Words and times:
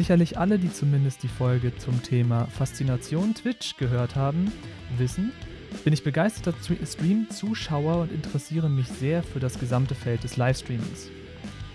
Sicherlich 0.00 0.38
alle, 0.38 0.58
die 0.58 0.72
zumindest 0.72 1.22
die 1.22 1.28
Folge 1.28 1.76
zum 1.76 2.02
Thema 2.02 2.46
Faszination 2.46 3.34
Twitch 3.34 3.76
gehört 3.76 4.16
haben, 4.16 4.50
wissen, 4.96 5.30
bin 5.84 5.92
ich 5.92 6.02
begeisterter 6.02 6.54
Stream-Zuschauer 6.86 7.96
und 8.00 8.10
interessiere 8.10 8.70
mich 8.70 8.88
sehr 8.88 9.22
für 9.22 9.40
das 9.40 9.58
gesamte 9.58 9.94
Feld 9.94 10.24
des 10.24 10.38
Livestreamings. 10.38 11.10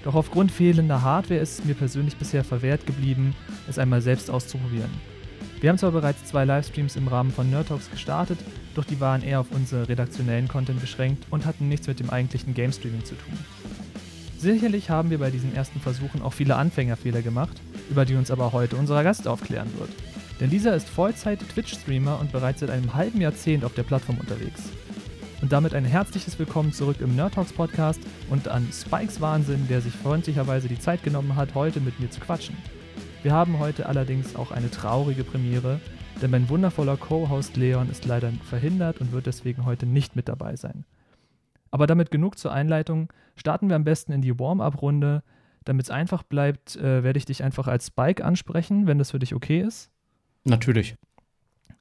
Doch 0.04 0.16
aufgrund 0.16 0.52
fehlender 0.52 1.04
Hardware 1.04 1.40
ist 1.40 1.60
es 1.60 1.66
mir 1.66 1.76
persönlich 1.76 2.16
bisher 2.16 2.44
verwehrt 2.44 2.88
geblieben, 2.88 3.36
es 3.70 3.78
einmal 3.78 4.02
selbst 4.02 4.32
auszuprobieren. 4.32 4.90
Wir 5.62 5.70
haben 5.70 5.78
zwar 5.78 5.92
bereits 5.92 6.26
zwei 6.26 6.46
Livestreams 6.46 6.96
im 6.96 7.08
Rahmen 7.08 7.30
von 7.30 7.52
Nerd 7.52 7.68
Talks 7.68 7.92
gestartet, 7.92 8.40
doch 8.74 8.86
die 8.86 9.00
waren 9.00 9.22
eher 9.22 9.40
auf 9.40 9.52
unsere 9.52 9.88
redaktionellen 9.88 10.48
Content 10.48 10.82
beschränkt 10.82 11.28
und 11.30 11.46
hatten 11.46 11.70
nichts 11.70 11.86
mit 11.86 12.00
dem 12.00 12.10
eigentlichen 12.10 12.56
Game 12.56 12.72
Streaming 12.72 13.06
zu 13.06 13.14
tun. 13.14 13.38
Sicherlich 14.46 14.92
haben 14.92 15.10
wir 15.10 15.18
bei 15.18 15.32
diesen 15.32 15.56
ersten 15.56 15.80
Versuchen 15.80 16.22
auch 16.22 16.34
viele 16.34 16.56
Anfängerfehler 16.56 17.24
gemacht, 17.24 17.60
über 17.90 18.06
die 18.06 18.14
uns 18.14 18.30
aber 18.30 18.54
heute 18.54 18.76
unser 18.76 19.04
Gast 19.04 19.28
aufklären 19.28 19.72
wird. 19.80 19.90
Denn 20.40 20.52
dieser 20.52 20.76
ist 20.76 20.88
Vollzeit-Twitch-Streamer 20.88 22.20
und 22.20 22.32
bereits 22.32 22.60
seit 22.60 22.70
einem 22.70 22.94
halben 22.94 23.22
Jahrzehnt 23.22 23.66
auf 23.66 23.74
der 23.74 23.82
Plattform 23.82 24.20
unterwegs. 24.20 24.62
Und 25.42 25.52
damit 25.52 25.74
ein 25.74 25.84
herzliches 25.84 26.38
Willkommen 26.38 26.74
zurück 26.74 26.98
im 27.00 27.16
Nerd 27.16 27.34
Talks 27.34 27.54
Podcast 27.54 28.00
und 28.30 28.48
an 28.48 28.70
Spikes 28.72 29.20
Wahnsinn, 29.20 29.68
der 29.68 29.82
sich 29.82 29.96
freundlicherweise 29.96 30.68
die 30.68 30.78
Zeit 30.78 31.02
genommen 31.02 31.36
hat, 31.36 31.56
heute 31.56 31.80
mit 31.80 32.00
mir 32.00 32.12
zu 32.12 32.20
quatschen. 32.20 32.56
Wir 33.24 33.34
haben 33.34 33.58
heute 33.58 33.88
allerdings 33.88 34.36
auch 34.36 34.52
eine 34.52 34.70
traurige 34.70 35.24
Premiere, 35.24 35.80
denn 36.22 36.30
mein 36.30 36.50
wundervoller 36.50 36.98
Co-Host 36.98 37.58
Leon 37.58 37.90
ist 37.90 38.06
leider 38.06 38.32
verhindert 38.48 39.02
und 39.02 39.12
wird 39.12 39.26
deswegen 39.26 39.66
heute 39.66 39.88
nicht 39.88 40.16
mit 40.16 40.30
dabei 40.30 40.56
sein. 40.56 40.86
Aber 41.76 41.88
damit 41.88 42.10
genug 42.10 42.38
zur 42.38 42.54
Einleitung, 42.54 43.12
starten 43.36 43.68
wir 43.68 43.76
am 43.76 43.84
besten 43.84 44.14
in 44.14 44.22
die 44.22 44.40
Warm-up-Runde. 44.40 45.24
Damit 45.66 45.88
es 45.88 45.90
einfach 45.90 46.24
bleibt, 46.24 46.78
äh, 46.78 47.04
werde 47.04 47.18
ich 47.18 47.26
dich 47.26 47.44
einfach 47.44 47.68
als 47.68 47.88
Spike 47.88 48.24
ansprechen, 48.24 48.88
wenn 48.88 48.98
das 48.98 49.12
für 49.12 49.20
dich 49.20 49.36
okay 49.36 49.60
ist. 49.60 49.92
Natürlich. 50.46 50.96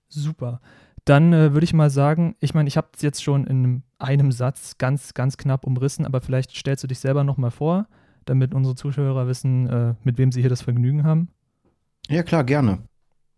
Super. 0.08 0.60
Dann 1.04 1.32
äh, 1.32 1.52
würde 1.52 1.62
ich 1.62 1.74
mal 1.74 1.90
sagen, 1.90 2.34
ich 2.40 2.54
meine, 2.54 2.66
ich 2.66 2.76
habe 2.76 2.88
es 2.96 3.02
jetzt 3.02 3.22
schon 3.22 3.46
in 3.46 3.84
einem 4.00 4.32
Satz 4.32 4.78
ganz, 4.78 5.14
ganz 5.14 5.36
knapp 5.36 5.64
umrissen, 5.64 6.06
aber 6.06 6.20
vielleicht 6.20 6.50
stellst 6.56 6.82
du 6.82 6.88
dich 6.88 6.98
selber 6.98 7.22
nochmal 7.22 7.52
vor, 7.52 7.86
damit 8.24 8.52
unsere 8.52 8.74
Zuschauer 8.74 9.28
wissen, 9.28 9.68
äh, 9.68 9.94
mit 10.02 10.18
wem 10.18 10.32
sie 10.32 10.40
hier 10.40 10.50
das 10.50 10.62
Vergnügen 10.62 11.04
haben. 11.04 11.28
Ja, 12.08 12.24
klar, 12.24 12.42
gerne. 12.42 12.80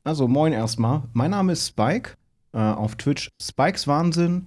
Also, 0.05 0.27
moin 0.27 0.55
erstmal. 0.55 1.03
Mein 1.13 1.33
Name 1.33 1.53
ist 1.53 1.67
Spike. 1.69 2.13
Äh, 2.55 2.61
auf 2.61 2.97
Twitch 2.97 3.29
Spikes 3.43 3.87
Wahnsinn. 3.87 4.47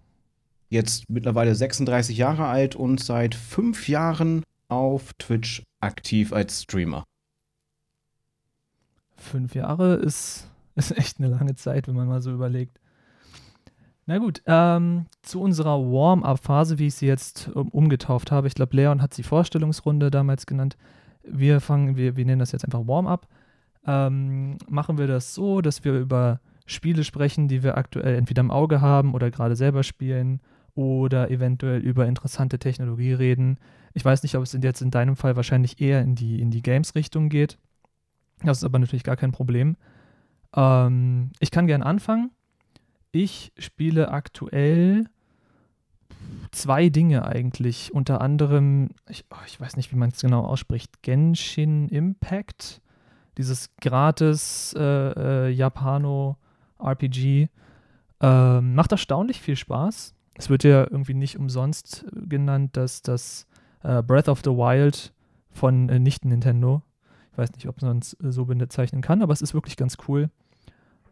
Jetzt 0.70 1.10
mittlerweile 1.10 1.56
36 1.56 2.16
Jahre 2.18 2.46
alt 2.46 2.76
und 2.76 3.00
seit 3.00 3.34
fünf 3.34 3.90
Jahren 3.90 4.44
auf 4.68 5.14
Twitch 5.14 5.64
aktiv 5.80 6.32
als 6.32 6.64
Streamer. 6.64 7.06
Fünf 9.18 9.56
Jahre 9.56 9.96
ist, 9.96 10.48
ist 10.76 10.96
echt 10.96 11.20
eine 11.20 11.30
lange 11.30 11.56
Zeit, 11.56 11.88
wenn 11.88 11.96
man 11.96 12.08
mal 12.08 12.22
so 12.22 12.32
überlegt. 12.32 12.80
Na 14.06 14.18
gut, 14.18 14.42
ähm, 14.46 15.06
zu 15.22 15.42
unserer 15.42 15.80
Warm-up-Phase, 15.80 16.80
wie 16.80 16.88
ich 16.88 16.96
sie 16.96 17.06
jetzt 17.06 17.50
um, 17.50 17.70
umgetauft 17.70 18.32
habe. 18.32 18.48
Ich 18.48 18.56
glaube, 18.56 18.76
Leon 18.76 19.02
hat 19.02 19.14
sie 19.14 19.24
Vorstellungsrunde 19.24 20.10
damals 20.10 20.46
genannt. 20.46 20.78
Wir 21.24 21.62
fangen, 21.62 21.96
wir, 21.96 22.16
wir 22.16 22.26
nennen 22.26 22.40
das 22.40 22.52
jetzt 22.52 22.66
einfach 22.66 22.88
Warm-up. 22.88 23.28
Ähm, 23.86 24.58
machen 24.68 24.98
wir 24.98 25.08
das 25.08 25.34
so, 25.34 25.62
dass 25.62 25.84
wir 25.84 25.94
über 25.94 26.40
Spiele 26.66 27.04
sprechen, 27.04 27.48
die 27.48 27.64
wir 27.64 27.78
aktuell 27.78 28.16
entweder 28.16 28.42
im 28.42 28.52
Auge 28.52 28.82
haben 28.82 29.14
oder 29.14 29.32
gerade 29.32 29.56
selber 29.56 29.84
spielen 29.84 30.40
oder 30.76 31.32
eventuell 31.32 31.82
über 31.82 32.08
interessante 32.08 32.60
Technologie 32.60 33.14
reden. 33.14 33.58
Ich 33.94 34.06
weiß 34.06 34.24
nicht, 34.24 34.36
ob 34.36 34.44
es 34.44 34.54
jetzt 34.54 34.82
in 34.82 34.92
deinem 34.92 35.16
Fall 35.16 35.36
wahrscheinlich 35.36 35.82
eher 35.82 36.02
in 36.02 36.16
die, 36.16 36.42
in 36.42 36.52
die 36.52 36.62
Games-Richtung 36.62 37.30
geht. 37.30 37.58
Das 38.44 38.60
ist 38.60 38.64
aber 38.64 38.80
natürlich 38.80 39.04
gar 39.04 39.18
kein 39.18 39.32
Problem. 39.32 39.76
Ähm, 40.56 41.32
ich 41.40 41.52
kann 41.52 41.68
gern 41.68 41.84
anfangen. 41.84 42.32
Ich 43.12 43.52
spiele 43.58 44.12
aktuell 44.12 45.06
zwei 46.52 46.90
Dinge 46.90 47.26
eigentlich. 47.26 47.94
Unter 47.94 48.22
anderem, 48.22 48.90
ich, 49.08 49.26
oh, 49.32 49.38
ich 49.46 49.60
weiß 49.60 49.78
nicht, 49.78 49.92
wie 49.92 49.98
man 49.98 50.10
es 50.10 50.22
genau 50.22 50.46
ausspricht, 50.46 51.02
Genshin 51.02 51.90
Impact. 51.90 52.82
Dieses 53.38 53.76
gratis 53.78 54.74
äh, 54.78 55.48
äh, 55.48 55.50
Japano-RPG. 55.50 57.50
Äh, 58.22 58.62
macht 58.62 58.92
erstaunlich 58.92 59.40
viel 59.40 59.56
Spaß. 59.56 60.14
Es 60.40 60.50
wird 60.50 60.64
ja 60.64 60.88
irgendwie 60.90 61.16
nicht 61.16 61.38
umsonst 61.38 62.06
genannt, 62.14 62.78
dass 62.78 63.02
das 63.02 63.46
äh, 63.84 64.02
Breath 64.02 64.30
of 64.30 64.40
the 64.46 64.52
Wild 64.52 65.14
von 65.52 65.90
äh, 65.90 66.00
nicht 66.00 66.24
Nintendo. 66.24 66.82
Ich 67.34 67.38
weiß 67.38 67.52
nicht, 67.52 67.68
ob 67.68 67.82
man 67.82 68.00
es 68.00 68.16
so 68.22 68.46
bezeichnen 68.46 69.02
kann, 69.02 69.22
aber 69.22 69.34
es 69.34 69.42
ist 69.42 69.54
wirklich 69.54 69.76
ganz 69.76 69.98
cool. 70.08 70.30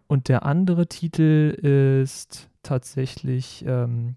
Und 0.07 0.29
der 0.29 0.45
andere 0.45 0.87
Titel 0.87 1.51
ist 1.61 2.49
tatsächlich 2.63 3.65
ähm, 3.67 4.15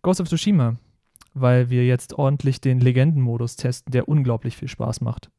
Ghost 0.00 0.22
of 0.22 0.28
Tsushima, 0.28 0.76
weil 1.34 1.68
wir 1.68 1.84
jetzt 1.84 2.14
ordentlich 2.14 2.58
den 2.62 2.80
Legendenmodus 2.80 3.56
testen, 3.56 3.92
der 3.92 4.08
unglaublich 4.08 4.56
viel 4.56 4.68
Spaß 4.68 5.02
macht. 5.02 5.30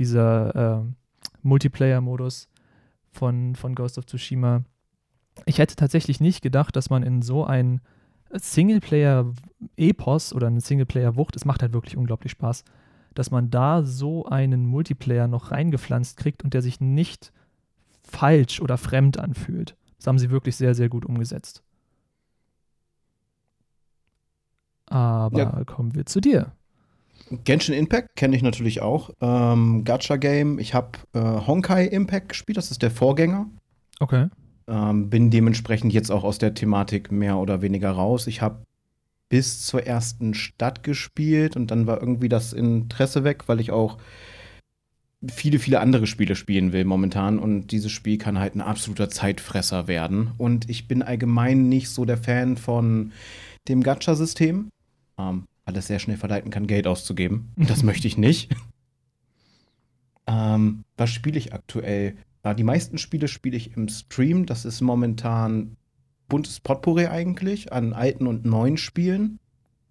Dieser 0.00 0.80
äh, 0.80 0.84
Multiplayer-Modus 1.42 2.48
von, 3.12 3.54
von 3.54 3.76
Ghost 3.76 3.96
of 3.96 4.06
Tsushima. 4.06 4.64
Ich 5.46 5.58
hätte 5.58 5.76
tatsächlich 5.76 6.20
nicht 6.20 6.42
gedacht, 6.42 6.76
dass 6.76 6.90
man 6.90 7.02
in 7.02 7.22
so 7.22 7.44
ein 7.44 7.80
Singleplayer-Epos 8.32 10.32
oder 10.32 10.46
eine 10.46 10.60
Singleplayer-Wucht, 10.60 11.36
es 11.36 11.44
macht 11.44 11.62
halt 11.62 11.72
wirklich 11.72 11.96
unglaublich 11.96 12.32
Spaß, 12.32 12.64
dass 13.14 13.30
man 13.30 13.50
da 13.50 13.82
so 13.82 14.24
einen 14.26 14.66
Multiplayer 14.66 15.26
noch 15.26 15.50
reingepflanzt 15.50 16.16
kriegt 16.16 16.44
und 16.44 16.54
der 16.54 16.62
sich 16.62 16.80
nicht 16.80 17.32
falsch 18.02 18.60
oder 18.60 18.78
fremd 18.78 19.18
anfühlt. 19.18 19.76
Das 19.98 20.06
haben 20.06 20.18
sie 20.18 20.30
wirklich 20.30 20.56
sehr, 20.56 20.74
sehr 20.74 20.88
gut 20.88 21.04
umgesetzt. 21.04 21.62
Aber 24.86 25.38
ja. 25.38 25.64
kommen 25.64 25.94
wir 25.94 26.06
zu 26.06 26.20
dir. 26.20 26.52
Genshin 27.44 27.74
Impact 27.74 28.16
kenne 28.16 28.34
ich 28.34 28.42
natürlich 28.42 28.82
auch. 28.82 29.10
Ähm, 29.20 29.84
Gacha 29.84 30.16
Game. 30.16 30.58
Ich 30.58 30.74
habe 30.74 30.98
äh, 31.12 31.20
Honkai 31.20 31.86
Impact 31.86 32.30
gespielt, 32.30 32.58
das 32.58 32.70
ist 32.70 32.82
der 32.82 32.90
Vorgänger. 32.90 33.46
Okay. 34.00 34.28
Ähm, 34.70 35.10
bin 35.10 35.30
dementsprechend 35.30 35.92
jetzt 35.92 36.10
auch 36.10 36.22
aus 36.22 36.38
der 36.38 36.54
Thematik 36.54 37.10
mehr 37.10 37.38
oder 37.38 37.60
weniger 37.60 37.90
raus. 37.90 38.28
Ich 38.28 38.40
habe 38.40 38.64
bis 39.28 39.64
zur 39.66 39.84
ersten 39.84 40.32
Stadt 40.32 40.84
gespielt 40.84 41.56
und 41.56 41.72
dann 41.72 41.88
war 41.88 42.00
irgendwie 42.00 42.28
das 42.28 42.52
Interesse 42.52 43.24
weg, 43.24 43.48
weil 43.48 43.58
ich 43.60 43.72
auch 43.72 43.98
viele, 45.28 45.58
viele 45.58 45.80
andere 45.80 46.06
Spiele 46.06 46.36
spielen 46.36 46.72
will 46.72 46.84
momentan 46.84 47.38
und 47.38 47.68
dieses 47.68 47.90
Spiel 47.92 48.16
kann 48.16 48.38
halt 48.38 48.54
ein 48.54 48.60
absoluter 48.60 49.10
Zeitfresser 49.10 49.88
werden. 49.88 50.32
Und 50.38 50.70
ich 50.70 50.86
bin 50.88 51.02
allgemein 51.02 51.68
nicht 51.68 51.90
so 51.90 52.04
der 52.04 52.16
Fan 52.16 52.56
von 52.56 53.12
dem 53.68 53.82
Gacha-System, 53.82 54.70
ähm, 55.18 55.44
weil 55.64 55.76
es 55.76 55.88
sehr 55.88 55.98
schnell 55.98 56.16
verleiten 56.16 56.50
kann, 56.50 56.66
Geld 56.66 56.86
auszugeben. 56.86 57.52
Das 57.56 57.82
möchte 57.82 58.06
ich 58.06 58.16
nicht. 58.16 58.54
ähm, 60.26 60.84
was 60.96 61.10
spiele 61.10 61.38
ich 61.38 61.52
aktuell? 61.52 62.16
Die 62.44 62.64
meisten 62.64 62.98
Spiele 62.98 63.28
spiele 63.28 63.56
ich 63.56 63.76
im 63.76 63.88
Stream. 63.88 64.46
Das 64.46 64.64
ist 64.64 64.80
momentan 64.80 65.76
buntes 66.28 66.60
Potpourri 66.60 67.06
eigentlich 67.06 67.72
an 67.72 67.92
alten 67.92 68.26
und 68.26 68.46
neuen 68.46 68.78
Spielen. 68.78 69.38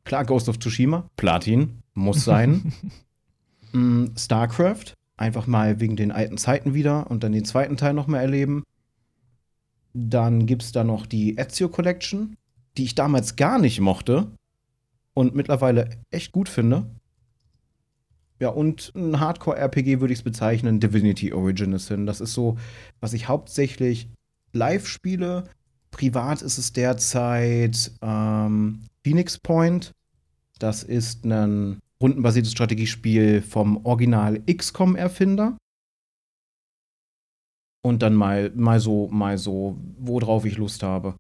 Klar, 0.06 0.26
Ghost 0.26 0.50
of 0.50 0.58
Tsushima, 0.58 1.08
Platin, 1.18 1.84
muss 1.94 2.24
sein. 2.24 2.74
mm, 3.74 4.06
StarCraft, 4.18 4.94
einfach 5.18 5.46
mal 5.46 5.80
wegen 5.80 5.96
den 5.96 6.12
alten 6.12 6.38
Zeiten 6.40 6.74
wieder 6.74 7.12
und 7.12 7.24
dann 7.24 7.34
den 7.34 7.46
zweiten 7.46 7.78
Teil 7.78 7.94
noch 7.94 8.08
mal 8.08 8.22
erleben. 8.22 8.64
Dann 9.94 10.48
gibt 10.48 10.64
es 10.64 10.72
da 10.72 10.84
noch 10.84 11.06
die 11.06 11.38
Ezio 11.38 11.70
Collection, 11.70 12.38
die 12.78 12.86
ich 12.86 12.96
damals 12.96 13.36
gar 13.36 13.60
nicht 13.60 13.80
mochte 13.82 14.32
und 15.14 15.36
mittlerweile 15.36 15.90
echt 16.10 16.32
gut 16.32 16.50
finde. 16.50 16.90
Ja, 18.40 18.50
und 18.50 18.94
ein 18.96 19.20
Hardcore-RPG 19.20 20.00
würde 20.00 20.14
ich 20.14 20.20
es 20.20 20.24
bezeichnen, 20.24 20.80
Divinity 20.80 21.34
Origin 21.34 21.74
ist 21.74 21.90
hin. 21.90 22.06
Das 22.06 22.22
ist 22.22 22.34
so, 22.34 22.58
was 23.02 23.14
ich 23.14 23.28
hauptsächlich 23.28 24.08
live 24.54 24.88
spiele. 24.88 25.44
Privat 25.92 26.42
ist 26.42 26.58
es 26.58 26.72
derzeit 26.72 27.92
ähm, 28.02 28.86
Phoenix 29.04 29.38
Point. 29.38 29.92
Das 30.58 30.84
ist 30.84 31.26
ein 31.26 31.80
rundenbasiertes 32.02 32.52
Strategiespiel 32.52 33.42
vom 33.42 33.86
Original 33.86 34.42
XCOM-Erfinder. 34.46 35.58
Und 37.82 38.02
dann 38.02 38.14
mal, 38.14 38.52
mal 38.56 38.80
so, 38.80 39.08
mal 39.10 39.38
so, 39.38 39.78
worauf 39.98 40.46
ich 40.46 40.58
Lust 40.58 40.84
habe. 40.84 41.16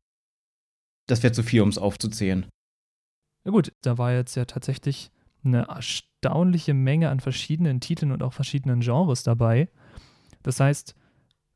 Das 1.07 1.23
wäre 1.23 1.33
zu 1.33 1.43
viel, 1.43 1.61
um 1.61 1.69
es 1.69 1.77
aufzuzählen. 1.77 2.45
Ja 3.45 3.51
gut, 3.51 3.71
da 3.81 3.97
war 3.97 4.13
jetzt 4.13 4.35
ja 4.35 4.45
tatsächlich 4.45 5.09
eine 5.43 5.69
erstaunliche 6.21 6.73
Menge 6.73 7.09
an 7.09 7.19
verschiedenen 7.19 7.79
Titeln 7.79 8.11
und 8.11 8.23
auch 8.23 8.33
verschiedenen 8.33 8.81
Genres 8.81 9.23
dabei. 9.23 9.69
Das 10.43 10.59
heißt, 10.59 10.95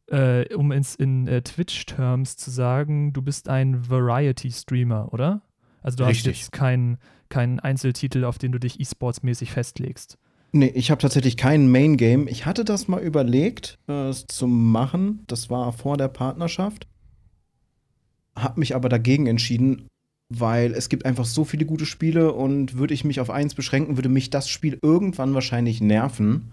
äh, 0.08 0.54
um 0.56 0.72
es 0.72 0.96
in 0.96 1.28
äh, 1.28 1.42
Twitch-Terms 1.42 2.38
zu 2.38 2.50
sagen, 2.52 3.14
du 3.14 3.22
bist 3.22 3.50
ein 3.50 3.90
Variety-Streamer, 3.90 5.14
oder? 5.14 5.42
Also 5.82 5.98
du 5.98 6.04
Richtig. 6.06 6.34
hast 6.34 6.42
jetzt 6.42 6.52
keinen 6.52 6.98
kein 7.30 7.60
Einzeltitel, 7.60 8.26
auf 8.26 8.38
den 8.38 8.52
du 8.52 8.60
dich 8.60 8.80
E-Sports-mäßig 8.80 9.52
festlegst. 9.52 10.18
Nee, 10.52 10.72
ich 10.76 10.92
habe 10.92 11.02
tatsächlich 11.02 11.36
kein 11.36 11.70
Main 11.70 11.98
Game. 11.98 12.28
Ich 12.28 12.46
hatte 12.46 12.64
das 12.64 12.88
mal 12.88 13.02
überlegt, 13.02 13.80
äh, 13.88 14.10
es 14.10 14.28
zu 14.28 14.48
machen. 14.48 15.24
Das 15.28 15.50
war 15.50 15.74
vor 15.74 15.98
der 15.98 16.10
Partnerschaft. 16.10 16.88
Hab 18.36 18.58
mich 18.58 18.76
aber 18.76 18.88
dagegen 18.88 19.26
entschieden, 19.28 19.88
weil 20.40 20.74
es 20.74 20.90
gibt 20.90 21.06
einfach 21.06 21.26
so 21.26 21.44
viele 21.46 21.66
gute 21.66 21.86
Spiele 21.86 22.34
und 22.34 22.78
würde 22.78 22.94
ich 22.94 23.04
mich 23.04 23.20
auf 23.20 23.30
eins 23.30 23.56
beschränken, 23.56 23.98
würde 23.98 24.10
mich 24.10 24.30
das 24.30 24.50
Spiel 24.50 24.80
irgendwann 24.82 25.34
wahrscheinlich 25.34 25.82
nerven. 25.82 26.52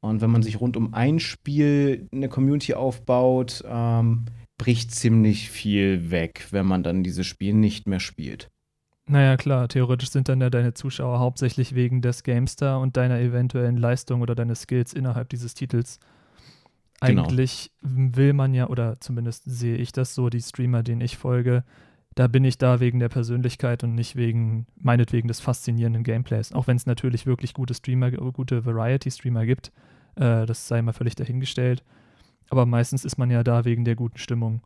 Und 0.00 0.20
wenn 0.20 0.30
man 0.30 0.42
sich 0.42 0.60
rund 0.60 0.76
um 0.76 0.94
ein 0.94 1.18
Spiel 1.18 2.08
eine 2.12 2.28
Community 2.28 2.74
aufbaut, 2.74 3.64
ähm, 3.66 4.26
bricht 4.58 4.92
ziemlich 4.92 5.50
viel 5.50 6.10
weg, 6.10 6.46
wenn 6.50 6.66
man 6.66 6.82
dann 6.82 7.02
dieses 7.02 7.26
Spiel 7.26 7.54
nicht 7.54 7.86
mehr 7.86 8.00
spielt. 8.00 8.48
Naja, 9.06 9.36
klar, 9.36 9.68
theoretisch 9.68 10.10
sind 10.10 10.28
dann 10.28 10.40
ja 10.40 10.50
deine 10.50 10.74
Zuschauer 10.74 11.18
hauptsächlich 11.18 11.74
wegen 11.74 12.02
des 12.02 12.22
Gamestar 12.22 12.80
und 12.80 12.96
deiner 12.96 13.18
eventuellen 13.20 13.78
Leistung 13.78 14.20
oder 14.20 14.34
deines 14.34 14.62
Skills 14.62 14.92
innerhalb 14.92 15.30
dieses 15.30 15.54
Titels. 15.54 15.98
Genau. 17.00 17.22
Eigentlich 17.22 17.70
will 17.80 18.34
man 18.34 18.52
ja, 18.54 18.68
oder 18.68 19.00
zumindest 19.00 19.44
sehe 19.46 19.76
ich 19.76 19.92
das 19.92 20.14
so, 20.14 20.28
die 20.28 20.42
Streamer, 20.42 20.82
denen 20.82 21.00
ich 21.00 21.16
folge, 21.16 21.64
da 22.18 22.26
bin 22.26 22.42
ich 22.42 22.58
da 22.58 22.80
wegen 22.80 22.98
der 22.98 23.08
Persönlichkeit 23.08 23.84
und 23.84 23.94
nicht 23.94 24.16
wegen, 24.16 24.66
meinetwegen 24.74 25.28
des 25.28 25.38
faszinierenden 25.38 26.02
Gameplays. 26.02 26.52
Auch 26.52 26.66
wenn 26.66 26.76
es 26.76 26.84
natürlich 26.84 27.26
wirklich 27.26 27.54
gute 27.54 27.74
Streamer, 27.74 28.10
gute 28.10 28.66
Variety-Streamer 28.66 29.46
gibt, 29.46 29.70
äh, 30.16 30.44
das 30.44 30.66
sei 30.66 30.82
mal 30.82 30.92
völlig 30.92 31.14
dahingestellt. 31.14 31.84
Aber 32.50 32.66
meistens 32.66 33.04
ist 33.04 33.18
man 33.18 33.30
ja 33.30 33.44
da 33.44 33.64
wegen 33.64 33.84
der 33.84 33.94
guten 33.94 34.18
Stimmung. 34.18 34.62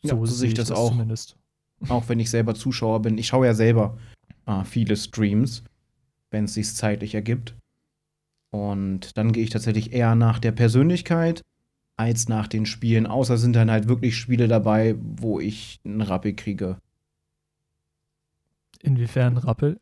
Ja, 0.00 0.16
so 0.16 0.24
sehe 0.24 0.48
ich 0.48 0.54
das, 0.54 0.70
auch. 0.70 0.92
Zumindest. 0.92 1.36
Auch 1.90 2.08
wenn 2.08 2.20
ich 2.20 2.30
selber 2.30 2.54
Zuschauer 2.54 3.02
bin. 3.02 3.18
Ich 3.18 3.26
schaue 3.26 3.44
ja 3.44 3.52
selber 3.52 3.98
äh, 4.46 4.64
viele 4.64 4.96
Streams, 4.96 5.64
wenn 6.30 6.44
es 6.44 6.54
sich 6.54 6.74
zeitlich 6.74 7.14
ergibt. 7.14 7.54
Und 8.50 9.14
dann 9.18 9.32
gehe 9.32 9.44
ich 9.44 9.50
tatsächlich 9.50 9.92
eher 9.92 10.14
nach 10.14 10.38
der 10.38 10.52
Persönlichkeit 10.52 11.42
als 12.00 12.30
nach 12.30 12.48
den 12.48 12.64
Spielen. 12.64 13.06
Außer 13.06 13.36
sind 13.36 13.54
dann 13.54 13.70
halt 13.70 13.86
wirklich 13.86 14.16
Spiele 14.16 14.48
dabei, 14.48 14.96
wo 14.98 15.38
ich 15.38 15.80
einen 15.84 16.00
Rappel 16.00 16.32
kriege. 16.32 16.78
Inwiefern 18.80 19.36
Rappel? 19.36 19.78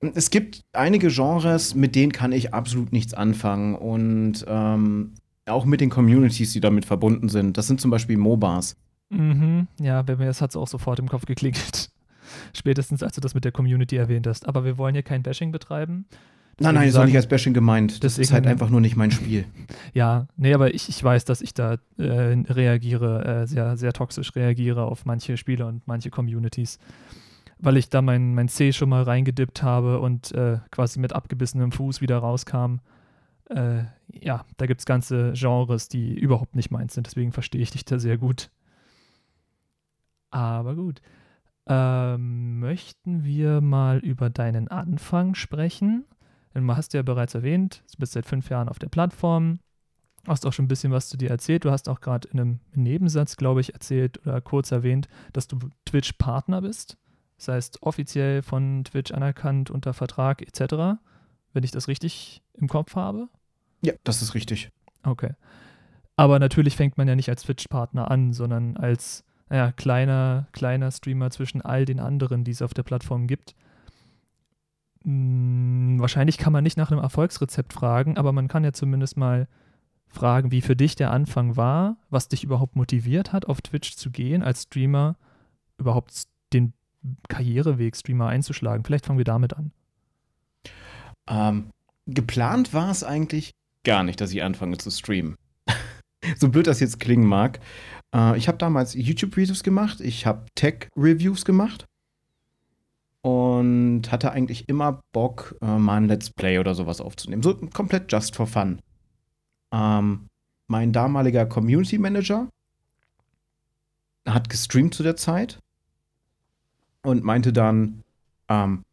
Es 0.00 0.30
gibt 0.30 0.64
einige 0.72 1.08
Genres, 1.08 1.76
mit 1.76 1.94
denen 1.94 2.10
kann 2.10 2.32
ich 2.32 2.52
absolut 2.52 2.92
nichts 2.92 3.14
anfangen. 3.14 3.76
Und 3.76 4.44
ähm, 4.48 5.12
auch 5.46 5.64
mit 5.64 5.80
den 5.80 5.90
Communities, 5.90 6.52
die 6.52 6.60
damit 6.60 6.84
verbunden 6.86 7.28
sind. 7.28 7.56
Das 7.56 7.68
sind 7.68 7.80
zum 7.80 7.92
Beispiel 7.92 8.16
MOBAs. 8.16 8.76
Mhm, 9.10 9.68
ja, 9.80 10.02
bei 10.02 10.16
mir 10.16 10.26
hat 10.26 10.40
es 10.40 10.56
auch 10.56 10.66
sofort 10.66 10.98
im 10.98 11.08
Kopf 11.08 11.24
geklingelt. 11.24 11.92
Spätestens, 12.52 13.04
als 13.04 13.14
du 13.14 13.20
das 13.20 13.34
mit 13.34 13.44
der 13.44 13.52
Community 13.52 13.96
erwähnt 13.96 14.26
hast. 14.26 14.48
Aber 14.48 14.64
wir 14.64 14.76
wollen 14.76 14.96
hier 14.96 15.04
kein 15.04 15.22
Bashing 15.22 15.52
betreiben. 15.52 16.06
Nein, 16.58 16.74
nein, 16.74 16.86
das 16.86 16.96
ist 16.96 17.04
nicht 17.06 17.16
als 17.16 17.26
Bashing 17.28 17.54
gemeint. 17.54 18.04
Das 18.04 18.18
ist 18.18 18.32
halt 18.32 18.46
einfach 18.46 18.68
nur 18.68 18.80
nicht 18.80 18.96
mein 18.96 19.10
Spiel. 19.10 19.44
Ja, 19.94 20.26
nee, 20.36 20.54
aber 20.54 20.74
ich, 20.74 20.88
ich 20.88 21.02
weiß, 21.02 21.24
dass 21.24 21.42
ich 21.42 21.54
da 21.54 21.76
äh, 21.98 22.04
reagiere, 22.04 23.42
äh, 23.42 23.46
sehr, 23.46 23.76
sehr 23.76 23.92
toxisch 23.92 24.34
reagiere 24.34 24.84
auf 24.84 25.04
manche 25.04 25.36
Spiele 25.36 25.66
und 25.66 25.86
manche 25.86 26.10
Communities. 26.10 26.78
Weil 27.58 27.76
ich 27.76 27.88
da 27.88 28.00
mein, 28.00 28.34
mein 28.34 28.48
C 28.48 28.72
schon 28.72 28.88
mal 28.88 29.02
reingedippt 29.02 29.62
habe 29.62 30.00
und 30.00 30.32
äh, 30.32 30.58
quasi 30.70 30.98
mit 30.98 31.12
abgebissenem 31.12 31.72
Fuß 31.72 32.00
wieder 32.00 32.18
rauskam. 32.18 32.76
Äh, 33.50 33.84
ja, 34.12 34.44
da 34.56 34.66
gibt 34.66 34.80
es 34.80 34.86
ganze 34.86 35.32
Genres, 35.34 35.88
die 35.88 36.18
überhaupt 36.18 36.56
nicht 36.56 36.70
meins 36.70 36.94
sind. 36.94 37.06
Deswegen 37.06 37.32
verstehe 37.32 37.60
ich 37.60 37.70
dich 37.70 37.84
da 37.84 37.98
sehr 37.98 38.18
gut. 38.18 38.50
Aber 40.30 40.74
gut. 40.74 41.00
Ähm, 41.66 42.58
möchten 42.58 43.24
wir 43.24 43.60
mal 43.60 43.98
über 43.98 44.30
deinen 44.30 44.68
Anfang 44.68 45.34
sprechen? 45.34 46.04
Du 46.54 46.76
hast 46.76 46.92
ja 46.94 47.02
bereits 47.02 47.34
erwähnt, 47.34 47.82
du 47.92 47.98
bist 47.98 48.12
seit 48.12 48.26
fünf 48.26 48.50
Jahren 48.50 48.68
auf 48.68 48.78
der 48.78 48.88
Plattform, 48.88 49.58
hast 50.26 50.46
auch 50.46 50.52
schon 50.52 50.66
ein 50.66 50.68
bisschen 50.68 50.92
was 50.92 51.08
zu 51.08 51.16
dir 51.16 51.30
erzählt. 51.30 51.64
Du 51.64 51.70
hast 51.70 51.88
auch 51.88 52.00
gerade 52.00 52.28
in 52.28 52.40
einem 52.40 52.60
Nebensatz, 52.74 53.36
glaube 53.36 53.60
ich, 53.60 53.74
erzählt 53.74 54.24
oder 54.26 54.40
kurz 54.40 54.70
erwähnt, 54.70 55.08
dass 55.32 55.48
du 55.48 55.58
Twitch-Partner 55.86 56.62
bist. 56.62 56.96
Das 57.38 57.48
heißt, 57.48 57.82
offiziell 57.82 58.42
von 58.42 58.84
Twitch 58.84 59.12
anerkannt 59.12 59.70
unter 59.70 59.94
Vertrag 59.94 60.42
etc., 60.42 61.00
wenn 61.52 61.64
ich 61.64 61.70
das 61.70 61.88
richtig 61.88 62.42
im 62.54 62.68
Kopf 62.68 62.94
habe. 62.94 63.28
Ja, 63.82 63.94
das 64.04 64.22
ist 64.22 64.34
richtig. 64.34 64.70
Okay. 65.02 65.34
Aber 66.16 66.38
natürlich 66.38 66.76
fängt 66.76 66.98
man 66.98 67.08
ja 67.08 67.16
nicht 67.16 67.28
als 67.28 67.42
Twitch-Partner 67.42 68.10
an, 68.10 68.32
sondern 68.32 68.76
als 68.76 69.24
naja, 69.52 69.70
kleiner, 69.72 70.46
kleiner 70.52 70.90
Streamer 70.90 71.30
zwischen 71.30 71.60
all 71.60 71.84
den 71.84 72.00
anderen, 72.00 72.42
die 72.42 72.52
es 72.52 72.62
auf 72.62 72.72
der 72.72 72.84
Plattform 72.84 73.26
gibt. 73.26 73.54
Hm, 75.04 75.96
wahrscheinlich 75.98 76.38
kann 76.38 76.52
man 76.52 76.64
nicht 76.64 76.76
nach 76.76 76.90
einem 76.90 77.00
Erfolgsrezept 77.00 77.72
fragen, 77.72 78.16
aber 78.16 78.32
man 78.32 78.48
kann 78.48 78.64
ja 78.64 78.72
zumindest 78.72 79.16
mal 79.16 79.48
fragen, 80.08 80.52
wie 80.52 80.60
für 80.60 80.76
dich 80.76 80.94
der 80.94 81.10
Anfang 81.10 81.56
war, 81.56 81.96
was 82.10 82.28
dich 82.28 82.44
überhaupt 82.44 82.76
motiviert 82.76 83.32
hat, 83.32 83.46
auf 83.46 83.62
Twitch 83.62 83.96
zu 83.96 84.10
gehen, 84.10 84.42
als 84.42 84.64
Streamer 84.64 85.16
überhaupt 85.78 86.24
den 86.52 86.74
Karriereweg 87.28 87.96
Streamer 87.96 88.28
einzuschlagen. 88.28 88.84
Vielleicht 88.84 89.06
fangen 89.06 89.18
wir 89.18 89.24
damit 89.24 89.54
an. 89.56 89.72
Ähm, 91.28 91.70
geplant 92.06 92.74
war 92.74 92.90
es 92.90 93.02
eigentlich 93.02 93.52
gar 93.84 94.04
nicht, 94.04 94.20
dass 94.20 94.32
ich 94.32 94.42
anfange 94.42 94.78
zu 94.78 94.90
streamen. 94.90 95.36
so 96.36 96.48
blöd 96.48 96.66
das 96.66 96.78
jetzt 96.78 97.00
klingen 97.00 97.26
mag. 97.26 97.58
Äh, 98.14 98.36
ich 98.36 98.48
habe 98.48 98.58
damals 98.58 98.94
YouTube-Reviews 98.94 99.64
gemacht, 99.64 100.00
ich 100.00 100.26
habe 100.26 100.46
Tech-Reviews 100.54 101.44
gemacht 101.44 101.86
und 103.22 104.10
hatte 104.10 104.32
eigentlich 104.32 104.68
immer 104.68 105.00
Bock, 105.12 105.56
äh, 105.62 105.78
mal 105.78 105.96
ein 105.96 106.08
Let's 106.08 106.30
Play 106.30 106.58
oder 106.58 106.74
sowas 106.74 107.00
aufzunehmen. 107.00 107.42
So 107.42 107.54
komplett 107.54 108.10
just 108.10 108.36
for 108.36 108.46
fun. 108.46 108.80
Ähm, 109.72 110.28
mein 110.66 110.92
damaliger 110.92 111.46
Community 111.46 111.98
Manager 111.98 112.48
hat 114.28 114.48
gestreamt 114.48 114.94
zu 114.94 115.02
der 115.02 115.16
Zeit 115.16 115.58
und 117.02 117.24
meinte 117.24 117.52
dann, 117.52 118.02
ähm, 118.48 118.84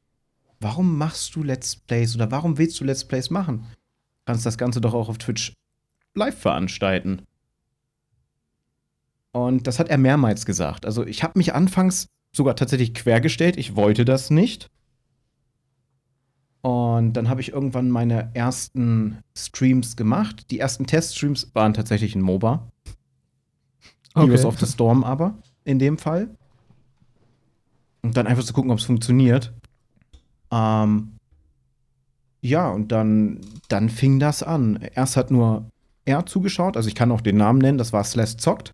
warum 0.59 0.97
machst 0.97 1.35
du 1.35 1.43
Let's 1.43 1.75
Plays 1.75 2.15
oder 2.15 2.31
warum 2.31 2.57
willst 2.57 2.79
du 2.79 2.83
Let's 2.83 3.05
Plays 3.07 3.29
machen? 3.29 3.65
Kannst 4.25 4.45
das 4.45 4.57
Ganze 4.57 4.79
doch 4.79 4.93
auch 4.93 5.09
auf 5.09 5.17
Twitch 5.17 5.53
live 6.13 6.39
veranstalten. 6.39 7.23
Und 9.31 9.67
das 9.67 9.79
hat 9.79 9.89
er 9.89 9.97
mehrmals 9.97 10.45
gesagt. 10.45 10.85
Also 10.85 11.05
ich 11.05 11.23
habe 11.23 11.37
mich 11.37 11.53
anfangs 11.53 12.07
sogar 12.31 12.55
tatsächlich 12.55 12.93
quergestellt. 12.93 13.57
Ich 13.57 13.75
wollte 13.75 14.05
das 14.05 14.29
nicht. 14.29 14.69
Und 16.61 17.13
dann 17.13 17.29
habe 17.29 17.41
ich 17.41 17.51
irgendwann 17.51 17.89
meine 17.89 18.31
ersten 18.33 19.19
Streams 19.37 19.95
gemacht. 19.95 20.51
Die 20.51 20.59
ersten 20.59 20.85
Teststreams 20.85 21.51
waren 21.53 21.73
tatsächlich 21.73 22.15
in 22.15 22.21
MOBA. 22.21 22.67
Okay. 24.13 24.27
Heroes 24.27 24.45
of 24.45 24.59
the 24.59 24.65
Storm 24.65 25.03
aber, 25.03 25.37
in 25.63 25.79
dem 25.79 25.97
Fall. 25.97 26.29
Und 28.01 28.17
dann 28.17 28.27
einfach 28.27 28.43
zu 28.43 28.53
gucken, 28.53 28.71
ob 28.71 28.79
es 28.79 28.85
funktioniert. 28.85 29.53
Ähm, 30.51 31.13
ja, 32.41 32.69
und 32.69 32.91
dann, 32.91 33.41
dann 33.67 33.89
fing 33.89 34.19
das 34.19 34.43
an. 34.43 34.79
Erst 34.95 35.17
hat 35.17 35.31
nur 35.31 35.69
er 36.05 36.25
zugeschaut, 36.25 36.75
also 36.75 36.87
ich 36.87 36.95
kann 36.95 37.11
auch 37.11 37.21
den 37.21 37.37
Namen 37.37 37.59
nennen, 37.59 37.77
das 37.77 37.93
war 37.93 38.03
Slash 38.03 38.37
Zockt. 38.37 38.73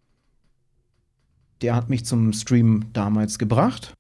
Der 1.62 1.76
hat 1.76 1.90
mich 1.90 2.06
zum 2.06 2.34
Stream 2.34 2.86
damals 2.94 3.40
gebracht. 3.40 3.94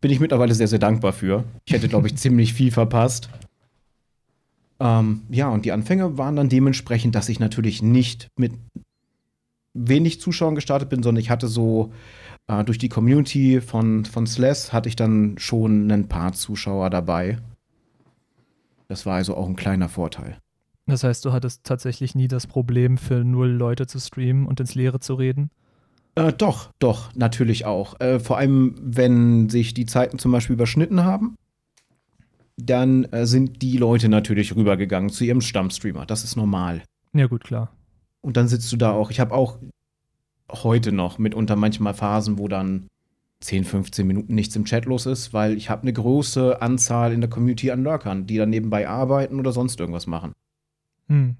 Bin 0.00 0.10
ich 0.10 0.20
mittlerweile 0.20 0.54
sehr, 0.54 0.68
sehr 0.68 0.78
dankbar 0.78 1.12
für. 1.12 1.44
Ich 1.64 1.72
hätte, 1.72 1.88
glaube 1.88 2.06
ich, 2.06 2.16
ziemlich 2.18 2.54
viel 2.54 2.70
verpasst. 2.70 3.28
Ähm, 4.78 5.22
ja, 5.28 5.48
und 5.48 5.64
die 5.64 5.72
Anfänge 5.72 6.16
waren 6.16 6.36
dann 6.36 6.48
dementsprechend, 6.48 7.14
dass 7.14 7.28
ich 7.28 7.38
natürlich 7.38 7.82
nicht 7.82 8.28
mit 8.36 8.52
wenig 9.74 10.20
Zuschauern 10.20 10.54
gestartet 10.54 10.88
bin, 10.88 11.02
sondern 11.02 11.20
ich 11.20 11.30
hatte 11.30 11.48
so 11.48 11.92
äh, 12.48 12.64
durch 12.64 12.78
die 12.78 12.88
Community 12.88 13.60
von, 13.60 14.04
von 14.04 14.26
Slash 14.26 14.72
hatte 14.72 14.88
ich 14.88 14.96
dann 14.96 15.36
schon 15.38 15.90
ein 15.90 16.08
paar 16.08 16.32
Zuschauer 16.32 16.90
dabei. 16.90 17.38
Das 18.88 19.06
war 19.06 19.16
also 19.16 19.36
auch 19.36 19.46
ein 19.46 19.56
kleiner 19.56 19.88
Vorteil. 19.88 20.38
Das 20.86 21.04
heißt, 21.04 21.24
du 21.24 21.32
hattest 21.32 21.62
tatsächlich 21.62 22.16
nie 22.16 22.26
das 22.26 22.48
Problem, 22.48 22.98
für 22.98 23.22
null 23.22 23.50
Leute 23.50 23.86
zu 23.86 24.00
streamen 24.00 24.46
und 24.46 24.58
ins 24.58 24.74
Leere 24.74 24.98
zu 24.98 25.14
reden? 25.14 25.50
Äh, 26.20 26.34
doch, 26.34 26.70
doch, 26.78 27.14
natürlich 27.14 27.64
auch. 27.64 27.98
Äh, 27.98 28.20
vor 28.20 28.36
allem, 28.36 28.74
wenn 28.80 29.48
sich 29.48 29.72
die 29.72 29.86
Zeiten 29.86 30.18
zum 30.18 30.32
Beispiel 30.32 30.54
überschnitten 30.54 31.04
haben, 31.04 31.34
dann 32.58 33.04
äh, 33.04 33.24
sind 33.24 33.62
die 33.62 33.78
Leute 33.78 34.10
natürlich 34.10 34.54
rübergegangen 34.54 35.08
zu 35.08 35.24
ihrem 35.24 35.40
Stammstreamer. 35.40 36.04
Das 36.04 36.22
ist 36.22 36.36
normal. 36.36 36.82
Ja, 37.14 37.26
gut, 37.26 37.42
klar. 37.44 37.70
Und 38.20 38.36
dann 38.36 38.48
sitzt 38.48 38.70
du 38.70 38.76
da 38.76 38.92
auch. 38.92 39.10
Ich 39.10 39.18
habe 39.18 39.34
auch 39.34 39.58
heute 40.50 40.92
noch 40.92 41.18
mitunter 41.18 41.56
manchmal 41.56 41.94
Phasen, 41.94 42.38
wo 42.38 42.48
dann 42.48 42.88
10, 43.40 43.64
15 43.64 44.06
Minuten 44.06 44.34
nichts 44.34 44.54
im 44.56 44.66
Chat 44.66 44.84
los 44.84 45.06
ist, 45.06 45.32
weil 45.32 45.56
ich 45.56 45.70
habe 45.70 45.82
eine 45.82 45.92
große 45.94 46.60
Anzahl 46.60 47.14
in 47.14 47.22
der 47.22 47.30
Community 47.30 47.70
an 47.70 47.82
Lurkern, 47.82 48.26
die 48.26 48.36
dann 48.36 48.50
nebenbei 48.50 48.86
arbeiten 48.86 49.38
oder 49.38 49.52
sonst 49.52 49.80
irgendwas 49.80 50.06
machen. 50.06 50.32
Hm. 51.08 51.36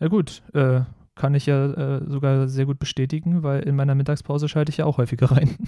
Ja 0.00 0.08
gut, 0.08 0.42
äh, 0.54 0.80
kann 1.16 1.34
ich 1.34 1.46
ja 1.46 1.72
äh, 1.72 2.08
sogar 2.08 2.46
sehr 2.46 2.66
gut 2.66 2.78
bestätigen, 2.78 3.42
weil 3.42 3.62
in 3.62 3.74
meiner 3.74 3.94
Mittagspause 3.94 4.48
schalte 4.48 4.70
ich 4.70 4.76
ja 4.76 4.84
auch 4.84 4.98
häufiger 4.98 5.32
rein. 5.32 5.56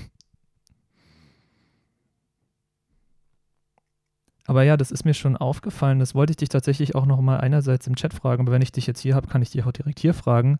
Aber 4.46 4.62
ja, 4.62 4.76
das 4.78 4.90
ist 4.90 5.04
mir 5.04 5.12
schon 5.12 5.36
aufgefallen. 5.36 5.98
Das 5.98 6.14
wollte 6.14 6.30
ich 6.30 6.38
dich 6.38 6.48
tatsächlich 6.48 6.94
auch 6.94 7.04
noch 7.04 7.20
mal 7.20 7.38
einerseits 7.38 7.86
im 7.86 7.96
Chat 7.96 8.14
fragen, 8.14 8.44
aber 8.44 8.52
wenn 8.52 8.62
ich 8.62 8.72
dich 8.72 8.86
jetzt 8.86 9.00
hier 9.00 9.14
habe, 9.14 9.28
kann 9.28 9.42
ich 9.42 9.50
dich 9.50 9.62
auch 9.64 9.72
direkt 9.72 9.98
hier 9.98 10.14
fragen. 10.14 10.58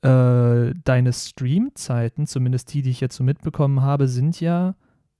Äh, 0.00 0.72
deine 0.82 1.12
Streamzeiten, 1.12 2.26
zumindest 2.26 2.72
die, 2.72 2.80
die 2.80 2.88
ich 2.88 3.02
jetzt 3.02 3.16
so 3.16 3.24
mitbekommen 3.24 3.82
habe, 3.82 4.08
sind 4.08 4.40
ja 4.40 4.76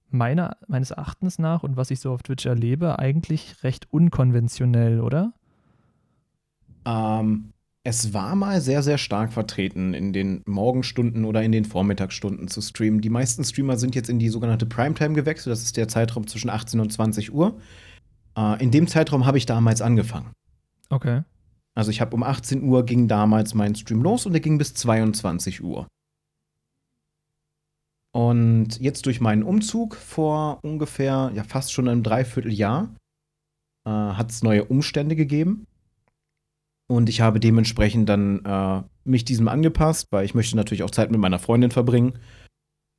meiner, 0.09 0.57
meines 0.69 0.91
Erachtens 0.91 1.39
nach 1.39 1.63
und 1.63 1.77
was 1.77 1.91
ich 1.91 2.01
so 2.01 2.11
auf 2.11 2.23
Twitch 2.23 2.47
erlebe, 2.47 2.99
eigentlich 2.99 3.63
recht 3.63 3.93
unkonventionell, 3.93 5.01
oder? 5.01 5.35
Ähm, 6.87 7.53
es 7.89 8.13
war 8.13 8.37
mal 8.37 8.61
sehr, 8.61 8.83
sehr 8.83 8.99
stark 8.99 9.33
vertreten, 9.33 9.95
in 9.95 10.13
den 10.13 10.43
Morgenstunden 10.45 11.25
oder 11.25 11.43
in 11.43 11.53
den 11.53 11.65
Vormittagsstunden 11.65 12.47
zu 12.47 12.61
streamen. 12.61 13.01
Die 13.01 13.09
meisten 13.09 13.43
Streamer 13.45 13.79
sind 13.79 13.95
jetzt 13.95 14.11
in 14.11 14.19
die 14.19 14.29
sogenannte 14.29 14.67
Primetime 14.67 15.15
gewechselt. 15.15 15.53
Das 15.53 15.63
ist 15.63 15.79
der 15.79 15.89
Zeitraum 15.89 16.27
zwischen 16.27 16.51
18 16.51 16.81
und 16.81 16.93
20 16.93 17.33
Uhr. 17.33 17.59
Äh, 18.37 18.63
in 18.63 18.71
dem 18.71 18.89
Zeitraum 18.89 19.25
habe 19.25 19.39
ich 19.39 19.47
damals 19.47 19.81
angefangen. 19.81 20.33
Okay. 20.91 21.23
Also 21.75 21.91
ich 21.91 22.03
habe 22.03 22.15
um 22.15 22.23
18 22.23 22.63
Uhr 22.63 22.85
ging 22.85 23.09
damals 23.09 23.55
mein 23.55 23.75
Stream 23.75 24.03
los 24.03 24.27
und 24.27 24.33
der 24.33 24.43
ging 24.43 24.59
bis 24.59 24.75
22 24.75 25.63
Uhr. 25.63 25.87
Und 28.13 28.79
jetzt 28.81 29.07
durch 29.07 29.23
meinen 29.23 29.43
Umzug 29.43 29.97
vor 29.97 30.59
ungefähr, 30.63 31.33
ja 31.35 31.43
fast 31.43 31.73
schon 31.73 31.89
einem 31.89 32.03
Dreivierteljahr, 32.03 32.95
äh, 33.87 33.91
hat 33.91 34.31
es 34.31 34.43
neue 34.43 34.67
Umstände 34.67 35.17
gegeben. 35.17 35.68
Und 36.89 37.09
ich 37.09 37.21
habe 37.21 37.39
dementsprechend 37.39 38.09
dann 38.09 38.45
äh, 38.45 38.83
mich 39.05 39.25
diesem 39.25 39.47
angepasst, 39.47 40.09
weil 40.11 40.25
ich 40.25 40.35
möchte 40.35 40.57
natürlich 40.57 40.83
auch 40.83 40.91
Zeit 40.91 41.11
mit 41.11 41.21
meiner 41.21 41.39
Freundin 41.39 41.71
verbringen. 41.71 42.19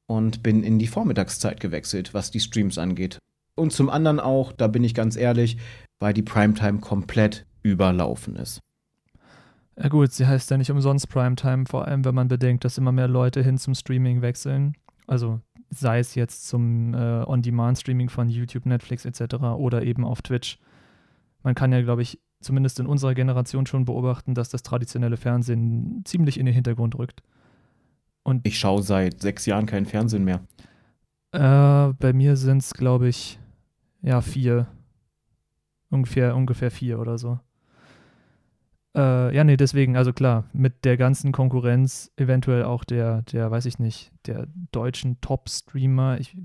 Und 0.06 0.42
bin 0.42 0.64
in 0.64 0.80
die 0.80 0.88
Vormittagszeit 0.88 1.60
gewechselt, 1.60 2.14
was 2.14 2.32
die 2.32 2.40
Streams 2.40 2.78
angeht. 2.78 3.20
Und 3.56 3.74
zum 3.74 3.90
anderen 3.90 4.20
auch, 4.20 4.52
da 4.52 4.68
bin 4.68 4.84
ich 4.84 4.96
ganz 4.96 5.16
ehrlich, 5.16 5.58
weil 6.00 6.14
die 6.14 6.24
Primetime 6.24 6.80
komplett 6.80 7.46
überlaufen 7.62 8.36
ist. 8.36 8.62
Ja 9.78 9.88
gut, 9.88 10.12
sie 10.12 10.28
heißt 10.28 10.50
ja 10.52 10.58
nicht 10.58 10.72
umsonst 10.72 11.10
Primetime, 11.10 11.66
vor 11.68 11.88
allem 11.88 12.04
wenn 12.06 12.16
man 12.16 12.28
bedenkt, 12.28 12.66
dass 12.66 12.78
immer 12.78 12.92
mehr 12.92 13.08
Leute 13.08 13.44
hin 13.44 13.58
zum 13.58 13.76
Streaming 13.76 14.22
wechseln. 14.22 14.76
Also 15.08 15.42
sei 15.70 16.00
es 16.00 16.16
jetzt 16.16 16.48
zum 16.48 16.94
äh, 16.94 17.24
On-Demand-Streaming 17.26 18.10
von 18.10 18.30
YouTube, 18.30 18.66
Netflix 18.66 19.06
etc. 19.06 19.36
oder 19.58 19.84
eben 19.84 20.04
auf 20.06 20.22
Twitch. 20.22 20.60
Man 21.44 21.56
kann 21.56 21.72
ja, 21.72 21.82
glaube 21.82 22.02
ich, 22.02 22.20
zumindest 22.42 22.80
in 22.80 22.88
unserer 22.88 23.14
Generation 23.14 23.66
schon 23.66 23.86
beobachten, 23.86 24.34
dass 24.34 24.50
das 24.50 24.64
traditionelle 24.64 25.18
Fernsehen 25.18 26.02
ziemlich 26.06 26.40
in 26.40 26.46
den 26.46 26.56
Hintergrund 26.56 26.98
rückt. 26.98 27.22
Und 28.24 28.46
ich 28.46 28.60
schaue 28.60 28.84
seit 28.84 29.22
sechs 29.22 29.46
Jahren 29.46 29.66
kein 29.66 29.86
Fernsehen 29.86 30.24
mehr. 30.24 30.42
Äh, 31.32 31.94
bei 31.94 32.14
mir 32.14 32.38
sind 32.38 32.60
es, 32.60 32.74
glaube 32.74 33.08
ich, 33.08 33.40
ja, 34.02 34.22
vier. 34.22 34.68
Ungefähr, 35.90 36.36
ungefähr 36.36 36.72
vier 36.72 37.00
oder 37.00 37.18
so. 37.18 37.40
Äh, 38.96 39.36
ja, 39.36 39.44
nee, 39.44 39.58
deswegen, 39.58 39.98
also 39.98 40.14
klar, 40.14 40.46
mit 40.54 40.86
der 40.86 40.98
ganzen 40.98 41.32
Konkurrenz, 41.32 42.12
eventuell 42.18 42.64
auch 42.64 42.84
der, 42.84 43.22
der, 43.24 43.52
weiß 43.52 43.66
ich 43.66 43.80
nicht, 43.80 44.12
der 44.26 44.48
deutschen 44.72 45.22
Top-Streamer, 45.22 46.20
ich, 46.20 46.38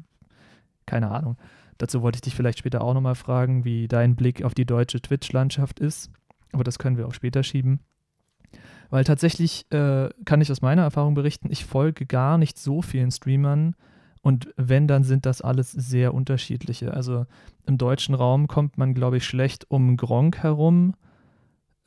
keine 0.87 1.11
Ahnung. 1.11 1.37
Dazu 1.79 2.03
wollte 2.03 2.17
ich 2.17 2.23
dich 2.23 2.35
vielleicht 2.35 2.59
später 2.59 2.83
auch 2.83 2.95
nochmal 2.95 3.15
fragen, 3.15 3.65
wie 3.65 3.89
dein 3.89 4.17
Blick 4.17 4.43
auf 4.43 4.55
die 4.55 4.67
deutsche 4.67 5.01
Twitch-Landschaft 5.01 5.81
ist. 5.81 6.11
Aber 6.53 6.65
das 6.65 6.79
können 6.79 6.97
wir 6.97 7.07
auch 7.07 7.15
später 7.15 7.43
schieben. 7.43 7.81
Weil 8.91 9.05
tatsächlich 9.05 9.67
äh, 9.73 10.09
kann 10.25 10.41
ich 10.41 10.51
aus 10.51 10.63
meiner 10.63 10.83
Erfahrung 10.83 11.15
berichten, 11.15 11.49
ich 11.51 11.65
folge 11.65 12.07
gar 12.07 12.39
nicht 12.39 12.59
so 12.59 12.83
vielen 12.83 13.11
Streamern. 13.11 13.75
Und 14.23 14.55
wenn, 14.57 14.87
dann 14.87 15.05
sind 15.05 15.27
das 15.27 15.43
alles 15.43 15.73
sehr 15.73 16.15
unterschiedliche. 16.15 16.95
Also 16.95 17.27
im 17.67 17.77
deutschen 17.77 18.15
Raum 18.15 18.47
kommt 18.47 18.79
man, 18.79 18.95
glaube 18.95 19.19
ich, 19.19 19.25
schlecht 19.25 19.71
um 19.71 19.97
Gronk 19.97 20.39
herum. 20.39 20.95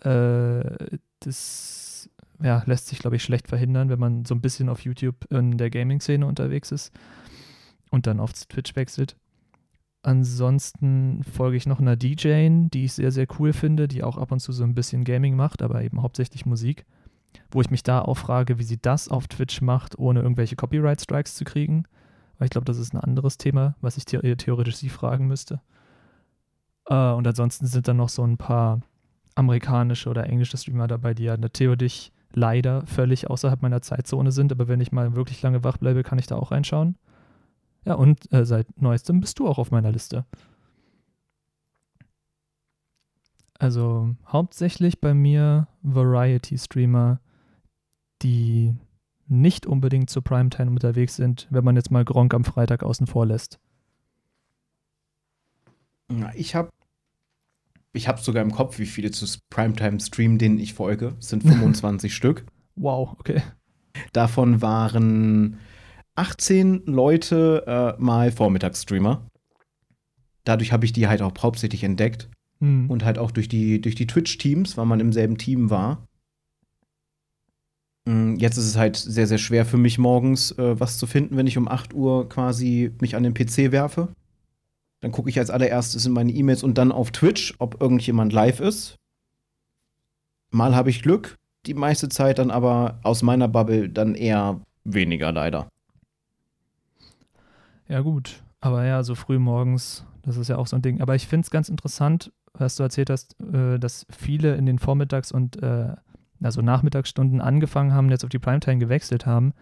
Äh, 0.01 0.97
das 1.21 2.09
ja, 2.43 2.61
lässt 2.65 2.87
sich, 2.87 2.99
glaube 2.99 3.15
ich, 3.15 3.23
schlecht 3.23 3.47
verhindern, 3.47 3.89
wenn 3.89 3.99
man 3.99 4.25
so 4.25 4.35
ein 4.35 4.41
bisschen 4.41 4.69
auf 4.69 4.81
YouTube 4.81 5.25
in 5.31 5.57
der 5.57 5.69
Gaming-Szene 5.69 6.25
unterwegs 6.25 6.71
ist 6.71 6.91
und 7.89 8.05
dann 8.05 8.19
auf 8.19 8.33
Twitch 8.33 8.75
wechselt. 8.75 9.15
Ansonsten 10.03 11.23
folge 11.23 11.57
ich 11.57 11.65
noch 11.65 11.79
einer 11.79 11.95
DJ, 11.95 12.67
die 12.69 12.85
ich 12.85 12.93
sehr, 12.93 13.11
sehr 13.11 13.27
cool 13.39 13.51
finde, 13.51 13.87
die 13.87 14.03
auch 14.03 14.17
ab 14.17 14.31
und 14.31 14.39
zu 14.39 14.51
so 14.51 14.63
ein 14.63 14.75
bisschen 14.75 15.03
Gaming 15.03 15.35
macht, 15.35 15.61
aber 15.61 15.83
eben 15.83 16.01
hauptsächlich 16.01 16.45
Musik. 16.45 16.85
Wo 17.51 17.61
ich 17.61 17.69
mich 17.69 17.83
da 17.83 18.01
auch 18.01 18.17
frage, 18.17 18.57
wie 18.57 18.63
sie 18.63 18.81
das 18.81 19.09
auf 19.09 19.27
Twitch 19.27 19.61
macht, 19.61 19.99
ohne 19.99 20.21
irgendwelche 20.21 20.55
Copyright-Strikes 20.55 21.35
zu 21.35 21.43
kriegen. 21.43 21.83
Weil 22.37 22.45
ich 22.45 22.51
glaube, 22.51 22.65
das 22.65 22.77
ist 22.77 22.93
ein 22.93 22.99
anderes 22.99 23.37
Thema, 23.37 23.75
was 23.81 23.97
ich 23.97 24.05
theoretisch 24.05 24.77
sie 24.77 24.89
fragen 24.89 25.27
müsste. 25.27 25.61
Äh, 26.85 27.11
und 27.11 27.27
ansonsten 27.27 27.65
sind 27.65 27.87
dann 27.87 27.97
noch 27.97 28.09
so 28.09 28.23
ein 28.23 28.37
paar 28.37 28.81
amerikanische 29.35 30.09
oder 30.09 30.27
englische 30.27 30.57
Streamer 30.57 30.87
dabei, 30.87 31.13
die 31.13 31.23
ja 31.23 31.37
natürlich 31.37 32.11
leider 32.33 32.85
völlig 32.85 33.29
außerhalb 33.29 33.61
meiner 33.61 33.81
Zeitzone 33.81 34.31
sind. 34.31 34.51
Aber 34.51 34.67
wenn 34.67 34.81
ich 34.81 34.91
mal 34.91 35.15
wirklich 35.15 35.41
lange 35.41 35.63
wach 35.63 35.77
bleibe, 35.77 36.03
kann 36.03 36.19
ich 36.19 36.27
da 36.27 36.35
auch 36.35 36.51
reinschauen. 36.51 36.95
Ja, 37.87 37.93
und 37.93 38.29
äh, 38.33 38.45
seit 38.45 38.81
neuestem 38.81 39.21
bist 39.21 39.39
du 39.39 39.47
auch 39.47 39.57
auf 39.57 39.71
meiner 39.71 39.93
Liste. 39.93 40.25
Also 43.57 44.13
hauptsächlich 44.27 44.99
bei 44.99 45.13
mir 45.13 45.69
Variety-Streamer, 45.83 47.21
die 48.21 48.75
nicht 49.27 49.65
unbedingt 49.65 50.09
zur 50.09 50.21
Primetime 50.21 50.71
unterwegs 50.71 51.15
sind, 51.15 51.47
wenn 51.49 51.63
man 51.63 51.77
jetzt 51.77 51.89
mal 51.89 52.03
Gronk 52.03 52.33
am 52.33 52.43
Freitag 52.43 52.83
außen 52.83 53.07
vor 53.07 53.25
lässt. 53.25 53.57
Ich 56.35 56.55
habe 56.55 56.69
ich 57.93 58.09
habe 58.09 58.19
sogar 58.19 58.43
im 58.43 58.51
Kopf, 58.51 58.79
wie 58.79 58.85
viele 58.85 59.11
zu 59.11 59.25
Primetime 59.49 60.01
streamen, 60.01 60.37
denen 60.37 60.59
ich 60.59 60.73
folge. 60.73 61.15
Es 61.19 61.29
sind 61.29 61.43
25 61.47 62.13
Stück. 62.13 62.45
Wow, 62.75 63.15
okay. 63.17 63.41
Davon 64.11 64.61
waren 64.61 65.57
18 66.17 66.83
Leute 66.85 67.63
äh, 67.67 68.01
mal 68.01 68.31
Vormittagsstreamer. 68.31 69.25
Dadurch 70.43 70.71
habe 70.71 70.85
ich 70.85 70.93
die 70.93 71.07
halt 71.07 71.21
auch 71.21 71.33
hauptsächlich 71.41 71.83
entdeckt. 71.83 72.29
Mhm. 72.59 72.89
Und 72.89 73.05
halt 73.05 73.19
auch 73.19 73.31
durch 73.31 73.47
die, 73.47 73.79
durch 73.79 73.95
die 73.95 74.07
Twitch-Teams, 74.07 74.77
weil 74.77 74.85
man 74.85 74.99
im 74.99 75.13
selben 75.13 75.37
Team 75.37 75.69
war. 75.69 76.07
Mm, 78.05 78.35
jetzt 78.37 78.57
ist 78.57 78.65
es 78.65 78.77
halt 78.77 78.95
sehr, 78.95 79.27
sehr 79.27 79.37
schwer 79.37 79.65
für 79.65 79.77
mich 79.77 79.99
morgens 79.99 80.51
äh, 80.57 80.79
was 80.79 80.97
zu 80.97 81.05
finden, 81.05 81.37
wenn 81.37 81.45
ich 81.45 81.57
um 81.57 81.67
8 81.67 81.93
Uhr 81.93 82.27
quasi 82.29 82.91
mich 82.99 83.15
an 83.15 83.23
den 83.23 83.33
PC 83.33 83.71
werfe. 83.71 84.09
Dann 85.01 85.11
gucke 85.11 85.29
ich 85.29 85.37
als 85.37 85.51
allererstes 85.51 86.05
in 86.07 86.13
meine 86.13 86.31
E-Mails 86.31 86.63
und 86.63 86.79
dann 86.79 86.91
auf 86.91 87.11
Twitch, 87.11 87.53
ob 87.59 87.79
irgendjemand 87.79 88.33
live 88.33 88.59
ist. 88.59 88.95
Mal 90.49 90.75
habe 90.75 90.89
ich 90.89 91.03
Glück, 91.03 91.35
die 91.67 91.75
meiste 91.75 92.09
Zeit 92.09 92.39
dann 92.39 92.49
aber 92.49 92.99
aus 93.03 93.21
meiner 93.21 93.47
Bubble 93.47 93.89
dann 93.89 94.15
eher 94.15 94.61
weniger 94.83 95.31
leider. 95.31 95.67
Ja, 97.87 98.01
gut. 98.01 98.43
Aber 98.59 98.85
ja, 98.85 99.03
so 99.03 99.15
früh 99.15 99.39
morgens, 99.39 100.05
das 100.23 100.37
ist 100.37 100.47
ja 100.47 100.57
auch 100.57 100.67
so 100.67 100.75
ein 100.75 100.81
Ding. 100.81 101.01
Aber 101.01 101.15
ich 101.15 101.27
finde 101.27 101.45
es 101.45 101.51
ganz 101.51 101.69
interessant, 101.69 102.31
was 102.53 102.75
du 102.75 102.83
erzählt 102.83 103.09
hast, 103.09 103.39
äh, 103.41 103.79
dass 103.79 104.05
viele 104.09 104.55
in 104.55 104.65
den 104.65 104.79
Vormittags- 104.79 105.31
und 105.31 105.61
äh, 105.61 105.95
also 106.41 106.61
Nachmittagsstunden 106.61 107.41
angefangen 107.41 107.93
haben, 107.93 108.09
jetzt 108.09 108.23
auf 108.23 108.29
die 108.29 108.39
Primetime 108.39 108.77
gewechselt 108.77 109.25
haben. 109.25 109.53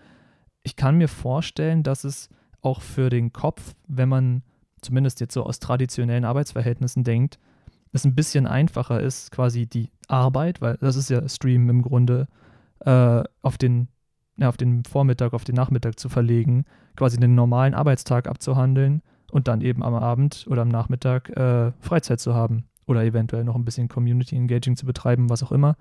Ich 0.64 0.76
kann 0.76 0.98
mir 0.98 1.08
vorstellen, 1.08 1.84
dass 1.84 2.04
es 2.04 2.30
auch 2.62 2.82
für 2.82 3.10
den 3.10 3.32
Kopf, 3.32 3.76
wenn 3.88 4.10
man 4.10 4.44
zumindest 4.82 5.20
jetzt 5.20 5.34
so 5.34 5.44
aus 5.44 5.60
traditionellen 5.60 6.26
Arbeitsverhältnissen 6.26 7.04
denkt, 7.04 7.40
es 7.92 8.06
ein 8.06 8.16
bisschen 8.16 8.46
einfacher 8.46 9.00
ist, 9.00 9.32
quasi 9.32 9.68
die 9.68 9.90
Arbeit, 10.08 10.62
weil 10.62 10.78
das 10.82 10.96
ist 10.96 11.10
ja 11.10 11.28
Stream 11.30 11.70
im 11.70 11.82
Grunde, 11.82 12.28
äh, 12.82 13.24
auf 13.42 13.58
den 13.58 13.88
ja, 14.38 14.50
auf 14.50 14.58
den 14.58 14.84
Vormittag, 14.84 15.34
auf 15.34 15.44
den 15.44 15.56
Nachmittag 15.56 16.00
zu 16.00 16.10
verlegen, 16.10 16.66
quasi 16.96 17.18
den 17.18 17.36
normalen 17.36 17.74
Arbeitstag 17.74 18.28
abzuhandeln 18.28 19.02
und 19.32 19.48
dann 19.48 19.62
eben 19.62 19.84
am 19.84 19.96
Abend 19.96 20.46
oder 20.50 20.62
am 20.62 20.70
Nachmittag 20.70 21.30
äh, 21.30 21.72
Freizeit 21.80 22.20
zu 22.20 22.34
haben 22.34 22.66
oder 22.86 23.04
eventuell 23.04 23.44
noch 23.44 23.56
ein 23.56 23.66
bisschen 23.66 23.88
Community 23.88 24.36
Engaging 24.36 24.76
zu 24.76 24.86
betreiben, 24.86 25.30
was 25.30 25.44
auch 25.44 25.52
immer. 25.52 25.76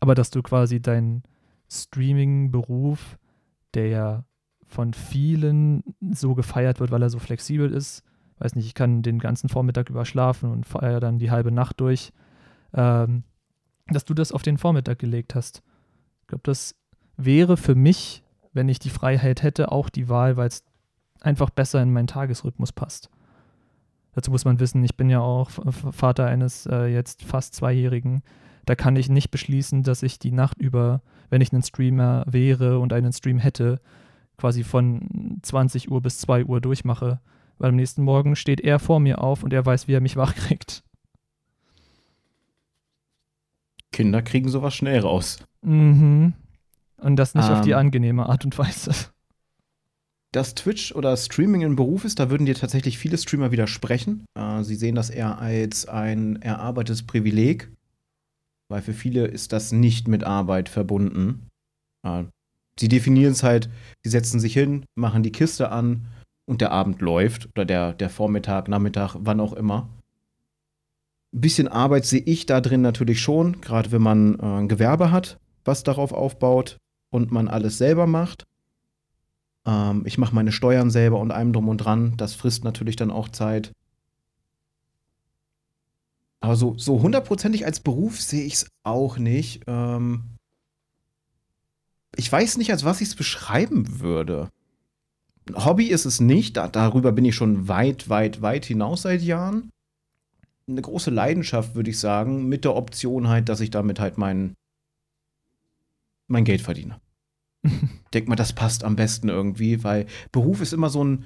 Aber 0.00 0.14
dass 0.14 0.30
du 0.30 0.42
quasi 0.42 0.80
deinen 0.80 1.22
Streaming-Beruf, 1.70 3.18
der 3.74 3.88
ja 3.88 4.24
von 4.66 4.92
vielen 4.92 5.82
so 6.12 6.34
gefeiert 6.34 6.80
wird, 6.80 6.90
weil 6.90 7.02
er 7.02 7.10
so 7.10 7.18
flexibel 7.18 7.72
ist, 7.72 8.04
weiß 8.38 8.54
nicht, 8.54 8.66
ich 8.66 8.74
kann 8.74 9.02
den 9.02 9.18
ganzen 9.18 9.48
Vormittag 9.48 9.90
über 9.90 10.04
schlafen 10.04 10.50
und 10.52 10.66
feiere 10.66 11.00
dann 11.00 11.18
die 11.18 11.30
halbe 11.30 11.50
Nacht 11.50 11.80
durch, 11.80 12.12
ähm, 12.74 13.24
dass 13.88 14.04
du 14.04 14.14
das 14.14 14.32
auf 14.32 14.42
den 14.42 14.58
Vormittag 14.58 14.98
gelegt 14.98 15.34
hast. 15.34 15.62
Ich 16.22 16.28
glaube, 16.28 16.42
das 16.44 16.76
wäre 17.18 17.58
für 17.58 17.74
mich, 17.74 18.22
wenn 18.54 18.70
ich 18.70 18.78
die 18.78 18.90
Freiheit 18.90 19.42
hätte, 19.42 19.70
auch 19.70 19.90
die 19.90 20.08
Wahl, 20.08 20.38
weil 20.38 20.48
es 20.48 20.64
einfach 21.20 21.50
besser 21.50 21.82
in 21.82 21.92
meinen 21.92 22.06
Tagesrhythmus 22.06 22.72
passt. 22.72 23.10
Dazu 24.12 24.30
muss 24.30 24.44
man 24.44 24.58
wissen, 24.58 24.82
ich 24.84 24.96
bin 24.96 25.10
ja 25.10 25.20
auch 25.20 25.50
Vater 25.92 26.26
eines 26.26 26.66
äh, 26.66 26.86
jetzt 26.86 27.22
fast 27.22 27.54
Zweijährigen. 27.54 28.22
Da 28.64 28.74
kann 28.74 28.96
ich 28.96 29.08
nicht 29.08 29.30
beschließen, 29.30 29.82
dass 29.82 30.02
ich 30.02 30.18
die 30.18 30.32
Nacht 30.32 30.60
über, 30.60 31.02
wenn 31.30 31.40
ich 31.40 31.52
ein 31.52 31.62
Streamer 31.62 32.24
wäre 32.26 32.78
und 32.78 32.92
einen 32.92 33.12
Stream 33.12 33.38
hätte, 33.38 33.80
quasi 34.36 34.64
von 34.64 35.38
20 35.42 35.90
Uhr 35.90 36.00
bis 36.00 36.18
2 36.18 36.44
Uhr 36.46 36.60
durchmache, 36.60 37.20
Weil 37.58 37.70
am 37.70 37.76
nächsten 37.76 38.02
Morgen 38.02 38.36
steht 38.36 38.60
er 38.60 38.78
vor 38.78 39.00
mir 39.00 39.20
auf 39.20 39.42
und 39.42 39.52
er 39.52 39.66
weiß, 39.66 39.88
wie 39.88 39.94
er 39.94 40.00
mich 40.00 40.16
wachkriegt. 40.16 40.84
Kinder 43.90 44.22
kriegen 44.22 44.48
sowas 44.48 44.74
schnell 44.74 45.00
raus. 45.00 45.38
Mhm. 45.62 46.34
Und 47.00 47.16
das 47.16 47.34
nicht 47.34 47.48
um, 47.48 47.54
auf 47.54 47.60
die 47.62 47.70
Ähm. 47.70 47.78
angenehme 47.78 48.28
Art 48.28 48.44
und 48.44 48.58
Weise. 48.58 48.92
Dass 50.32 50.54
Twitch 50.54 50.94
oder 50.94 51.16
Streaming 51.16 51.64
ein 51.64 51.76
Beruf 51.76 52.04
ist, 52.04 52.18
da 52.18 52.28
würden 52.28 52.44
dir 52.44 52.54
tatsächlich 52.54 52.98
viele 52.98 53.16
Streamer 53.16 53.50
widersprechen. 53.50 54.26
Äh, 54.34 54.62
sie 54.62 54.74
sehen 54.74 54.94
das 54.94 55.08
eher 55.08 55.38
als 55.38 55.86
ein 55.88 56.42
erarbeitetes 56.42 57.06
Privileg, 57.06 57.70
weil 58.68 58.82
für 58.82 58.92
viele 58.92 59.26
ist 59.26 59.52
das 59.52 59.72
nicht 59.72 60.06
mit 60.06 60.24
Arbeit 60.24 60.68
verbunden. 60.68 61.46
Äh, 62.04 62.24
sie 62.78 62.88
definieren 62.88 63.32
es 63.32 63.42
halt, 63.42 63.70
sie 64.04 64.10
setzen 64.10 64.38
sich 64.38 64.52
hin, 64.52 64.84
machen 64.96 65.22
die 65.22 65.32
Kiste 65.32 65.70
an 65.72 66.06
und 66.46 66.60
der 66.60 66.72
Abend 66.72 67.00
läuft 67.00 67.46
oder 67.54 67.64
der, 67.64 67.94
der 67.94 68.10
Vormittag, 68.10 68.68
Nachmittag, 68.68 69.16
wann 69.18 69.40
auch 69.40 69.54
immer. 69.54 69.88
Ein 71.34 71.40
bisschen 71.40 71.68
Arbeit 71.68 72.04
sehe 72.04 72.22
ich 72.22 72.44
da 72.44 72.60
drin 72.60 72.82
natürlich 72.82 73.20
schon, 73.20 73.60
gerade 73.62 73.92
wenn 73.92 74.02
man 74.02 74.38
äh, 74.38 74.42
ein 74.42 74.68
Gewerbe 74.68 75.10
hat, 75.10 75.38
was 75.64 75.84
darauf 75.84 76.12
aufbaut 76.12 76.76
und 77.10 77.30
man 77.30 77.48
alles 77.48 77.78
selber 77.78 78.06
macht. 78.06 78.46
Ähm, 79.66 80.02
ich 80.06 80.18
mache 80.18 80.34
meine 80.34 80.52
Steuern 80.52 80.90
selber 80.90 81.20
und 81.20 81.30
allem 81.30 81.52
drum 81.52 81.68
und 81.68 81.78
dran. 81.78 82.14
Das 82.16 82.34
frisst 82.34 82.64
natürlich 82.64 82.96
dann 82.96 83.10
auch 83.10 83.28
Zeit. 83.28 83.72
Aber 86.40 86.56
so, 86.56 86.76
so 86.78 87.02
hundertprozentig 87.02 87.66
als 87.66 87.80
Beruf 87.80 88.20
sehe 88.20 88.44
ich 88.44 88.54
es 88.54 88.70
auch 88.84 89.18
nicht. 89.18 89.64
Ähm, 89.66 90.24
ich 92.16 92.30
weiß 92.30 92.56
nicht, 92.56 92.70
als 92.70 92.84
was 92.84 93.00
ich 93.00 93.08
es 93.08 93.14
beschreiben 93.16 94.00
würde. 94.00 94.48
Hobby 95.54 95.86
ist 95.86 96.04
es 96.04 96.20
nicht. 96.20 96.56
Da, 96.56 96.68
darüber 96.68 97.12
bin 97.12 97.24
ich 97.24 97.34
schon 97.34 97.68
weit, 97.68 98.08
weit, 98.08 98.40
weit 98.42 98.64
hinaus 98.64 99.02
seit 99.02 99.22
Jahren. 99.22 99.70
Eine 100.68 100.82
große 100.82 101.10
Leidenschaft, 101.10 101.74
würde 101.74 101.90
ich 101.90 101.98
sagen, 101.98 102.48
mit 102.48 102.64
der 102.64 102.76
Option 102.76 103.28
halt, 103.28 103.48
dass 103.48 103.60
ich 103.60 103.70
damit 103.70 104.00
halt 104.00 104.18
mein, 104.18 104.54
mein 106.28 106.44
Geld 106.44 106.60
verdiene. 106.60 107.00
Denk 108.14 108.28
mal, 108.28 108.36
das 108.36 108.52
passt 108.52 108.84
am 108.84 108.96
besten 108.96 109.28
irgendwie, 109.28 109.82
weil 109.82 110.06
Beruf 110.32 110.60
ist 110.60 110.72
immer 110.72 110.90
so 110.90 111.04
ein, 111.04 111.24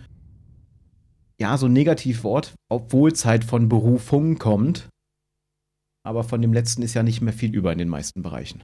ja, 1.38 1.56
so 1.56 1.66
ein 1.66 1.72
Negativwort, 1.72 2.54
obwohl 2.68 3.12
es 3.12 3.24
halt 3.24 3.44
von 3.44 3.68
Berufung 3.68 4.38
kommt. 4.38 4.88
Aber 6.04 6.24
von 6.24 6.42
dem 6.42 6.52
letzten 6.52 6.82
ist 6.82 6.94
ja 6.94 7.02
nicht 7.02 7.20
mehr 7.20 7.32
viel 7.32 7.54
über 7.54 7.72
in 7.72 7.78
den 7.78 7.88
meisten 7.88 8.22
Bereichen. 8.22 8.62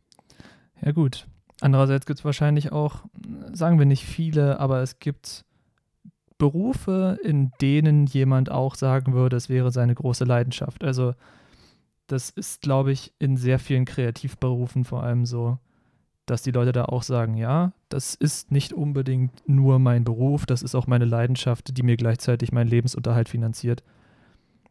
Ja, 0.82 0.92
gut. 0.92 1.26
Andererseits 1.60 2.06
gibt 2.06 2.20
es 2.20 2.24
wahrscheinlich 2.24 2.72
auch, 2.72 3.04
sagen 3.52 3.78
wir 3.78 3.86
nicht 3.86 4.04
viele, 4.04 4.60
aber 4.60 4.80
es 4.80 4.98
gibt 4.98 5.44
Berufe, 6.38 7.18
in 7.24 7.50
denen 7.60 8.06
jemand 8.06 8.50
auch 8.50 8.76
sagen 8.76 9.12
würde, 9.12 9.36
es 9.36 9.48
wäre 9.48 9.72
seine 9.72 9.94
große 9.94 10.24
Leidenschaft. 10.24 10.84
Also, 10.84 11.14
das 12.06 12.30
ist, 12.30 12.62
glaube 12.62 12.92
ich, 12.92 13.12
in 13.18 13.36
sehr 13.36 13.58
vielen 13.58 13.84
Kreativberufen 13.84 14.84
vor 14.84 15.02
allem 15.02 15.26
so, 15.26 15.58
dass 16.30 16.42
die 16.42 16.50
Leute 16.50 16.72
da 16.72 16.84
auch 16.84 17.02
sagen, 17.02 17.36
ja, 17.36 17.72
das 17.88 18.14
ist 18.14 18.52
nicht 18.52 18.72
unbedingt 18.72 19.32
nur 19.46 19.78
mein 19.78 20.04
Beruf, 20.04 20.46
das 20.46 20.62
ist 20.62 20.74
auch 20.74 20.86
meine 20.86 21.04
Leidenschaft, 21.04 21.76
die 21.76 21.82
mir 21.82 21.96
gleichzeitig 21.96 22.52
meinen 22.52 22.68
Lebensunterhalt 22.68 23.28
finanziert. 23.28 23.82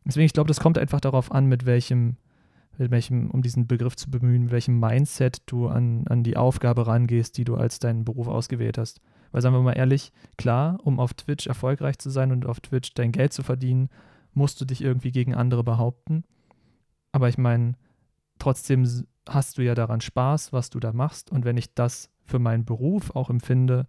Deswegen, 0.06 0.26
ich 0.26 0.34
glaube, 0.34 0.48
das 0.48 0.60
kommt 0.60 0.78
einfach 0.78 1.02
darauf 1.02 1.32
an, 1.32 1.48
mit 1.48 1.66
welchem, 1.66 2.16
mit 2.78 2.92
welchem, 2.92 3.32
um 3.32 3.42
diesen 3.42 3.68
Begriff 3.68 3.96
zu 3.96 4.10
bemühen, 4.10 4.44
mit 4.44 4.52
welchem 4.52 4.80
Mindset 4.80 5.42
du 5.48 5.68
an, 5.68 6.06
an 6.08 6.24
die 6.24 6.38
Aufgabe 6.38 6.88
rangehst, 6.88 7.38
die 7.38 7.44
du 7.44 7.56
als 7.56 7.80
deinen 7.80 8.06
Beruf 8.06 8.28
ausgewählt 8.28 8.78
hast. 8.78 9.02
Weil, 9.32 9.42
sagen 9.42 9.56
wir 9.56 9.62
mal 9.62 9.74
ehrlich, 9.74 10.14
klar, 10.38 10.80
um 10.84 11.00
auf 11.00 11.14
Twitch 11.14 11.48
erfolgreich 11.48 11.98
zu 11.98 12.10
sein 12.10 12.32
und 12.32 12.46
auf 12.46 12.60
Twitch 12.62 12.94
dein 12.94 13.12
Geld 13.12 13.34
zu 13.34 13.44
verdienen, 13.44 13.90
musst 14.34 14.62
du 14.62 14.66
dich 14.66 14.82
irgendwie 14.82 15.12
gegen 15.12 15.36
andere 15.36 15.64
behaupten. 15.64 16.24
Aber 17.12 17.28
ich 17.28 17.38
meine, 17.38 17.74
trotzdem 18.40 18.86
hast 19.30 19.58
du 19.58 19.64
ja 19.64 19.76
daran 19.76 20.02
Spaß, 20.02 20.54
was 20.54 20.70
du 20.70 20.80
da 20.80 20.94
machst. 20.94 21.32
Und 21.32 21.46
wenn 21.46 21.58
ich 21.58 21.74
das 21.74 22.10
für 22.26 22.40
meinen 22.40 22.66
Beruf 22.66 23.16
auch 23.16 23.30
empfinde, 23.30 23.88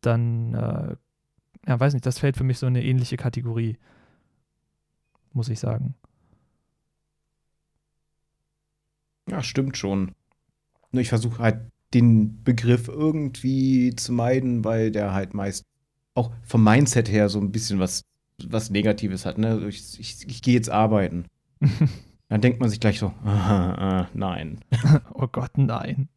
dann, 0.00 0.54
äh, 0.54 0.96
ja, 1.66 1.80
weiß 1.80 1.92
nicht, 1.92 2.06
das 2.06 2.18
fällt 2.18 2.36
für 2.36 2.44
mich 2.44 2.58
so 2.58 2.66
eine 2.66 2.84
ähnliche 2.84 3.16
Kategorie, 3.16 3.78
muss 5.32 5.48
ich 5.48 5.60
sagen. 5.60 5.94
Ja, 9.28 9.42
stimmt 9.42 9.76
schon. 9.76 10.12
Nur 10.92 11.02
ich 11.02 11.08
versuche 11.08 11.38
halt 11.42 11.60
den 11.94 12.42
Begriff 12.42 12.88
irgendwie 12.88 13.94
zu 13.94 14.12
meiden, 14.12 14.64
weil 14.64 14.90
der 14.90 15.12
halt 15.12 15.34
meist 15.34 15.64
auch 16.14 16.32
vom 16.42 16.64
Mindset 16.64 17.10
her 17.10 17.28
so 17.28 17.40
ein 17.40 17.52
bisschen 17.52 17.78
was, 17.78 18.02
was 18.44 18.70
Negatives 18.70 19.26
hat. 19.26 19.38
Ne? 19.38 19.66
Ich, 19.68 19.98
ich, 20.00 20.26
ich 20.26 20.42
gehe 20.42 20.54
jetzt 20.54 20.70
arbeiten. 20.70 21.26
Dann 22.30 22.40
denkt 22.40 22.60
man 22.60 22.70
sich 22.70 22.80
gleich 22.80 22.98
so, 22.98 23.12
aha, 23.24 24.00
äh, 24.00 24.06
nein. 24.14 24.60
oh 25.14 25.26
Gott, 25.26 25.58
nein. 25.58 26.08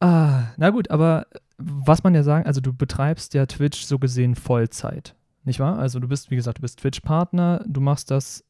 Ah, 0.00 0.44
na 0.58 0.70
gut, 0.70 0.90
aber 0.90 1.26
was 1.56 2.04
man 2.04 2.14
ja 2.14 2.22
sagen, 2.22 2.46
also 2.46 2.60
du 2.60 2.72
betreibst 2.74 3.32
ja 3.32 3.46
Twitch 3.46 3.84
so 3.84 3.98
gesehen 3.98 4.34
Vollzeit, 4.34 5.16
nicht 5.44 5.60
wahr? 5.60 5.78
Also 5.78 5.98
du 5.98 6.08
bist, 6.08 6.30
wie 6.30 6.36
gesagt, 6.36 6.58
du 6.58 6.62
bist 6.62 6.78
Twitch-Partner, 6.80 7.64
du 7.66 7.80
machst 7.80 8.10
das, 8.10 8.44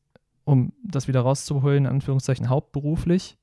um 0.45 0.73
das 0.83 1.07
wieder 1.07 1.21
rauszuholen, 1.21 1.85
in 1.85 1.91
Anführungszeichen 1.91 2.49
hauptberuflich. 2.49 3.39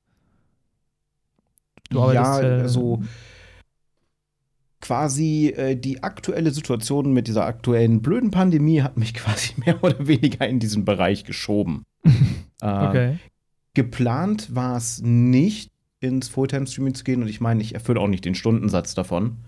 Du 1.88 1.98
ja, 2.12 2.40
äh, 2.40 2.60
also 2.60 3.02
quasi 4.82 5.54
äh, 5.56 5.74
die 5.74 6.02
aktuelle 6.02 6.50
Situation 6.50 7.14
mit 7.14 7.28
dieser 7.28 7.46
aktuellen 7.46 8.02
blöden 8.02 8.30
Pandemie 8.30 8.82
hat 8.82 8.98
mich 8.98 9.14
quasi 9.14 9.54
mehr 9.64 9.82
oder 9.82 10.06
weniger 10.06 10.46
in 10.46 10.58
diesen 10.58 10.84
Bereich 10.84 11.24
geschoben. 11.24 11.84
Okay. 12.62 13.12
Äh, 13.12 13.16
geplant 13.74 14.54
war 14.54 14.76
es 14.76 15.00
nicht, 15.02 15.70
ins 16.00 16.28
Fulltime-Streaming 16.28 16.94
zu 16.94 17.04
gehen 17.04 17.22
und 17.22 17.28
ich 17.28 17.40
meine, 17.40 17.62
ich 17.62 17.74
erfülle 17.74 18.00
auch 18.00 18.08
nicht 18.08 18.24
den 18.24 18.34
Stundensatz 18.34 18.94
davon. 18.94 19.44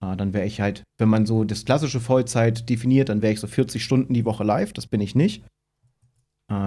Äh, 0.00 0.16
dann 0.16 0.32
wäre 0.32 0.46
ich 0.46 0.60
halt, 0.60 0.84
wenn 0.98 1.08
man 1.08 1.26
so 1.26 1.44
das 1.44 1.64
klassische 1.64 2.00
Vollzeit 2.00 2.68
definiert, 2.68 3.08
dann 3.08 3.20
wäre 3.22 3.32
ich 3.32 3.40
so 3.40 3.46
40 3.46 3.82
Stunden 3.82 4.14
die 4.14 4.24
Woche 4.24 4.44
live, 4.44 4.72
das 4.72 4.86
bin 4.86 5.00
ich 5.00 5.14
nicht. 5.14 5.44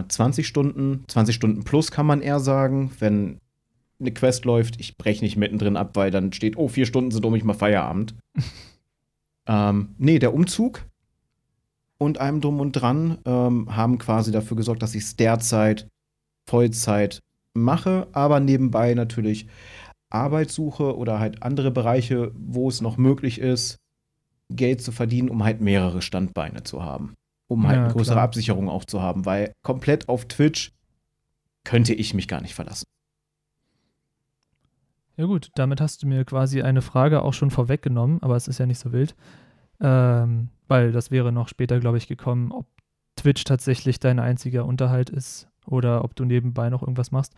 20 0.08 0.48
Stunden, 0.48 1.04
20 1.08 1.36
Stunden 1.36 1.64
plus 1.64 1.92
kann 1.92 2.08
man 2.08 2.22
eher 2.22 2.40
sagen, 2.40 2.92
wenn 3.00 3.38
eine 4.00 4.12
Quest 4.12 4.46
läuft, 4.46 4.80
ich 4.80 4.98
breche 4.98 5.24
nicht 5.24 5.38
mittendrin 5.38 5.78
ab, 5.78 5.96
weil 5.96 6.12
dann 6.12 6.34
steht, 6.34 6.58
oh, 6.58 6.68
vier 6.68 6.86
Stunden 6.86 7.12
sind 7.12 7.26
um 7.26 7.34
mich 7.34 7.44
mal 7.44 7.54
Feierabend. 7.54 8.16
ähm, 9.48 9.96
nee, 9.98 10.20
der 10.20 10.34
Umzug 10.34 10.86
und 11.98 12.20
einem 12.20 12.42
drum 12.42 12.60
und 12.60 12.74
dran 12.74 13.20
ähm, 13.26 13.76
haben 13.76 13.98
quasi 13.98 14.32
dafür 14.32 14.58
gesorgt, 14.58 14.82
dass 14.84 14.96
ich 14.96 15.04
es 15.04 15.16
derzeit 15.16 15.88
Vollzeit 16.50 17.20
mache, 17.54 18.08
aber 18.12 18.40
nebenbei 18.40 18.94
natürlich 18.94 19.48
Arbeit 20.10 20.52
suche 20.52 20.96
oder 20.98 21.20
halt 21.20 21.44
andere 21.44 21.72
Bereiche, 21.72 22.32
wo 22.36 22.70
es 22.70 22.82
noch 22.82 22.98
möglich 22.98 23.40
ist, 23.40 23.78
Geld 24.50 24.82
zu 24.82 24.92
verdienen, 24.92 25.30
um 25.30 25.44
halt 25.44 25.62
mehrere 25.62 26.02
Standbeine 26.02 26.64
zu 26.64 26.84
haben. 26.84 27.16
Um 27.48 27.68
halt 27.68 27.78
Ja, 27.78 27.86
eine 27.86 27.94
größere 27.94 28.20
klar. 28.20 28.24
Absicherung 28.24 28.70
auch 28.70 28.86
zu 28.86 29.02
haben, 29.02 29.26
weil 29.26 29.54
komplett 29.64 30.10
auf 30.10 30.26
Twitch 30.26 30.72
könnte 31.64 31.94
ich 31.94 32.14
mich 32.14 32.28
gar 32.28 32.42
nicht 32.42 32.56
verlassen. 32.56 32.86
Ja 35.18 35.26
gut, 35.26 35.50
damit 35.56 35.80
hast 35.80 36.04
du 36.04 36.08
mir 36.08 36.26
quasi 36.26 36.62
eine 36.62 36.82
Frage 36.82 37.22
auch 37.22 37.34
schon 37.34 37.52
vorweggenommen, 37.52 38.22
aber 38.22 38.36
es 38.36 38.48
ist 38.48 38.60
ja 38.60 38.66
nicht 38.66 38.80
so 38.80 38.92
wild. 38.92 39.16
Ähm, 39.82 40.50
weil 40.68 40.92
das 40.92 41.12
wäre 41.12 41.32
noch 41.32 41.48
später, 41.48 41.80
glaube 41.80 41.98
ich, 41.98 42.08
gekommen, 42.08 42.52
ob 42.52 42.68
Twitch 43.16 43.44
tatsächlich 43.44 44.00
dein 44.00 44.20
einziger 44.20 44.66
Unterhalt 44.66 45.10
ist 45.10 45.48
oder 45.66 46.04
ob 46.04 46.16
du 46.16 46.26
nebenbei 46.26 46.70
noch 46.70 46.82
irgendwas 46.82 47.12
machst. 47.12 47.34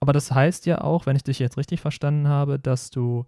Aber 0.00 0.12
das 0.12 0.32
heißt 0.32 0.66
ja 0.66 0.80
auch, 0.80 1.06
wenn 1.06 1.16
ich 1.16 1.24
dich 1.24 1.38
jetzt 1.38 1.58
richtig 1.58 1.80
verstanden 1.80 2.28
habe, 2.28 2.58
dass 2.58 2.90
du, 2.90 3.26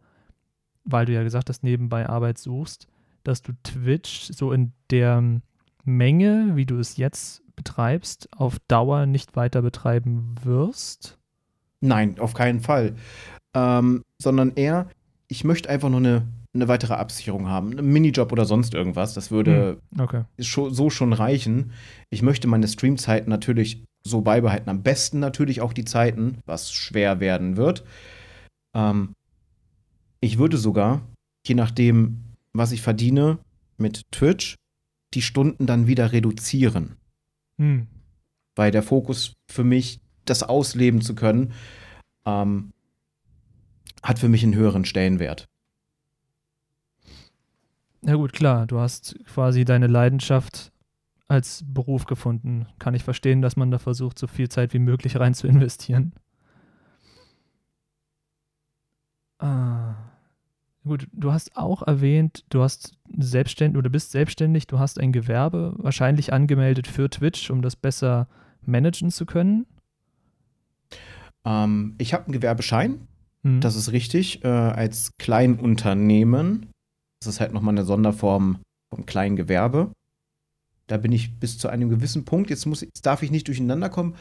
weil 0.85 1.07
du 1.07 1.12
ja 1.12 1.22
gesagt 1.22 1.48
hast, 1.48 1.62
nebenbei 1.62 2.09
Arbeit 2.09 2.38
suchst, 2.38 2.88
dass 3.25 3.42
du 3.42 3.53
Twitch 3.62 4.31
so 4.33 4.53
in 4.53 4.72
der 4.90 5.40
Menge, 5.85 6.53
wie 6.55 6.66
du 6.66 6.79
es 6.79 6.96
jetzt 6.96 7.42
betreibst, 7.57 8.29
auf 8.37 8.59
Dauer 8.68 9.07
nicht 9.07 9.37
weiter 9.37 9.62
betreiben 9.62 10.35
wirst. 10.42 11.18
Nein, 11.81 12.18
auf 12.18 12.35
keinen 12.35 12.61
Fall. 12.61 12.94
Ähm, 13.55 14.03
sondern 14.18 14.53
eher, 14.55 14.88
ich 15.33 15.45
möchte 15.45 15.68
einfach 15.71 15.88
nur 15.88 16.01
eine, 16.01 16.27
eine 16.55 16.68
weitere 16.68 16.92
Absicherung 16.95 17.49
haben. 17.49 17.73
Einen 17.73 17.90
Minijob 17.90 18.31
oder 18.33 18.45
sonst 18.45 18.75
irgendwas. 18.75 19.14
Das 19.14 19.31
würde 19.31 19.79
Okay. 19.99 20.25
scho- 20.40 20.71
so 20.71 20.90
schon 20.90 21.12
reichen. 21.14 21.73
Ich 22.11 22.21
möchte 22.23 22.47
meine 22.49 22.68
Streamzeiten 22.68 23.31
natürlich 23.31 23.83
so 24.05 24.21
beibehalten. 24.21 24.68
Am 24.68 24.83
besten 24.83 25.18
natürlich 25.21 25.62
auch 25.62 25.73
die 25.73 25.87
Zeiten, 25.87 26.38
was 26.45 26.71
schwer 26.73 27.18
werden 27.21 27.57
wird. 27.57 27.83
Ähm, 28.75 29.14
ich 30.21 30.37
würde 30.38 30.59
sogar, 30.59 31.01
je 31.47 31.55
nachdem, 31.55 32.23
was 32.53 32.73
ich 32.73 32.83
verdiene 32.83 33.38
mit 33.79 34.03
Twitch, 34.12 34.57
die 35.14 35.23
Stunden 35.23 35.64
dann 35.66 35.87
wieder 35.87 36.12
reduzieren. 36.12 36.97
Hm. 37.59 37.87
weil 38.57 38.71
der 38.71 38.83
Fokus 38.83 39.33
für 39.51 39.64
mich, 39.64 39.99
das 40.27 40.42
ausleben 40.42 41.01
zu 41.01 41.14
können, 41.14 41.53
ähm, 42.27 42.71
hat 44.03 44.19
für 44.19 44.29
mich 44.29 44.43
einen 44.43 44.55
höheren 44.55 44.85
Stellenwert. 44.85 45.49
Na 48.01 48.15
gut, 48.17 48.33
klar, 48.33 48.67
du 48.67 48.81
hast 48.81 49.17
quasi 49.27 49.65
deine 49.65 49.87
Leidenschaft 49.87 50.73
als 51.29 51.65
Beruf 51.67 52.05
gefunden. 52.05 52.67
Kann 52.79 52.95
ich 52.95 53.05
verstehen, 53.05 53.43
dass 53.43 53.57
man 53.57 53.71
da 53.71 53.79
versucht, 53.79 54.19
so 54.19 54.27
viel 54.27 54.49
Zeit 54.49 54.75
wie 54.75 54.81
möglich 54.81 55.19
rein 55.19 55.35
zu 55.35 55.47
investieren. 55.47 56.12
Ah. 59.38 59.95
Gut, 60.85 61.07
du 61.12 61.33
hast 61.33 61.57
auch 61.57 61.83
erwähnt, 61.83 62.45
du 62.49 62.61
hast 62.62 62.99
selbstständig 63.17 63.79
oder 63.79 63.88
bist 63.88 64.11
selbstständig, 64.11 64.67
du 64.67 64.81
hast 64.81 64.99
ein 64.99 65.12
Gewerbe 65.12 65.75
wahrscheinlich 65.77 66.33
angemeldet 66.33 66.88
für 66.88 67.09
Twitch, 67.09 67.51
um 67.51 67.62
das 67.62 67.77
besser 67.77 68.27
managen 68.62 69.12
zu 69.12 69.25
können. 69.25 69.65
Ähm, 71.45 71.95
ich 71.99 72.12
habe 72.12 72.25
einen 72.25 72.33
Gewerbeschein, 72.33 73.07
hm. 73.45 73.61
das 73.61 73.77
ist 73.77 73.93
richtig, 73.93 74.45
äh, 74.45 74.49
als 74.49 75.13
Kleinunternehmen. 75.19 76.71
Das 77.21 77.29
ist 77.29 77.41
halt 77.41 77.53
nochmal 77.53 77.75
eine 77.75 77.85
Sonderform 77.85 78.59
vom 78.91 79.07
Kleingewerbe. 79.07 79.93
Da 80.87 80.97
bin 80.97 81.13
ich 81.13 81.39
bis 81.39 81.59
zu 81.59 81.69
einem 81.69 81.89
gewissen 81.89 82.25
Punkt, 82.25 82.51
jetzt, 82.51 82.67
muss, 82.67 82.81
jetzt 82.83 83.07
darf 83.07 83.23
ich 83.23 83.31
nicht 83.31 83.49
durcheinander 83.49 83.89
kommen, 83.89 84.17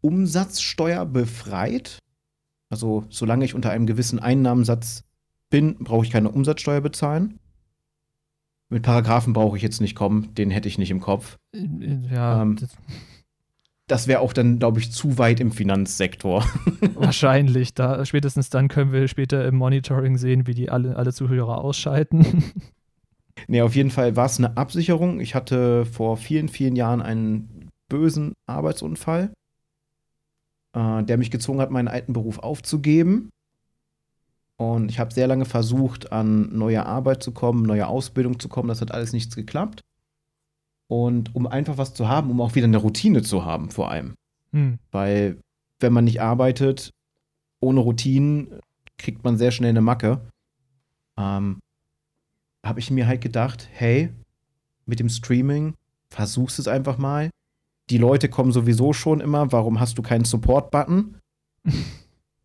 Umsatzsteuer 0.00 1.06
befreit. 1.06 1.98
Also 2.68 3.04
solange 3.08 3.44
ich 3.44 3.54
unter 3.54 3.70
einem 3.70 3.86
gewissen 3.86 4.18
Einnahmensatz 4.18 5.04
bin, 5.50 5.76
brauche 5.78 6.04
ich 6.04 6.12
keine 6.12 6.30
Umsatzsteuer 6.30 6.80
bezahlen. 6.80 7.38
Mit 8.68 8.84
Paragraphen 8.84 9.32
brauche 9.32 9.56
ich 9.56 9.62
jetzt 9.62 9.80
nicht 9.80 9.96
kommen, 9.96 10.32
den 10.34 10.50
hätte 10.50 10.68
ich 10.68 10.78
nicht 10.78 10.92
im 10.92 11.00
Kopf. 11.00 11.36
Ja. 11.52 12.42
Ähm, 12.42 12.56
das, 13.90 14.06
wäre 14.06 14.20
auch 14.20 14.32
dann, 14.32 14.58
glaube 14.58 14.80
ich, 14.80 14.92
zu 14.92 15.18
weit 15.18 15.40
im 15.40 15.52
Finanzsektor. 15.52 16.44
Wahrscheinlich. 16.94 17.74
Da, 17.74 18.04
spätestens 18.04 18.50
dann 18.50 18.68
können 18.68 18.92
wir 18.92 19.08
später 19.08 19.44
im 19.46 19.56
Monitoring 19.56 20.16
sehen, 20.16 20.46
wie 20.46 20.54
die 20.54 20.70
alle, 20.70 20.96
alle 20.96 21.12
Zuhörer 21.12 21.58
ausschalten. 21.58 22.44
Nee, 23.48 23.62
auf 23.62 23.74
jeden 23.74 23.90
Fall 23.90 24.16
war 24.16 24.26
es 24.26 24.38
eine 24.38 24.58
Absicherung. 24.58 25.18
Ich 25.18 25.34
hatte 25.34 25.86
vor 25.86 26.18
vielen, 26.18 26.48
vielen 26.48 26.76
Jahren 26.76 27.00
einen 27.00 27.70
bösen 27.88 28.34
Arbeitsunfall, 28.46 29.32
äh, 30.74 31.02
der 31.04 31.16
mich 31.16 31.30
gezwungen 31.30 31.60
hat, 31.60 31.70
meinen 31.70 31.88
alten 31.88 32.12
Beruf 32.12 32.38
aufzugeben. 32.40 33.30
Und 34.56 34.90
ich 34.90 34.98
habe 34.98 35.14
sehr 35.14 35.26
lange 35.26 35.46
versucht, 35.46 36.12
an 36.12 36.56
neue 36.56 36.84
Arbeit 36.84 37.22
zu 37.22 37.32
kommen, 37.32 37.62
neue 37.62 37.86
Ausbildung 37.86 38.38
zu 38.38 38.50
kommen. 38.50 38.68
Das 38.68 38.82
hat 38.82 38.92
alles 38.92 39.14
nichts 39.14 39.34
geklappt. 39.34 39.80
Und 40.90 41.36
um 41.36 41.46
einfach 41.46 41.78
was 41.78 41.94
zu 41.94 42.08
haben, 42.08 42.30
um 42.32 42.40
auch 42.40 42.56
wieder 42.56 42.64
eine 42.64 42.76
Routine 42.76 43.22
zu 43.22 43.44
haben, 43.44 43.70
vor 43.70 43.92
allem. 43.92 44.14
Hm. 44.52 44.80
Weil, 44.90 45.38
wenn 45.78 45.92
man 45.92 46.04
nicht 46.04 46.20
arbeitet, 46.20 46.90
ohne 47.60 47.78
Routinen, 47.78 48.58
kriegt 48.98 49.22
man 49.22 49.38
sehr 49.38 49.52
schnell 49.52 49.70
eine 49.70 49.82
Macke. 49.82 50.20
Ähm, 51.16 51.60
habe 52.66 52.80
ich 52.80 52.90
mir 52.90 53.06
halt 53.06 53.20
gedacht, 53.20 53.68
hey, 53.70 54.10
mit 54.84 54.98
dem 54.98 55.08
Streaming, 55.08 55.74
versuchst 56.10 56.58
es 56.58 56.66
einfach 56.66 56.98
mal. 56.98 57.30
Die 57.88 57.98
Leute 57.98 58.28
kommen 58.28 58.50
sowieso 58.50 58.92
schon 58.92 59.20
immer, 59.20 59.52
warum 59.52 59.78
hast 59.78 59.96
du 59.96 60.02
keinen 60.02 60.24
Support-Button? 60.24 61.18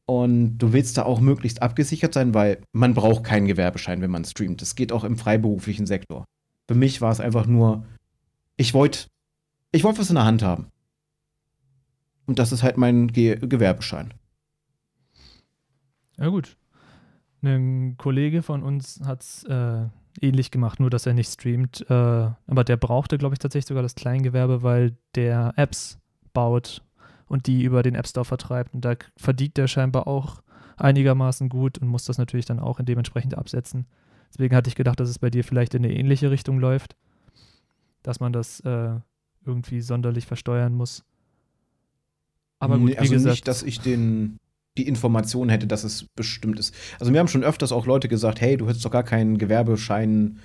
Und 0.05 0.59
du 0.59 0.71
willst 0.71 0.99
da 0.99 1.03
auch 1.03 1.19
möglichst 1.19 1.63
abgesichert 1.63 2.13
sein, 2.13 2.35
weil 2.35 2.61
man 2.73 2.93
braucht 2.93 3.23
keinen 3.23 3.47
Gewerbeschein, 3.47 4.01
wenn 4.01 4.11
man 4.11 4.23
streamt. 4.23 4.61
Das 4.61 4.75
geht 4.75 4.91
auch 4.91 5.03
im 5.03 5.17
freiberuflichen 5.17 5.87
Sektor. 5.87 6.25
Für 6.67 6.75
mich 6.75 7.01
war 7.01 7.11
es 7.11 7.19
einfach 7.19 7.47
nur, 7.47 7.85
ich 8.57 8.73
wollte 8.73 9.07
ich 9.71 9.83
wollt 9.83 9.99
was 9.99 10.09
in 10.09 10.15
der 10.15 10.25
Hand 10.25 10.41
haben. 10.41 10.71
Und 12.25 12.39
das 12.39 12.51
ist 12.51 12.63
halt 12.63 12.77
mein 12.77 13.07
Ge 13.07 13.37
Gewerbeschein. 13.37 14.13
Ja, 16.17 16.29
gut. 16.29 16.57
Ein 17.43 17.95
Kollege 17.97 18.41
von 18.41 18.63
uns 18.63 19.01
hat 19.05 19.21
es 19.21 19.43
äh, 19.43 19.85
ähnlich 20.21 20.49
gemacht, 20.49 20.79
nur 20.79 20.89
dass 20.89 21.05
er 21.05 21.13
nicht 21.13 21.31
streamt. 21.31 21.85
Äh, 21.89 21.93
aber 21.93 22.63
der 22.63 22.77
brauchte, 22.77 23.17
glaube 23.17 23.35
ich, 23.35 23.39
tatsächlich 23.39 23.67
sogar 23.67 23.83
das 23.83 23.95
Kleingewerbe, 23.95 24.63
weil 24.63 24.97
der 25.13 25.53
Apps 25.57 25.99
baut 26.33 26.81
und 27.27 27.47
die 27.47 27.63
über 27.63 27.83
den 27.83 27.95
App 27.95 28.07
Store 28.07 28.25
vertreibt. 28.25 28.73
Und 28.73 28.85
da 28.85 28.95
verdient 29.17 29.57
der 29.57 29.67
scheinbar 29.67 30.07
auch 30.07 30.41
einigermaßen 30.77 31.49
gut 31.49 31.77
und 31.77 31.87
muss 31.87 32.05
das 32.05 32.17
natürlich 32.17 32.45
dann 32.45 32.59
auch 32.59 32.79
dementsprechend 32.81 33.37
absetzen. 33.37 33.85
Deswegen 34.29 34.55
hatte 34.55 34.69
ich 34.69 34.75
gedacht, 34.75 34.99
dass 34.99 35.09
es 35.09 35.19
bei 35.19 35.29
dir 35.29 35.43
vielleicht 35.43 35.73
in 35.75 35.85
eine 35.85 35.93
ähnliche 35.93 36.31
Richtung 36.31 36.59
läuft, 36.59 36.95
dass 38.05 38.19
man 38.19 38.31
das 38.31 38.59
äh, 38.61 38.95
irgendwie 39.45 39.81
sonderlich 39.81 40.25
versteuern 40.25 40.73
muss. 40.73 41.03
Aber 42.59 42.77
gut, 42.77 42.89
nee, 42.89 42.97
also 42.97 43.11
wie 43.11 43.15
gesagt, 43.15 43.31
nicht, 43.31 43.47
dass 43.47 43.63
ich 43.63 43.79
den 43.79 44.37
die 44.77 44.87
Information 44.87 45.47
hätte, 45.49 45.67
dass 45.67 45.85
es 45.85 46.05
bestimmt 46.15 46.59
ist. 46.59 46.75
Also 46.99 47.13
wir 47.13 47.19
haben 47.19 47.29
schon 47.29 47.45
öfters 47.45 47.71
auch 47.71 47.85
Leute 47.85 48.09
gesagt, 48.09 48.41
hey, 48.41 48.57
du 48.57 48.67
hättest 48.67 48.83
doch 48.83 48.91
gar 48.91 49.03
keinen 49.03 49.37
Gewerbeschein, 49.37 50.39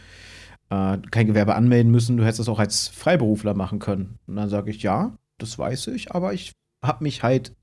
äh, 0.70 0.98
kein 1.10 1.26
Gewerbe 1.26 1.56
anmelden 1.56 1.90
müssen, 1.90 2.16
du 2.16 2.22
hättest 2.22 2.38
das 2.38 2.48
auch 2.48 2.60
als 2.60 2.88
Freiberufler 2.88 3.54
machen 3.54 3.80
können. 3.80 4.18
Und 4.28 4.36
dann 4.36 4.48
sage 4.48 4.70
ich, 4.70 4.82
ja, 4.82 5.16
das 5.38 5.58
weiß 5.58 5.88
ich, 5.88 6.12
aber 6.12 6.32
ich 6.32 6.52
habe 6.80 7.02
mich 7.02 7.24
halt 7.24 7.56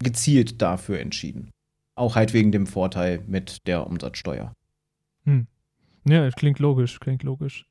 gezielt 0.00 0.60
dafür 0.60 1.00
entschieden. 1.00 1.50
Auch 1.94 2.14
halt 2.14 2.34
wegen 2.34 2.52
dem 2.52 2.66
Vorteil 2.66 3.22
mit 3.26 3.66
der 3.66 3.86
Umsatzsteuer. 3.86 4.52
Hm. 5.24 5.46
Ja, 6.06 6.28
klingt 6.30 6.58
logisch, 6.58 7.00
klingt 7.00 7.22
logisch. 7.22 7.64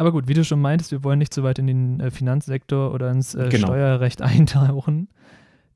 Aber 0.00 0.12
gut, 0.12 0.28
wie 0.28 0.32
du 0.32 0.46
schon 0.46 0.62
meintest, 0.62 0.92
wir 0.92 1.04
wollen 1.04 1.18
nicht 1.18 1.34
so 1.34 1.42
weit 1.42 1.58
in 1.58 1.66
den 1.66 2.00
äh, 2.00 2.10
Finanzsektor 2.10 2.94
oder 2.94 3.10
ins 3.10 3.34
äh, 3.34 3.50
genau. 3.50 3.66
Steuerrecht 3.66 4.22
eintauchen. 4.22 5.10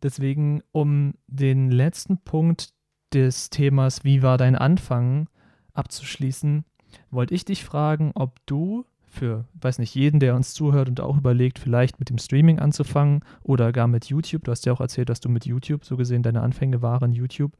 Deswegen, 0.02 0.62
um 0.72 1.12
den 1.26 1.70
letzten 1.70 2.16
Punkt 2.16 2.70
des 3.12 3.50
Themas, 3.50 4.02
wie 4.02 4.22
war 4.22 4.38
dein 4.38 4.56
Anfang, 4.56 5.28
abzuschließen, 5.74 6.64
wollte 7.10 7.34
ich 7.34 7.44
dich 7.44 7.66
fragen, 7.66 8.12
ob 8.14 8.38
du 8.46 8.87
für, 9.04 9.44
weiß 9.60 9.78
nicht, 9.78 9.94
jeden, 9.94 10.20
der 10.20 10.37
uns 10.37 10.54
zuhört 10.54 10.88
und 10.88 11.02
auch 11.02 11.18
überlegt, 11.18 11.58
vielleicht 11.58 11.98
mit 11.98 12.08
dem 12.08 12.16
Streaming 12.16 12.60
anzufangen 12.60 13.20
oder 13.42 13.72
gar 13.72 13.88
mit 13.88 14.06
YouTube. 14.06 14.44
Du 14.44 14.52
hast 14.52 14.64
ja 14.64 14.72
auch 14.72 14.80
erzählt, 14.80 15.10
dass 15.10 15.20
du 15.20 15.28
mit 15.28 15.44
YouTube, 15.44 15.84
so 15.84 15.98
gesehen, 15.98 16.22
deine 16.22 16.40
Anfänge 16.40 16.80
waren 16.80 17.12
YouTube. 17.12 17.52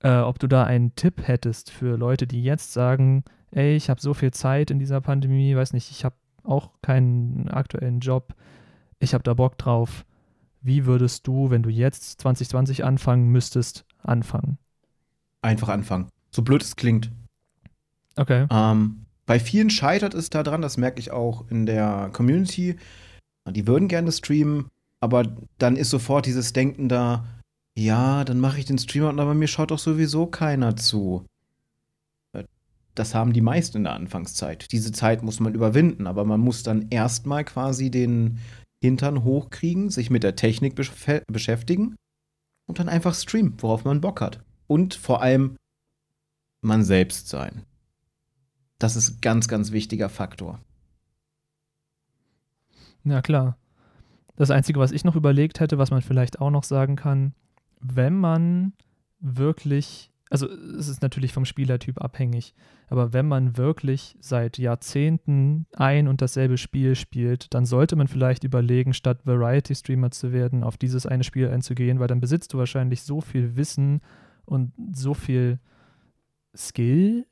Äh, 0.00 0.20
ob 0.20 0.38
du 0.38 0.46
da 0.46 0.64
einen 0.64 0.94
Tipp 0.94 1.28
hättest 1.28 1.70
für 1.70 1.98
Leute, 1.98 2.26
die 2.26 2.42
jetzt 2.42 2.72
sagen, 2.72 3.24
ey, 3.50 3.76
ich 3.76 3.90
habe 3.90 4.00
so 4.00 4.14
viel 4.14 4.32
Zeit 4.32 4.70
in 4.70 4.78
dieser 4.78 5.00
Pandemie, 5.00 5.56
weiß 5.56 5.72
nicht, 5.72 5.90
ich 5.90 6.04
habe 6.04 6.16
auch 6.42 6.70
keinen 6.82 7.48
aktuellen 7.48 8.00
Job, 8.00 8.34
ich 8.98 9.14
habe 9.14 9.24
da 9.24 9.34
Bock 9.34 9.58
drauf. 9.58 10.04
Wie 10.60 10.86
würdest 10.86 11.26
du, 11.26 11.50
wenn 11.50 11.62
du 11.62 11.70
jetzt 11.70 12.20
2020 12.20 12.84
anfangen 12.84 13.28
müsstest, 13.28 13.84
anfangen? 14.02 14.58
Einfach 15.42 15.68
anfangen. 15.68 16.08
So 16.30 16.42
blöd 16.42 16.62
es 16.62 16.76
klingt. 16.76 17.12
Okay. 18.16 18.46
Ähm, 18.50 19.06
bei 19.26 19.38
vielen 19.38 19.70
scheitert 19.70 20.14
es 20.14 20.30
daran, 20.30 20.62
das 20.62 20.76
merke 20.76 20.98
ich 20.98 21.10
auch 21.10 21.48
in 21.50 21.66
der 21.66 22.10
Community. 22.12 22.76
Die 23.48 23.66
würden 23.66 23.88
gerne 23.88 24.10
streamen, 24.10 24.68
aber 25.00 25.36
dann 25.58 25.76
ist 25.76 25.90
sofort 25.90 26.26
dieses 26.26 26.52
Denken 26.52 26.88
da, 26.88 27.24
ja, 27.76 28.24
dann 28.24 28.40
mache 28.40 28.58
ich 28.58 28.64
den 28.64 28.78
Streamer, 28.78 29.10
aber 29.10 29.34
mir 29.34 29.48
schaut 29.48 29.70
doch 29.70 29.78
sowieso 29.78 30.26
keiner 30.26 30.76
zu. 30.76 31.26
Das 32.96 33.14
haben 33.14 33.32
die 33.32 33.42
meisten 33.42 33.76
in 33.78 33.84
der 33.84 33.92
Anfangszeit. 33.92 34.72
Diese 34.72 34.90
Zeit 34.90 35.22
muss 35.22 35.38
man 35.38 35.54
überwinden, 35.54 36.06
aber 36.06 36.24
man 36.24 36.40
muss 36.40 36.62
dann 36.62 36.88
erstmal 36.90 37.44
quasi 37.44 37.90
den 37.90 38.38
Hintern 38.82 39.22
hochkriegen, 39.22 39.90
sich 39.90 40.10
mit 40.10 40.22
der 40.22 40.34
Technik 40.34 40.74
beschäftigen 40.74 41.94
und 42.66 42.78
dann 42.78 42.88
einfach 42.88 43.14
streamen, 43.14 43.54
worauf 43.58 43.84
man 43.84 44.00
Bock 44.00 44.20
hat. 44.20 44.42
Und 44.66 44.94
vor 44.94 45.22
allem 45.22 45.56
man 46.62 46.84
selbst 46.84 47.28
sein. 47.28 47.64
Das 48.78 48.96
ist 48.96 49.10
ein 49.10 49.20
ganz, 49.20 49.46
ganz 49.46 49.72
wichtiger 49.72 50.08
Faktor. 50.08 50.58
Ja, 53.04 53.22
klar. 53.22 53.56
Das 54.36 54.50
Einzige, 54.50 54.80
was 54.80 54.92
ich 54.92 55.04
noch 55.04 55.16
überlegt 55.16 55.60
hätte, 55.60 55.78
was 55.78 55.90
man 55.90 56.02
vielleicht 56.02 56.40
auch 56.40 56.50
noch 56.50 56.64
sagen 56.64 56.96
kann, 56.96 57.34
wenn 57.80 58.18
man 58.18 58.72
wirklich, 59.20 60.10
also 60.28 60.48
es 60.48 60.88
ist 60.88 61.02
natürlich 61.02 61.32
vom 61.32 61.44
Spielertyp 61.44 62.00
abhängig, 62.00 62.54
aber 62.88 63.12
wenn 63.12 63.28
man 63.28 63.56
wirklich 63.56 64.16
seit 64.20 64.58
Jahrzehnten 64.58 65.66
ein 65.76 66.08
und 66.08 66.20
dasselbe 66.20 66.58
Spiel 66.58 66.96
spielt, 66.96 67.54
dann 67.54 67.64
sollte 67.64 67.94
man 67.94 68.08
vielleicht 68.08 68.42
überlegen, 68.42 68.92
statt 68.92 69.24
Variety-Streamer 69.24 70.10
zu 70.10 70.32
werden, 70.32 70.64
auf 70.64 70.76
dieses 70.76 71.06
eine 71.06 71.22
Spiel 71.22 71.48
einzugehen, 71.48 72.00
weil 72.00 72.08
dann 72.08 72.20
besitzt 72.20 72.52
du 72.52 72.58
wahrscheinlich 72.58 73.02
so 73.02 73.20
viel 73.20 73.56
Wissen 73.56 74.00
und 74.44 74.72
so 74.92 75.14
viel 75.14 75.60
Skill 76.56 77.26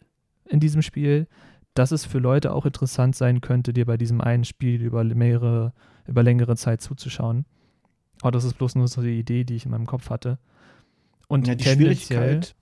in 0.49 0.61
diesem 0.61 0.83
Spiel, 0.83 1.27
dass 1.75 1.91
es 1.91 2.05
für 2.05 2.19
Leute 2.19 2.53
auch 2.53 2.67
interessant 2.67 3.17
sein 3.17 3.41
könnte, 3.41 3.73
dir 3.73 3.87
bei 3.87 3.97
diesem 3.97 4.21
einen 4.21 4.45
Spiel 4.45 4.81
über 4.81 5.03
mehrere, 5.03 5.73
über 6.07 6.23
längere 6.23 6.57
Zeit 6.57 6.81
zuzuschauen. 6.81 7.45
Aber 8.21 8.31
das 8.31 8.45
ist 8.45 8.55
bloß 8.55 8.77
nur 8.77 8.87
so 8.87 9.03
die 9.03 9.19
Idee, 9.19 9.43
die 9.43 9.57
ich 9.57 9.65
in 9.65 9.73
meinem 9.73 9.87
Kopf 9.87 10.11
hatte. 10.11 10.39
Und 11.27 11.49
ja, 11.49 11.57
die 11.57 11.65
Schwierigkeit. 11.65 12.55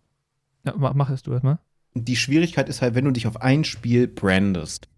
Ja, 0.65 0.75
mach 0.77 1.11
es 1.11 1.23
du 1.23 1.33
erstmal. 1.33 1.59
Die 1.95 2.17
Schwierigkeit 2.17 2.69
ist 2.69 2.83
halt, 2.83 2.95
wenn 2.95 3.05
du 3.05 3.11
dich 3.11 3.27
auf 3.27 3.43
ein 3.43 3.65
Spiel 3.65 4.09
brandest, 4.09 4.89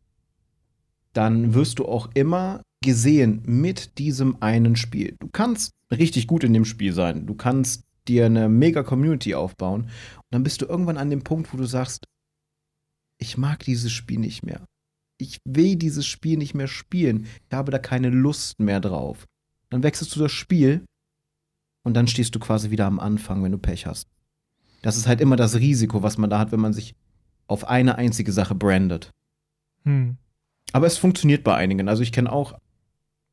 dann 1.13 1.55
wirst 1.55 1.79
du 1.79 1.87
auch 1.87 2.11
immer 2.15 2.63
gesehen 2.83 3.43
mit 3.47 3.99
diesem 3.99 4.43
einen 4.43 4.77
Spiel. 4.77 5.17
Du 5.19 5.29
kannst 5.29 5.73
richtig 5.91 6.27
gut 6.27 6.45
in 6.45 6.53
dem 6.53 6.65
Spiel 6.65 6.93
sein. 6.93 7.27
Du 7.27 7.35
kannst 7.35 7.85
dir 8.07 8.27
eine 8.27 8.49
mega 8.49 8.83
Community 8.83 9.35
aufbauen. 9.35 9.83
Und 9.83 10.25
dann 10.31 10.43
bist 10.43 10.61
du 10.61 10.67
irgendwann 10.67 10.99
an 10.99 11.11
dem 11.11 11.25
Punkt, 11.25 11.53
wo 11.53 11.57
du 11.57 11.65
sagst, 11.65 12.05
ich 13.19 13.39
mag 13.39 13.65
dieses 13.65 13.93
Spiel 13.93 14.19
nicht 14.19 14.45
mehr. 14.45 14.67
Ich 15.19 15.39
will 15.45 15.77
dieses 15.77 16.07
Spiel 16.07 16.37
nicht 16.37 16.55
mehr 16.55 16.67
spielen. 16.67 17.27
Ich 17.49 17.57
habe 17.57 17.73
da 17.73 17.79
keine 17.79 18.11
Lust 18.11 18.61
mehr 18.61 18.81
drauf. 18.81 19.25
Dann 19.71 19.83
wechselst 19.83 20.15
du 20.15 20.21
das 20.21 20.33
Spiel 20.33 20.85
und 21.85 21.95
dann 21.95 22.07
stehst 22.07 22.35
du 22.35 22.41
quasi 22.41 22.71
wieder 22.71 22.87
am 22.87 23.01
Anfang, 23.01 23.43
wenn 23.43 23.53
du 23.53 23.59
Pech 23.59 23.87
hast. 23.87 24.09
Das 24.85 24.99
ist 24.99 25.07
halt 25.07 25.23
immer 25.23 25.37
das 25.37 25.55
Risiko, 25.55 26.03
was 26.03 26.19
man 26.19 26.29
da 26.29 26.39
hat, 26.39 26.53
wenn 26.53 26.61
man 26.61 26.75
sich 26.75 26.95
auf 27.47 27.67
eine 27.67 27.97
einzige 27.97 28.33
Sache 28.33 28.55
brandet. 28.55 29.13
Hm. 29.85 30.19
Aber 30.73 30.87
es 30.87 30.99
funktioniert 30.99 31.43
bei 31.43 31.55
einigen. 31.55 31.89
Also 31.89 32.03
ich 32.03 32.13
kenne 32.13 32.31
auch, 32.31 32.59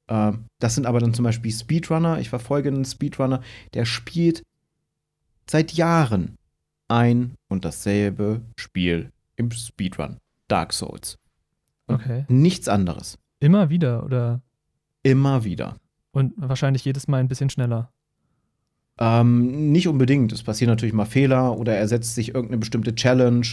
äh, 0.07 0.31
das 0.59 0.75
sind 0.75 0.85
aber 0.85 1.01
dann 1.01 1.13
zum 1.13 1.25
Beispiel 1.25 1.51
Speedrunner. 1.51 2.19
Ich 2.19 2.29
verfolge 2.29 2.69
einen 2.69 2.85
Speedrunner, 2.85 3.41
der 3.73 3.83
spielt 3.83 4.43
seit 5.45 5.73
Jahren 5.73 6.37
ein 6.87 7.35
und 7.49 7.65
dasselbe 7.65 8.39
Spiel 8.57 9.11
im 9.35 9.51
Speedrun. 9.51 10.19
Dark 10.47 10.71
Souls. 10.71 11.17
Okay. 11.87 12.23
Nichts 12.29 12.69
anderes. 12.69 13.17
Immer 13.41 13.69
wieder, 13.69 14.05
oder? 14.05 14.39
Immer 15.03 15.43
wieder. 15.43 15.75
Und 16.13 16.31
wahrscheinlich 16.37 16.85
jedes 16.85 17.09
Mal 17.09 17.19
ein 17.19 17.27
bisschen 17.27 17.49
schneller. 17.49 17.91
Ähm, 19.01 19.71
nicht 19.71 19.87
unbedingt. 19.87 20.31
Es 20.31 20.43
passieren 20.43 20.69
natürlich 20.69 20.93
mal 20.93 21.05
Fehler 21.05 21.57
oder 21.57 21.75
er 21.75 21.87
setzt 21.87 22.13
sich 22.13 22.35
irgendeine 22.35 22.59
bestimmte 22.59 22.93
Challenge, 22.93 23.47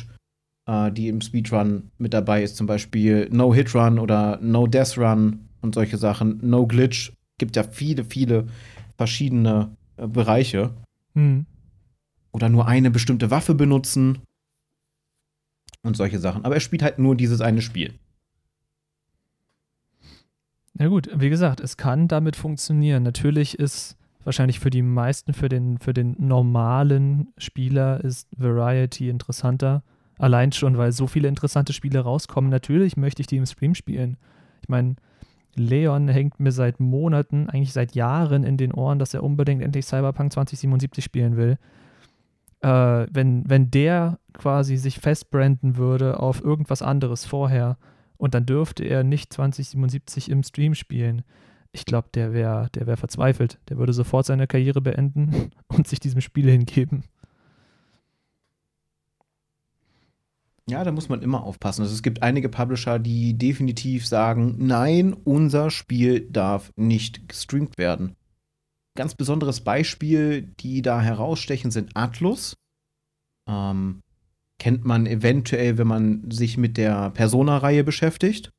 äh, 0.66 0.92
die 0.92 1.08
im 1.08 1.22
Speedrun 1.22 1.90
mit 1.96 2.12
dabei 2.12 2.42
ist. 2.42 2.56
Zum 2.56 2.66
Beispiel 2.66 3.30
No 3.32 3.54
Hit 3.54 3.74
Run 3.74 3.98
oder 3.98 4.38
No 4.42 4.66
Death 4.66 4.98
Run 4.98 5.48
und 5.62 5.74
solche 5.74 5.96
Sachen. 5.96 6.38
No 6.42 6.66
Glitch. 6.66 7.12
Gibt 7.38 7.56
ja 7.56 7.62
viele, 7.62 8.04
viele 8.04 8.48
verschiedene 8.98 9.74
äh, 9.96 10.06
Bereiche. 10.06 10.74
Hm. 11.14 11.46
Oder 12.32 12.50
nur 12.50 12.68
eine 12.68 12.90
bestimmte 12.90 13.30
Waffe 13.30 13.54
benutzen 13.54 14.18
und 15.82 15.96
solche 15.96 16.18
Sachen. 16.18 16.44
Aber 16.44 16.56
er 16.56 16.60
spielt 16.60 16.82
halt 16.82 16.98
nur 16.98 17.16
dieses 17.16 17.40
eine 17.40 17.62
Spiel. 17.62 17.94
Na 20.74 20.88
gut, 20.88 21.08
wie 21.14 21.30
gesagt, 21.30 21.60
es 21.60 21.78
kann 21.78 22.06
damit 22.06 22.36
funktionieren. 22.36 23.02
Natürlich 23.02 23.58
ist 23.58 23.97
wahrscheinlich 24.28 24.60
für 24.60 24.68
die 24.68 24.82
meisten, 24.82 25.32
für 25.32 25.48
den, 25.48 25.78
für 25.78 25.94
den 25.94 26.14
normalen 26.18 27.28
Spieler 27.38 28.04
ist 28.04 28.28
Variety 28.36 29.08
interessanter. 29.08 29.82
Allein 30.18 30.52
schon, 30.52 30.76
weil 30.76 30.92
so 30.92 31.06
viele 31.06 31.28
interessante 31.28 31.72
Spiele 31.72 32.00
rauskommen. 32.00 32.50
Natürlich 32.50 32.98
möchte 32.98 33.22
ich 33.22 33.26
die 33.26 33.38
im 33.38 33.46
Stream 33.46 33.74
spielen. 33.74 34.18
Ich 34.60 34.68
meine, 34.68 34.96
Leon 35.54 36.08
hängt 36.08 36.40
mir 36.40 36.52
seit 36.52 36.78
Monaten, 36.78 37.48
eigentlich 37.48 37.72
seit 37.72 37.94
Jahren 37.94 38.44
in 38.44 38.58
den 38.58 38.74
Ohren, 38.74 38.98
dass 38.98 39.14
er 39.14 39.24
unbedingt 39.24 39.62
endlich 39.62 39.86
Cyberpunk 39.86 40.32
2077 40.34 41.02
spielen 41.02 41.38
will. 41.38 41.56
Äh, 42.60 43.06
wenn, 43.10 43.48
wenn 43.48 43.70
der 43.70 44.18
quasi 44.34 44.76
sich 44.76 44.98
festbranden 44.98 45.78
würde 45.78 46.20
auf 46.20 46.44
irgendwas 46.44 46.82
anderes 46.82 47.24
vorher 47.24 47.78
und 48.18 48.34
dann 48.34 48.44
dürfte 48.44 48.84
er 48.84 49.04
nicht 49.04 49.32
2077 49.32 50.30
im 50.30 50.42
Stream 50.42 50.74
spielen, 50.74 51.22
ich 51.72 51.84
glaube, 51.84 52.08
der 52.14 52.32
wäre 52.32 52.68
der 52.74 52.86
wär 52.86 52.96
verzweifelt. 52.96 53.58
Der 53.68 53.78
würde 53.78 53.92
sofort 53.92 54.26
seine 54.26 54.46
Karriere 54.46 54.80
beenden 54.80 55.50
und 55.68 55.86
sich 55.86 56.00
diesem 56.00 56.20
Spiel 56.20 56.50
hingeben. 56.50 57.04
Ja, 60.68 60.84
da 60.84 60.92
muss 60.92 61.08
man 61.08 61.22
immer 61.22 61.44
aufpassen. 61.44 61.82
Also 61.82 61.94
es 61.94 62.02
gibt 62.02 62.22
einige 62.22 62.50
Publisher, 62.50 62.98
die 62.98 63.38
definitiv 63.38 64.06
sagen, 64.06 64.56
nein, 64.58 65.14
unser 65.14 65.70
Spiel 65.70 66.28
darf 66.30 66.72
nicht 66.76 67.26
gestreamt 67.26 67.78
werden. 67.78 68.16
Ganz 68.94 69.14
besonderes 69.14 69.62
Beispiel, 69.62 70.42
die 70.42 70.82
da 70.82 71.00
herausstechen, 71.00 71.70
sind 71.70 71.96
Atlus. 71.96 72.54
Ähm, 73.48 74.02
kennt 74.58 74.84
man 74.84 75.06
eventuell, 75.06 75.78
wenn 75.78 75.86
man 75.86 76.30
sich 76.30 76.58
mit 76.58 76.76
der 76.76 77.10
Persona-Reihe 77.10 77.84
beschäftigt 77.84 78.50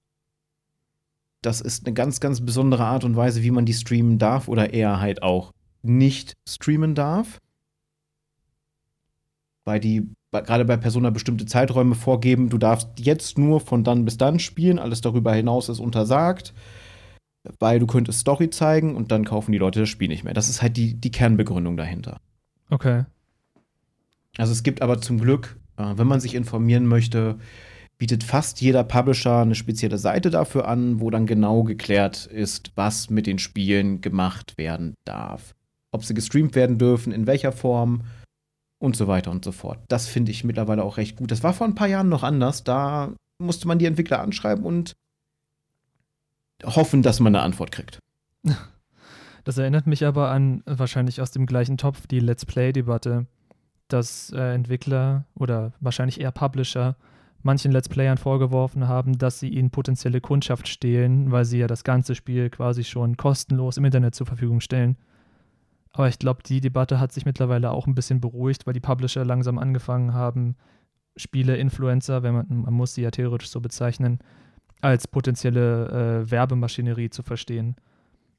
das 1.42 1.62
ist 1.62 1.86
eine 1.86 1.94
ganz, 1.94 2.20
ganz 2.20 2.46
besondere 2.46 2.86
Art 2.86 3.04
und 3.04 3.16
Weise, 3.16 3.44
wie 3.44 3.52
man 3.52 3.66
die 3.66 3.74
streamen 3.74 4.18
darf 4.18 4.48
oder 4.48 4.74
eher 4.74 5.00
halt 5.00 5.24
auch 5.24 5.54
nicht 5.82 6.34
streamen 6.48 6.96
darf. 6.96 7.40
Weil 9.66 9.80
die 9.80 10.10
gerade 10.32 10.66
bei 10.66 10.78
Persona 10.78 11.10
bestimmte 11.10 11.46
Zeiträume 11.46 11.96
vorgeben, 11.96 12.50
du 12.50 12.58
darfst 12.58 12.90
jetzt 13.00 13.38
nur 13.38 13.62
von 13.62 13.84
dann 13.84 14.06
bis 14.06 14.18
dann 14.18 14.40
spielen, 14.40 14.80
alles 14.80 15.02
darüber 15.02 15.34
hinaus 15.34 15.70
ist 15.70 15.80
untersagt, 15.80 16.54
weil 17.60 17.80
du 17.80 17.88
könntest 17.88 18.20
Story 18.20 18.50
zeigen 18.50 18.96
und 18.96 19.12
dann 19.12 19.26
kaufen 19.26 19.52
die 19.52 19.58
Leute 19.58 19.80
das 19.80 19.90
Spiel 19.90 20.08
nicht 20.08 20.24
mehr. 20.24 20.34
Das 20.34 20.50
ist 20.50 20.62
halt 20.62 20.78
die, 20.78 20.96
die 20.96 21.12
Kernbegründung 21.12 21.78
dahinter. 21.78 22.20
Okay. 22.70 23.06
Also 24.38 24.52
es 24.52 24.64
gibt 24.64 24.82
aber 24.82 25.02
zum 25.02 25.20
Glück, 25.20 25.60
äh, 25.78 25.94
wenn 25.96 26.08
man 26.08 26.20
sich 26.20 26.36
informieren 26.36 26.86
möchte, 26.86 27.40
bietet 28.00 28.24
fast 28.24 28.62
jeder 28.62 28.84
Publisher 28.84 29.42
eine 29.42 29.56
spezielle 29.56 29.98
Seite 29.98 30.32
dafür 30.32 30.68
an, 30.68 31.02
wo 31.02 31.12
dann 31.12 31.28
genau 31.28 31.64
geklärt 31.64 32.26
ist, 32.26 32.72
was 32.76 33.10
mit 33.10 33.28
den 33.28 33.38
Spielen 33.38 34.02
gemacht 34.02 34.58
werden 34.58 34.96
darf. 35.04 35.54
Ob 35.92 36.06
sie 36.06 36.14
gestreamt 36.14 36.56
werden 36.56 36.78
dürfen, 36.78 37.12
in 37.12 37.28
welcher 37.28 37.52
Form 37.52 38.06
und 38.80 38.96
so 38.96 39.08
weiter 39.08 39.32
und 39.32 39.44
so 39.44 39.52
fort. 39.52 39.80
Das 39.90 40.08
finde 40.08 40.32
ich 40.32 40.46
mittlerweile 40.46 40.84
auch 40.84 40.96
recht 40.98 41.18
gut. 41.18 41.30
Das 41.30 41.44
war 41.44 41.54
vor 41.54 41.68
ein 41.68 41.76
paar 41.76 41.88
Jahren 41.88 42.08
noch 42.08 42.24
anders. 42.24 42.64
Da 42.64 43.14
musste 43.38 43.68
man 43.68 43.80
die 43.80 43.86
Entwickler 43.86 44.22
anschreiben 44.22 44.64
und 44.64 44.94
hoffen, 46.64 47.02
dass 47.02 47.20
man 47.20 47.36
eine 47.36 47.44
Antwort 47.44 47.72
kriegt. 47.72 48.00
Das 49.46 49.58
erinnert 49.58 49.88
mich 49.88 50.06
aber 50.06 50.30
an 50.30 50.62
wahrscheinlich 50.66 51.22
aus 51.22 51.32
dem 51.32 51.48
gleichen 51.48 51.78
Topf 51.78 52.06
die 52.06 52.20
Let's 52.20 52.46
Play-Debatte, 52.46 53.26
dass 53.88 54.32
äh, 54.32 54.54
Entwickler 54.54 55.26
oder 55.34 55.72
wahrscheinlich 55.80 56.20
eher 56.20 56.32
Publisher 56.32 56.98
manchen 57.42 57.72
Let's 57.72 57.90
Playern 57.90 58.18
vorgeworfen 58.18 58.88
haben, 58.88 59.18
dass 59.18 59.40
sie 59.40 59.50
ihnen 59.50 59.70
potenzielle 59.70 60.22
Kundschaft 60.22 60.68
stehlen, 60.68 61.32
weil 61.32 61.46
sie 61.46 61.60
ja 61.60 61.68
das 61.68 61.84
ganze 61.84 62.16
Spiel 62.16 62.50
quasi 62.50 62.84
schon 62.84 63.18
kostenlos 63.18 63.78
im 63.78 63.86
Internet 63.86 64.16
zur 64.16 64.28
Verfügung 64.28 64.60
stellen. 64.60 64.98
Aber 65.92 66.08
ich 66.08 66.20
glaube, 66.20 66.44
die 66.44 66.62
Debatte 66.62 67.00
hat 67.00 67.12
sich 67.12 67.26
mittlerweile 67.26 67.72
auch 67.72 67.88
ein 67.88 67.96
bisschen 67.96 68.22
beruhigt, 68.22 68.68
weil 68.68 68.74
die 68.74 68.80
Publisher 68.80 69.26
langsam 69.26 69.58
angefangen 69.58 70.14
haben, 70.14 70.56
Spiele-Influencer, 71.16 72.24
wenn 72.24 72.34
man, 72.34 72.46
man 72.50 72.74
muss 72.74 72.94
sie 72.94 73.02
ja 73.02 73.12
theoretisch 73.12 73.50
so 73.50 73.60
bezeichnen, 73.60 74.20
als 74.82 75.08
potenzielle 75.08 76.24
äh, 76.24 76.32
Werbemaschinerie 76.32 77.10
zu 77.10 77.24
verstehen. 77.24 77.76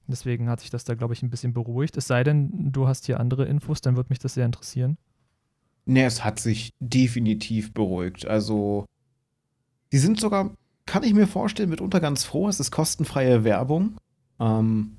Deswegen 0.06 0.48
hat 0.48 0.60
sich 0.60 0.70
das 0.70 0.84
da, 0.84 0.94
glaube 0.94 1.14
ich, 1.14 1.22
ein 1.22 1.30
bisschen 1.30 1.52
beruhigt. 1.52 1.96
Es 1.96 2.06
sei 2.06 2.24
denn, 2.24 2.72
du 2.72 2.88
hast 2.88 3.06
hier 3.06 3.20
andere 3.20 3.44
Infos, 3.44 3.80
dann 3.80 3.96
würde 3.96 4.08
mich 4.10 4.18
das 4.18 4.34
sehr 4.34 4.46
interessieren. 4.46 4.96
Nee, 5.84 6.04
es 6.04 6.24
hat 6.24 6.38
sich 6.38 6.74
definitiv 6.80 7.72
beruhigt. 7.72 8.26
Also, 8.26 8.86
die 9.92 9.98
sind 9.98 10.20
sogar, 10.20 10.50
kann 10.86 11.02
ich 11.02 11.14
mir 11.14 11.26
vorstellen, 11.26 11.70
mitunter 11.70 12.00
ganz 12.00 12.24
froh. 12.24 12.48
Es 12.48 12.60
ist 12.60 12.70
kostenfreie 12.70 13.44
Werbung. 13.44 13.96
Ähm, 14.38 14.96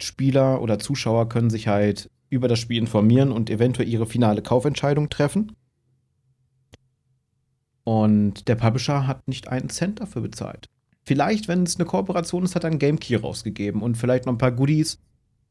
Spieler 0.00 0.60
oder 0.62 0.78
Zuschauer 0.78 1.28
können 1.28 1.50
sich 1.50 1.68
halt 1.68 2.10
über 2.28 2.48
das 2.48 2.58
Spiel 2.58 2.78
informieren 2.78 3.32
und 3.32 3.50
eventuell 3.50 3.88
ihre 3.88 4.06
finale 4.06 4.42
Kaufentscheidung 4.42 5.08
treffen. 5.08 5.52
Und 7.84 8.48
der 8.48 8.56
Publisher 8.56 9.06
hat 9.06 9.28
nicht 9.28 9.48
einen 9.48 9.68
Cent 9.68 10.00
dafür 10.00 10.22
bezahlt. 10.22 10.68
Vielleicht, 11.04 11.46
wenn 11.46 11.62
es 11.62 11.76
eine 11.76 11.84
Kooperation 11.84 12.42
ist, 12.42 12.56
hat 12.56 12.64
er 12.64 12.70
einen 12.70 12.80
Game 12.80 12.98
Key 12.98 13.14
rausgegeben 13.14 13.80
und 13.80 13.96
vielleicht 13.96 14.26
noch 14.26 14.32
ein 14.32 14.38
paar 14.38 14.50
Goodies 14.50 14.98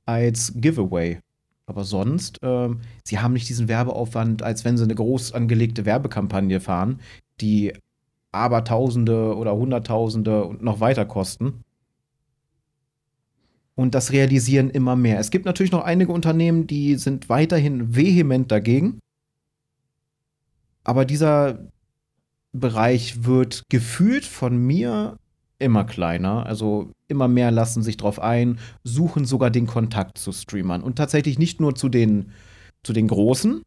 als 0.05 0.53
Giveaway. 0.55 1.19
Aber 1.65 1.85
sonst, 1.85 2.39
ähm, 2.43 2.81
sie 3.03 3.19
haben 3.19 3.33
nicht 3.33 3.47
diesen 3.47 3.69
Werbeaufwand, 3.69 4.43
als 4.43 4.65
wenn 4.65 4.77
sie 4.77 4.83
eine 4.83 4.95
groß 4.95 5.31
angelegte 5.31 5.85
Werbekampagne 5.85 6.59
fahren, 6.59 6.99
die 7.41 7.73
aber 8.35 8.63
Tausende 8.63 9.35
oder 9.35 9.55
Hunderttausende 9.55 10.43
und 10.45 10.61
noch 10.61 10.79
weiter 10.79 11.05
kosten. 11.05 11.63
Und 13.75 13.93
das 13.93 14.11
realisieren 14.11 14.69
immer 14.69 14.95
mehr. 14.95 15.19
Es 15.19 15.31
gibt 15.31 15.45
natürlich 15.45 15.71
noch 15.71 15.83
einige 15.83 16.11
Unternehmen, 16.11 16.65
die 16.67 16.95
sind 16.95 17.27
weiterhin 17.27 17.95
vehement 17.95 18.51
dagegen. 18.51 18.99
Aber 20.83 21.03
dieser 21.03 21.59
Bereich 22.53 23.25
wird 23.25 23.63
gefühlt 23.69 24.23
von 24.23 24.55
mir 24.57 25.17
immer 25.59 25.83
kleiner. 25.83 26.45
Also 26.45 26.91
immer 27.07 27.27
mehr 27.27 27.51
lassen 27.51 27.83
sich 27.83 27.97
drauf 27.97 28.19
ein, 28.19 28.59
suchen 28.83 29.25
sogar 29.25 29.49
den 29.49 29.67
Kontakt 29.67 30.17
zu 30.17 30.31
Streamern. 30.31 30.81
Und 30.81 30.95
tatsächlich 30.95 31.37
nicht 31.37 31.59
nur 31.59 31.75
zu 31.75 31.89
den, 31.89 32.31
zu 32.83 32.93
den 32.93 33.07
Großen, 33.07 33.61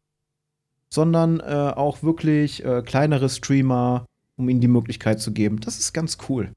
sondern 0.91 1.39
äh, 1.39 1.73
auch 1.75 2.01
wirklich 2.01 2.65
äh, 2.65 2.81
kleinere 2.81 3.29
Streamer, 3.29 4.05
um 4.39 4.49
ihnen 4.49 4.61
die 4.61 4.67
Möglichkeit 4.67 5.19
zu 5.19 5.31
geben. 5.31 5.59
Das 5.59 5.77
ist 5.77 5.93
ganz 5.93 6.17
cool. 6.27 6.51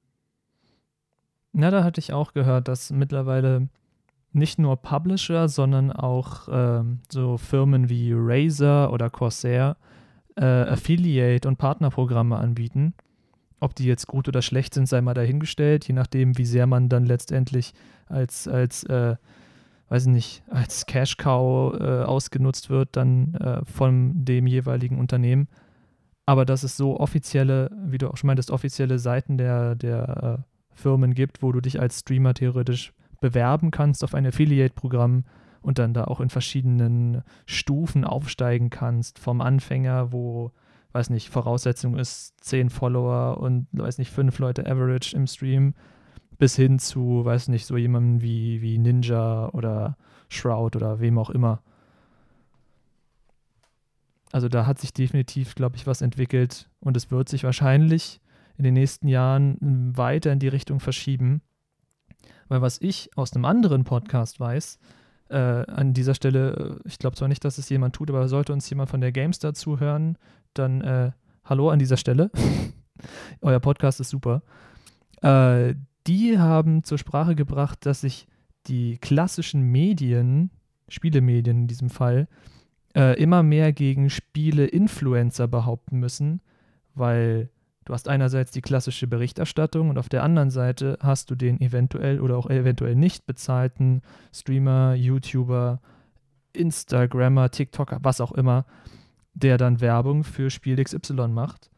Na, 1.53 1.71
da 1.71 1.85
hatte 1.85 1.99
ich 1.99 2.12
auch 2.12 2.33
gehört, 2.33 2.68
dass 2.68 2.90
mittlerweile 2.90 3.68
nicht 4.33 4.59
nur 4.59 4.77
Publisher, 4.77 5.49
sondern 5.49 5.92
auch 5.92 6.49
äh, 6.49 6.83
so 7.11 7.37
Firmen 7.37 7.90
wie 7.90 8.12
Razer 8.14 8.90
oder 8.90 9.11
Corsair 9.11 9.77
äh, 10.37 10.45
Affiliate- 10.45 11.47
und 11.47 11.59
Partnerprogramme 11.59 12.37
anbieten 12.37 12.95
ob 13.62 13.77
die 13.77 13.85
jetzt 13.85 14.09
gut 14.09 14.27
oder 14.27 14.42
schlecht 14.42 14.75
sind, 14.75 14.88
sei 14.88 15.01
mal 15.01 15.14
dahingestellt, 15.14 15.87
je 15.87 15.95
nachdem, 15.95 16.37
wie 16.37 16.45
sehr 16.45 16.66
man 16.66 16.88
dann 16.88 17.07
letztendlich 17.07 17.75
als, 18.09 18.49
als 18.49 18.83
äh, 18.85 19.14
weiß 19.88 20.07
nicht, 20.07 20.42
als 20.51 20.87
Cash 20.87 21.16
Cow 21.16 21.73
äh, 21.75 22.03
ausgenutzt 22.03 22.71
wird, 22.71 22.97
dann 22.97 23.35
äh, 23.35 23.64
von 23.64 24.25
dem 24.25 24.49
jeweiligen 24.49 24.99
Unternehmen. 24.99 25.47
Aber 26.26 26.44
dass 26.44 26.62
es 26.62 26.76
so 26.76 26.98
offizielle, 26.98 27.70
wie 27.87 27.98
du 27.98 28.08
auch 28.08 28.16
schon 28.16 28.28
meintest, 28.28 28.50
offizielle 28.50 28.98
Seiten 28.98 29.38
der, 29.38 29.74
der 29.74 30.38
äh, 30.38 30.52
Firmen 30.74 31.14
gibt, 31.14 31.42
wo 31.42 31.52
du 31.52 31.61
dich 31.61 31.80
als 31.80 32.00
Streamer 32.00 32.35
theoretisch 32.35 32.92
bewerben 33.20 33.70
kannst 33.70 34.04
auf 34.04 34.14
ein 34.14 34.26
Affiliate-Programm 34.26 35.24
und 35.62 35.78
dann 35.78 35.94
da 35.94 36.04
auch 36.04 36.20
in 36.20 36.28
verschiedenen 36.28 37.22
Stufen 37.46 38.04
aufsteigen 38.04 38.70
kannst, 38.70 39.18
vom 39.18 39.40
Anfänger, 39.40 40.12
wo, 40.12 40.50
weiß 40.92 41.11
nicht, 41.11 41.30
Voraussetzung 41.30 41.96
ist 41.96 42.35
10 42.44 42.70
Follower 42.70 43.38
und, 43.38 43.68
weiß 43.72 43.98
nicht, 43.98 44.11
5 44.11 44.38
Leute 44.38 44.66
Average 44.66 45.16
im 45.16 45.26
Stream, 45.26 45.74
bis 46.38 46.56
hin 46.56 46.78
zu, 46.78 47.24
weiß 47.24 47.48
nicht, 47.48 47.66
so 47.66 47.76
jemandem 47.76 48.22
wie, 48.22 48.61
wie 48.61 48.78
Ninja 48.78 49.48
oder 49.50 49.96
Shroud 50.28 50.74
oder 50.74 51.00
wem 51.00 51.18
auch 51.18 51.30
immer. 51.30 51.62
Also 54.33 54.49
da 54.49 54.66
hat 54.66 54.81
sich 54.81 54.95
definitiv, 54.95 55.55
glaube 55.55 55.77
ich, 55.77 55.87
was 55.87 56.01
entwickelt 56.01 56.68
und 56.81 56.97
es 56.97 57.11
wird 57.11 57.29
sich 57.29 57.45
wahrscheinlich 57.45 58.21
in 58.57 58.64
den 58.64 58.75
nächsten 58.75 59.07
Jahren 59.07 59.59
weiter 59.97 60.33
in 60.33 60.38
die 60.38 60.49
Richtung 60.49 60.81
verschieben. 60.81 61.42
Weil 62.49 62.62
was 62.62 62.81
ich 62.81 63.11
aus 63.16 63.35
einem 63.35 63.45
anderen 63.45 63.85
Podcast 63.85 64.40
weiß, 64.40 64.79
äh, 65.29 65.37
an 65.37 65.92
dieser 65.92 66.14
Stelle, 66.14 66.81
äh, 66.85 66.88
ich 66.88 66.99
glaube 66.99 67.16
zwar 67.16 67.29
nicht, 67.29 67.45
dass 67.45 67.59
es 67.59 67.68
jemand 67.68 67.95
tut, 67.95 68.11
aber 68.11 68.27
sollte 68.29 68.53
uns 68.53 68.68
jemand 68.68 68.90
von 68.90 69.01
der 69.01 69.12
GameStar 69.12 69.55
zuhören, 69.55 70.16
dann 70.55 70.81
äh, 70.81 71.12
hallo 71.45 71.71
an 71.71 71.79
dieser 71.79 71.97
Stelle. 71.97 72.31
Euer 73.40 73.61
Podcast 73.61 74.01
ist 74.01 74.11
super. 74.11 74.42
Äh, 75.21 75.75
die 76.07 76.38
haben 76.38 76.85
zur 76.85 76.99
Sprache 76.99 77.35
gebracht, 77.35 77.85
dass 77.87 78.01
sich 78.01 78.27
die 78.66 78.99
klassischen 78.99 79.62
Medien, 79.62 80.51
Spielemedien 80.88 81.62
in 81.62 81.68
diesem 81.68 81.90
Fall, 81.90 82.29
äh, 82.94 83.20
immer 83.20 83.42
mehr 83.42 83.72
gegen 83.72 84.11
Spiele-Influencer 84.11 85.48
behaupten 85.48 85.98
müssen, 85.98 86.40
weil 86.94 87.48
du 87.85 87.92
hast 87.94 88.09
einerseits 88.09 88.50
die 88.50 88.61
klassische 88.61 89.07
Berichterstattung 89.07 89.90
und 89.90 89.98
auf 89.98 90.09
der 90.09 90.22
anderen 90.22 90.50
Seite 90.50 90.98
hast 91.00 91.31
du 91.31 91.35
den 91.35 91.61
eventuell 91.61 92.20
oder 92.20 92.37
auch 92.37 92.50
eventuell 92.50 92.94
nicht 92.94 93.26
bezahlten 93.26 94.02
Streamer, 94.33 94.94
YouTuber, 94.94 95.81
Instagrammer, 96.52 97.50
TikToker, 97.50 97.98
was 98.02 98.20
auch 98.20 98.33
immer, 98.33 98.66
der 99.35 99.59
dann 99.59 99.81
Werbung 99.81 100.24
für 100.24 100.50
Spiel 100.50 100.83
XY 100.83 101.28
macht. 101.28 101.70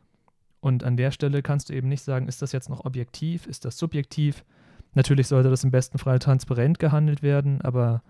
Und 0.61 0.83
an 0.83 0.97
der 0.97 1.11
Stelle 1.11 1.43
kannst 1.43 1.69
du 1.69 1.75
eben 1.75 1.89
nicht 1.89 2.03
sagen, 2.03 2.27
ist 2.27 2.43
das 2.43 2.53
jetzt 2.53 2.71
noch 2.71 2.85
objektiv, 2.85 3.47
ist 3.47 3.65
das 3.65 3.79
subjektiv. 3.79 4.45
Natürlich 4.95 5.29
sollte 5.29 5.51
das 5.51 5.63
im 5.63 5.71
besten 5.71 5.99
Fall 5.99 6.19
transparent 6.19 6.79
gehandelt 6.79 7.23
werden, 7.23 7.61
aber 7.61 8.03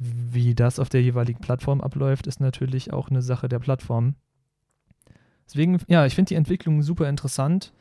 wie 0.00 0.54
das 0.54 0.78
auf 0.78 0.88
der 0.88 1.02
jeweiligen 1.02 1.40
Plattform 1.40 1.82
abläuft, 1.82 2.26
ist 2.26 2.40
natürlich 2.40 2.92
auch 2.92 3.10
eine 3.10 3.20
Sache 3.20 3.48
der 3.48 3.58
Plattform. 3.58 4.14
Deswegen, 5.46 5.78
ja, 5.88 6.06
ich 6.06 6.14
finde 6.14 6.30
die 6.30 6.36
Entwicklung 6.36 6.82
super 6.82 7.08
interessant, 7.08 7.74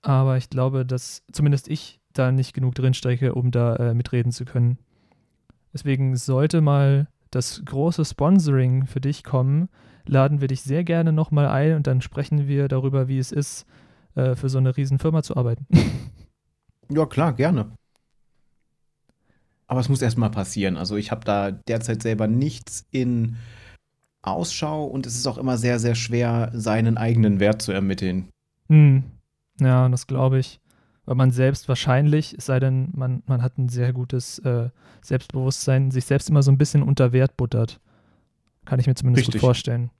aber 0.00 0.38
ich 0.38 0.48
glaube, 0.48 0.86
dass 0.86 1.22
zumindest 1.30 1.68
ich 1.68 2.00
da 2.14 2.32
nicht 2.32 2.54
genug 2.54 2.74
drinstecke, 2.74 3.34
um 3.34 3.50
da 3.50 3.76
äh, 3.76 3.94
mitreden 3.94 4.32
zu 4.32 4.46
können. 4.46 4.78
Deswegen 5.74 6.16
sollte 6.16 6.62
mal 6.62 7.08
das 7.30 7.62
große 7.64 8.04
Sponsoring 8.06 8.86
für 8.86 9.00
dich 9.00 9.22
kommen, 9.22 9.68
laden 10.06 10.40
wir 10.40 10.48
dich 10.48 10.62
sehr 10.62 10.82
gerne 10.82 11.12
nochmal 11.12 11.46
ein 11.46 11.74
und 11.74 11.86
dann 11.86 12.00
sprechen 12.00 12.48
wir 12.48 12.68
darüber, 12.68 13.06
wie 13.08 13.18
es 13.18 13.32
ist, 13.32 13.66
äh, 14.14 14.34
für 14.34 14.48
so 14.48 14.56
eine 14.56 14.74
Riesenfirma 14.74 15.22
zu 15.22 15.36
arbeiten. 15.36 15.66
ja, 16.88 17.04
klar, 17.04 17.34
gerne. 17.34 17.72
Aber 19.68 19.80
es 19.80 19.88
muss 19.88 20.02
erstmal 20.02 20.30
passieren. 20.30 20.76
Also 20.76 20.96
ich 20.96 21.10
habe 21.10 21.24
da 21.24 21.52
derzeit 21.52 22.02
selber 22.02 22.26
nichts 22.26 22.86
in 22.90 23.36
Ausschau 24.22 24.84
und 24.84 25.06
es 25.06 25.14
ist 25.14 25.26
auch 25.26 25.38
immer 25.38 25.56
sehr, 25.58 25.78
sehr 25.78 25.94
schwer, 25.94 26.50
seinen 26.52 26.96
eigenen 26.96 27.38
Wert 27.38 27.62
zu 27.62 27.72
ermitteln. 27.72 28.28
Hm. 28.68 29.04
Ja, 29.60 29.88
das 29.88 30.06
glaube 30.06 30.38
ich. 30.38 30.60
Weil 31.04 31.16
man 31.16 31.30
selbst 31.30 31.68
wahrscheinlich, 31.68 32.34
es 32.36 32.46
sei 32.46 32.60
denn, 32.60 32.90
man, 32.94 33.22
man 33.26 33.42
hat 33.42 33.56
ein 33.56 33.68
sehr 33.68 33.92
gutes 33.92 34.38
äh, 34.40 34.68
Selbstbewusstsein, 35.02 35.90
sich 35.90 36.04
selbst 36.04 36.28
immer 36.28 36.42
so 36.42 36.50
ein 36.50 36.58
bisschen 36.58 36.82
unter 36.82 37.12
Wert 37.12 37.36
buttert. 37.36 37.80
Kann 38.66 38.80
ich 38.80 38.86
mir 38.86 38.94
zumindest 38.94 39.28
Richtig. 39.28 39.40
gut 39.40 39.46
vorstellen. 39.46 39.90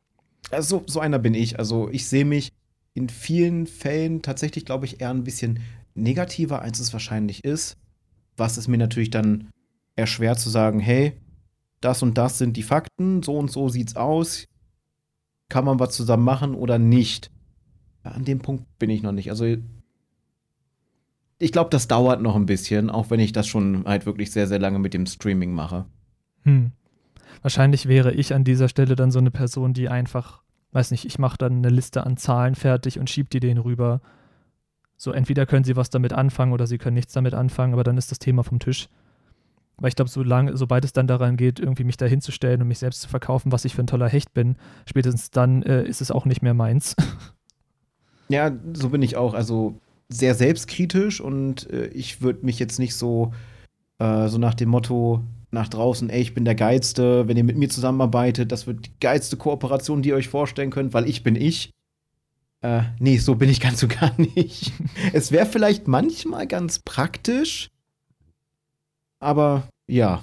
Also, 0.50 0.82
so 0.86 1.00
einer 1.00 1.18
bin 1.18 1.34
ich. 1.34 1.58
Also 1.58 1.88
ich 1.90 2.06
sehe 2.06 2.24
mich 2.24 2.52
in 2.94 3.08
vielen 3.08 3.66
Fällen 3.66 4.22
tatsächlich, 4.22 4.64
glaube 4.66 4.84
ich, 4.84 5.00
eher 5.00 5.10
ein 5.10 5.24
bisschen 5.24 5.60
negativer, 5.94 6.62
als 6.62 6.78
es 6.78 6.92
wahrscheinlich 6.92 7.44
ist. 7.44 7.78
Was 8.36 8.56
es 8.56 8.68
mir 8.68 8.78
natürlich 8.78 9.10
dann 9.10 9.48
eher 9.98 10.06
schwer 10.06 10.36
zu 10.36 10.48
sagen, 10.48 10.80
hey, 10.80 11.20
das 11.80 12.02
und 12.02 12.16
das 12.16 12.38
sind 12.38 12.56
die 12.56 12.62
Fakten, 12.62 13.22
so 13.22 13.36
und 13.36 13.50
so 13.50 13.68
sieht's 13.68 13.96
aus. 13.96 14.46
Kann 15.48 15.64
man 15.64 15.80
was 15.80 15.94
zusammen 15.94 16.24
machen 16.24 16.54
oder 16.54 16.78
nicht? 16.78 17.30
An 18.02 18.24
dem 18.24 18.38
Punkt 18.38 18.64
bin 18.78 18.90
ich 18.90 19.02
noch 19.02 19.12
nicht. 19.12 19.30
Also 19.30 19.56
ich 21.38 21.52
glaube, 21.52 21.70
das 21.70 21.88
dauert 21.88 22.22
noch 22.22 22.36
ein 22.36 22.46
bisschen, 22.46 22.90
auch 22.90 23.10
wenn 23.10 23.20
ich 23.20 23.32
das 23.32 23.46
schon 23.46 23.84
halt 23.86 24.06
wirklich 24.06 24.30
sehr, 24.30 24.46
sehr 24.46 24.58
lange 24.58 24.78
mit 24.78 24.94
dem 24.94 25.06
Streaming 25.06 25.52
mache. 25.52 25.86
Hm. 26.42 26.72
Wahrscheinlich 27.42 27.86
wäre 27.86 28.12
ich 28.12 28.34
an 28.34 28.44
dieser 28.44 28.68
Stelle 28.68 28.96
dann 28.96 29.10
so 29.10 29.18
eine 29.18 29.30
Person, 29.30 29.72
die 29.72 29.88
einfach, 29.88 30.42
weiß 30.72 30.90
nicht, 30.90 31.04
ich 31.04 31.18
mache 31.18 31.38
dann 31.38 31.58
eine 31.58 31.70
Liste 31.70 32.04
an 32.04 32.16
Zahlen 32.16 32.54
fertig 32.54 32.98
und 32.98 33.10
schiebe 33.10 33.28
die 33.30 33.40
denen 33.40 33.60
rüber. 33.60 34.00
So, 34.96 35.12
entweder 35.12 35.46
können 35.46 35.64
sie 35.64 35.76
was 35.76 35.90
damit 35.90 36.12
anfangen 36.12 36.52
oder 36.52 36.66
sie 36.66 36.78
können 36.78 36.94
nichts 36.94 37.12
damit 37.12 37.34
anfangen, 37.34 37.72
aber 37.72 37.84
dann 37.84 37.98
ist 37.98 38.10
das 38.10 38.18
Thema 38.18 38.42
vom 38.42 38.58
Tisch. 38.58 38.88
Weil 39.78 39.88
ich 39.88 39.96
glaube, 39.96 40.10
solange, 40.10 40.56
sobald 40.56 40.84
es 40.84 40.92
dann 40.92 41.06
daran 41.06 41.36
geht, 41.36 41.60
irgendwie 41.60 41.84
mich 41.84 41.96
da 41.96 42.06
hinzustellen 42.06 42.62
und 42.62 42.68
mich 42.68 42.80
selbst 42.80 43.02
zu 43.02 43.08
verkaufen, 43.08 43.52
was 43.52 43.64
ich 43.64 43.74
für 43.74 43.82
ein 43.82 43.86
toller 43.86 44.08
Hecht 44.08 44.34
bin, 44.34 44.56
spätestens 44.86 45.30
dann 45.30 45.62
äh, 45.62 45.84
ist 45.84 46.00
es 46.00 46.10
auch 46.10 46.24
nicht 46.24 46.42
mehr 46.42 46.54
meins. 46.54 46.96
Ja, 48.30 48.52
so 48.74 48.90
bin 48.90 49.00
ich 49.00 49.16
auch. 49.16 49.32
Also 49.34 49.80
sehr 50.08 50.34
selbstkritisch 50.34 51.20
und 51.20 51.70
äh, 51.70 51.86
ich 51.88 52.22
würde 52.22 52.44
mich 52.44 52.58
jetzt 52.58 52.78
nicht 52.78 52.94
so, 52.94 53.32
äh, 53.98 54.28
so 54.28 54.38
nach 54.38 54.54
dem 54.54 54.68
Motto 54.68 55.24
nach 55.50 55.68
draußen, 55.68 56.10
ey, 56.10 56.20
ich 56.20 56.34
bin 56.34 56.44
der 56.44 56.54
Geilste, 56.54 57.26
wenn 57.26 57.36
ihr 57.36 57.44
mit 57.44 57.56
mir 57.56 57.68
zusammenarbeitet, 57.70 58.52
das 58.52 58.66
wird 58.66 58.86
die 58.86 58.92
geilste 59.00 59.36
Kooperation, 59.36 60.02
die 60.02 60.10
ihr 60.10 60.16
euch 60.16 60.28
vorstellen 60.28 60.70
könnt, 60.70 60.92
weil 60.92 61.08
ich 61.08 61.22
bin 61.22 61.36
ich. 61.36 61.72
Äh, 62.60 62.82
nee, 62.98 63.16
so 63.18 63.34
bin 63.34 63.48
ich 63.48 63.60
ganz 63.62 63.80
so 63.80 63.88
gar 63.88 64.12
nicht. 64.18 64.72
es 65.12 65.32
wäre 65.32 65.46
vielleicht 65.46 65.88
manchmal 65.88 66.46
ganz 66.46 66.80
praktisch, 66.80 67.70
aber 69.20 69.68
ja. 69.86 70.22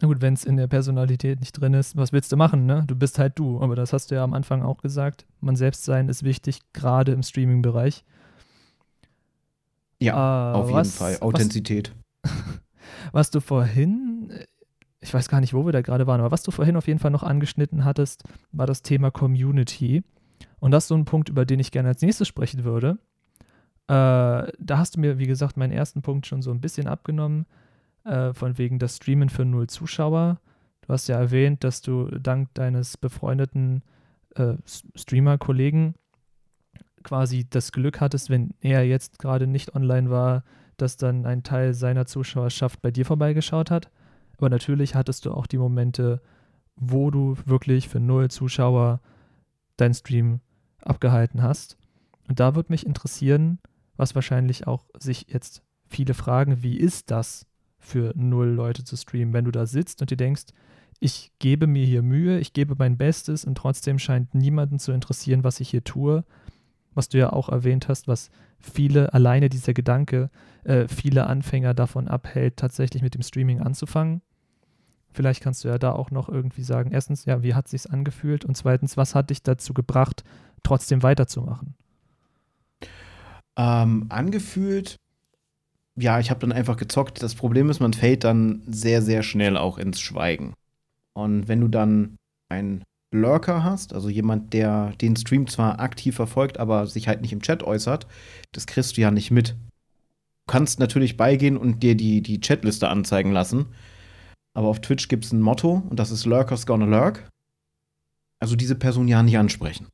Na 0.00 0.08
gut, 0.08 0.22
wenn 0.22 0.32
es 0.32 0.44
in 0.44 0.56
der 0.56 0.66
Personalität 0.66 1.40
nicht 1.40 1.52
drin 1.52 1.74
ist, 1.74 1.96
was 1.96 2.12
willst 2.12 2.32
du 2.32 2.36
machen, 2.36 2.64
ne? 2.64 2.84
Du 2.86 2.96
bist 2.96 3.18
halt 3.18 3.38
du. 3.38 3.60
Aber 3.60 3.76
das 3.76 3.92
hast 3.92 4.10
du 4.10 4.14
ja 4.14 4.24
am 4.24 4.32
Anfang 4.32 4.62
auch 4.62 4.80
gesagt. 4.80 5.26
Man 5.40 5.56
selbst 5.56 5.84
sein 5.84 6.08
ist 6.08 6.22
wichtig, 6.22 6.60
gerade 6.72 7.12
im 7.12 7.22
Streaming-Bereich. 7.22 8.04
Ja, 9.98 10.52
äh, 10.52 10.56
auf 10.56 10.70
jeden 10.70 10.84
Fall. 10.86 11.18
Authentizität. 11.20 11.94
Was, 12.22 12.32
was 13.12 13.30
du 13.30 13.40
vorhin, 13.40 14.32
ich 15.00 15.12
weiß 15.12 15.28
gar 15.28 15.40
nicht, 15.42 15.52
wo 15.52 15.66
wir 15.66 15.72
da 15.72 15.82
gerade 15.82 16.06
waren, 16.06 16.20
aber 16.20 16.30
was 16.30 16.42
du 16.42 16.50
vorhin 16.50 16.76
auf 16.76 16.86
jeden 16.86 16.98
Fall 16.98 17.10
noch 17.10 17.22
angeschnitten 17.22 17.84
hattest, 17.84 18.24
war 18.52 18.66
das 18.66 18.80
Thema 18.80 19.10
Community. 19.10 20.02
Und 20.60 20.70
das 20.70 20.84
ist 20.84 20.88
so 20.88 20.94
ein 20.94 21.04
Punkt, 21.04 21.28
über 21.28 21.44
den 21.44 21.60
ich 21.60 21.72
gerne 21.72 21.88
als 21.88 22.00
nächstes 22.00 22.26
sprechen 22.26 22.64
würde. 22.64 22.98
Äh, 23.90 24.52
da 24.60 24.78
hast 24.78 24.94
du 24.94 25.00
mir, 25.00 25.18
wie 25.18 25.26
gesagt, 25.26 25.56
meinen 25.56 25.72
ersten 25.72 26.00
Punkt 26.00 26.24
schon 26.24 26.42
so 26.42 26.52
ein 26.52 26.60
bisschen 26.60 26.86
abgenommen, 26.86 27.46
äh, 28.04 28.32
von 28.32 28.56
wegen 28.56 28.78
das 28.78 28.98
Streamen 28.98 29.30
für 29.30 29.44
null 29.44 29.66
Zuschauer. 29.66 30.38
Du 30.82 30.92
hast 30.92 31.08
ja 31.08 31.18
erwähnt, 31.18 31.64
dass 31.64 31.82
du 31.82 32.06
dank 32.06 32.54
deines 32.54 32.96
befreundeten 32.96 33.82
äh, 34.36 34.54
Streamer-Kollegen 34.94 35.94
quasi 37.02 37.48
das 37.50 37.72
Glück 37.72 38.00
hattest, 38.00 38.30
wenn 38.30 38.54
er 38.60 38.86
jetzt 38.86 39.18
gerade 39.18 39.48
nicht 39.48 39.74
online 39.74 40.08
war, 40.08 40.44
dass 40.76 40.96
dann 40.96 41.26
ein 41.26 41.42
Teil 41.42 41.74
seiner 41.74 42.06
Zuschauerschaft 42.06 42.80
bei 42.82 42.92
dir 42.92 43.04
vorbeigeschaut 43.04 43.72
hat. 43.72 43.90
Aber 44.38 44.50
natürlich 44.50 44.94
hattest 44.94 45.26
du 45.26 45.32
auch 45.32 45.48
die 45.48 45.58
Momente, 45.58 46.22
wo 46.76 47.10
du 47.10 47.36
wirklich 47.44 47.88
für 47.88 47.98
null 47.98 48.30
Zuschauer 48.30 49.00
deinen 49.76 49.94
Stream 49.94 50.38
abgehalten 50.80 51.42
hast. 51.42 51.76
Und 52.28 52.38
da 52.38 52.54
würde 52.54 52.72
mich 52.72 52.86
interessieren, 52.86 53.58
was 54.00 54.14
wahrscheinlich 54.14 54.66
auch 54.66 54.86
sich 54.98 55.26
jetzt 55.28 55.62
viele 55.86 56.14
fragen, 56.14 56.62
wie 56.62 56.76
ist 56.76 57.10
das 57.10 57.46
für 57.78 58.12
null 58.16 58.48
Leute 58.48 58.84
zu 58.84 58.96
streamen, 58.96 59.32
wenn 59.34 59.44
du 59.44 59.50
da 59.50 59.66
sitzt 59.66 60.00
und 60.00 60.10
dir 60.10 60.16
denkst, 60.16 60.46
ich 61.00 61.32
gebe 61.38 61.66
mir 61.66 61.84
hier 61.84 62.02
Mühe, 62.02 62.38
ich 62.38 62.52
gebe 62.52 62.74
mein 62.78 62.98
Bestes 62.98 63.44
und 63.44 63.56
trotzdem 63.56 63.98
scheint 63.98 64.34
niemanden 64.34 64.78
zu 64.78 64.92
interessieren, 64.92 65.44
was 65.44 65.60
ich 65.60 65.70
hier 65.70 65.82
tue. 65.82 66.24
Was 66.92 67.08
du 67.08 67.18
ja 67.18 67.32
auch 67.32 67.48
erwähnt 67.48 67.88
hast, 67.88 68.08
was 68.08 68.30
viele, 68.58 69.14
alleine 69.14 69.48
dieser 69.48 69.72
Gedanke, 69.72 70.28
äh, 70.64 70.88
viele 70.88 71.26
Anfänger 71.26 71.72
davon 71.72 72.08
abhält, 72.08 72.56
tatsächlich 72.56 73.02
mit 73.02 73.14
dem 73.14 73.22
Streaming 73.22 73.60
anzufangen. 73.60 74.22
Vielleicht 75.12 75.40
kannst 75.42 75.64
du 75.64 75.68
ja 75.68 75.78
da 75.78 75.92
auch 75.92 76.10
noch 76.10 76.28
irgendwie 76.28 76.64
sagen, 76.64 76.90
erstens, 76.90 77.24
ja, 77.24 77.42
wie 77.42 77.54
hat 77.54 77.66
es 77.66 77.70
sich 77.70 77.92
angefühlt 77.92 78.44
und 78.44 78.56
zweitens, 78.56 78.96
was 78.96 79.14
hat 79.14 79.30
dich 79.30 79.42
dazu 79.42 79.72
gebracht, 79.72 80.24
trotzdem 80.62 81.02
weiterzumachen? 81.02 81.74
Ähm, 83.60 84.06
angefühlt, 84.08 84.96
ja, 85.94 86.18
ich 86.18 86.30
habe 86.30 86.40
dann 86.40 86.52
einfach 86.52 86.78
gezockt. 86.78 87.22
Das 87.22 87.34
Problem 87.34 87.68
ist, 87.68 87.78
man 87.78 87.92
fällt 87.92 88.24
dann 88.24 88.62
sehr, 88.66 89.02
sehr 89.02 89.22
schnell 89.22 89.58
auch 89.58 89.76
ins 89.76 90.00
Schweigen. 90.00 90.54
Und 91.12 91.46
wenn 91.46 91.60
du 91.60 91.68
dann 91.68 92.16
ein 92.48 92.82
Lurker 93.12 93.62
hast, 93.62 93.92
also 93.92 94.08
jemand, 94.08 94.54
der 94.54 94.94
den 95.02 95.14
Stream 95.14 95.46
zwar 95.46 95.78
aktiv 95.78 96.16
verfolgt, 96.16 96.58
aber 96.58 96.86
sich 96.86 97.06
halt 97.06 97.20
nicht 97.20 97.34
im 97.34 97.42
Chat 97.42 97.62
äußert, 97.62 98.06
das 98.52 98.66
kriegst 98.66 98.96
du 98.96 99.02
ja 99.02 99.10
nicht 99.10 99.30
mit. 99.30 99.50
Du 99.50 100.52
kannst 100.52 100.78
natürlich 100.78 101.18
beigehen 101.18 101.58
und 101.58 101.82
dir 101.82 101.94
die, 101.94 102.22
die 102.22 102.40
Chatliste 102.40 102.88
anzeigen 102.88 103.32
lassen. 103.32 103.66
Aber 104.54 104.68
auf 104.68 104.80
Twitch 104.80 105.08
gibt 105.08 105.26
es 105.26 105.32
ein 105.32 105.40
Motto 105.42 105.82
und 105.90 106.00
das 106.00 106.10
ist 106.10 106.24
Lurkers 106.24 106.64
gonna 106.64 106.86
lurk. 106.86 107.28
Also 108.38 108.56
diese 108.56 108.74
Person 108.74 109.06
ja 109.06 109.22
nicht 109.22 109.36
ansprechen. 109.36 109.88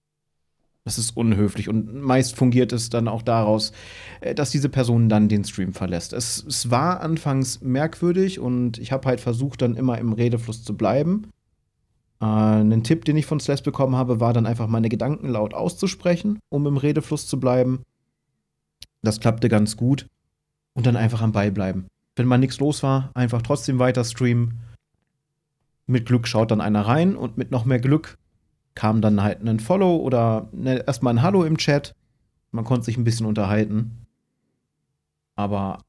Das 0.87 0.99
ist 0.99 1.17
unhöflich 1.17 1.69
und 1.69 2.01
meist 2.01 2.37
fungiert 2.37 2.73
es 2.73 2.91
dann 2.91 3.09
auch 3.09 3.23
daraus, 3.23 3.73
äh, 4.21 4.37
dass 4.37 4.53
diese 4.53 4.69
Person 4.69 5.09
dann 5.09 5.29
den 5.29 5.43
Stream 5.43 5.73
verlässt. 5.73 6.13
Es, 6.13 6.45
es 6.47 6.71
war 6.71 7.01
anfangs 7.01 7.61
merkwürdig 7.61 8.39
und 8.39 8.79
ich 8.79 8.93
habe 8.93 9.09
halt 9.09 9.21
versucht, 9.21 9.63
dann 9.63 9.75
immer 9.75 9.99
im 9.99 10.13
Redefluss 10.13 10.63
zu 10.63 10.77
bleiben. 10.77 11.25
Äh, 12.21 12.27
ein 12.27 12.85
Tipp, 12.85 13.05
den 13.05 13.17
ich 13.17 13.27
von 13.27 13.41
Slash 13.41 13.65
bekommen 13.65 13.97
habe, 13.97 14.21
war 14.21 14.33
dann 14.33 14.47
einfach 14.47 14.69
meine 14.69 14.89
Gedanken 14.89 15.29
laut 15.29 15.55
auszusprechen, 15.55 16.39
um 16.51 16.65
im 16.69 16.77
Redefluss 16.77 17.27
zu 17.27 17.41
bleiben. 17.41 17.83
Das 19.03 19.19
klappte 19.19 19.49
ganz 19.49 19.77
gut. 19.77 20.07
Und 20.75 20.87
dann 20.87 20.95
einfach 20.95 21.21
am 21.21 21.33
Ball 21.33 21.51
bleiben. 21.51 21.89
Wenn 22.15 22.29
mal 22.29 22.39
nichts 22.39 22.61
los 22.61 22.85
war, 22.85 23.11
einfach 23.15 23.43
trotzdem 23.43 23.81
weiter 23.81 24.05
streamen. 24.05 24.61
Mit 25.89 26.07
Glück 26.07 26.29
schaut 26.29 26.53
dann 26.53 26.61
einer 26.61 26.83
rein 26.83 27.17
und 27.17 27.39
mit 27.39 27.51
noch 27.51 27.65
mehr 27.65 27.81
Glück 27.81 28.19
kam 28.77 29.01
dann 29.01 29.23
halt 29.23 29.43
ein 29.43 29.59
Follow 29.59 29.97
oder 29.97 30.49
ne, 30.53 30.85
erstmal 30.87 31.15
ein 31.15 31.23
Hallo 31.23 31.43
im 31.43 31.57
Chat. 31.57 31.97
Man 32.53 32.65
konnte 32.65 32.85
sich 32.85 32.97
ein 32.97 33.05
bisschen 33.05 33.27
unterhalten. 33.27 34.07
Aber 35.35 35.83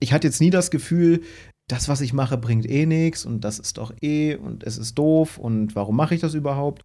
ich 0.00 0.12
hatte 0.12 0.26
jetzt 0.26 0.40
nie 0.40 0.50
das 0.50 0.72
Gefühl, 0.72 1.22
das, 1.68 1.88
was 1.88 2.00
ich 2.00 2.12
mache, 2.12 2.36
bringt 2.36 2.68
eh 2.68 2.86
nichts 2.86 3.24
und 3.24 3.42
das 3.44 3.60
ist 3.60 3.78
doch 3.78 3.92
eh 4.00 4.34
und 4.34 4.64
es 4.64 4.76
ist 4.76 4.98
doof 4.98 5.38
und 5.38 5.76
warum 5.76 5.94
mache 5.94 6.14
ich 6.14 6.20
das 6.20 6.34
überhaupt? 6.34 6.82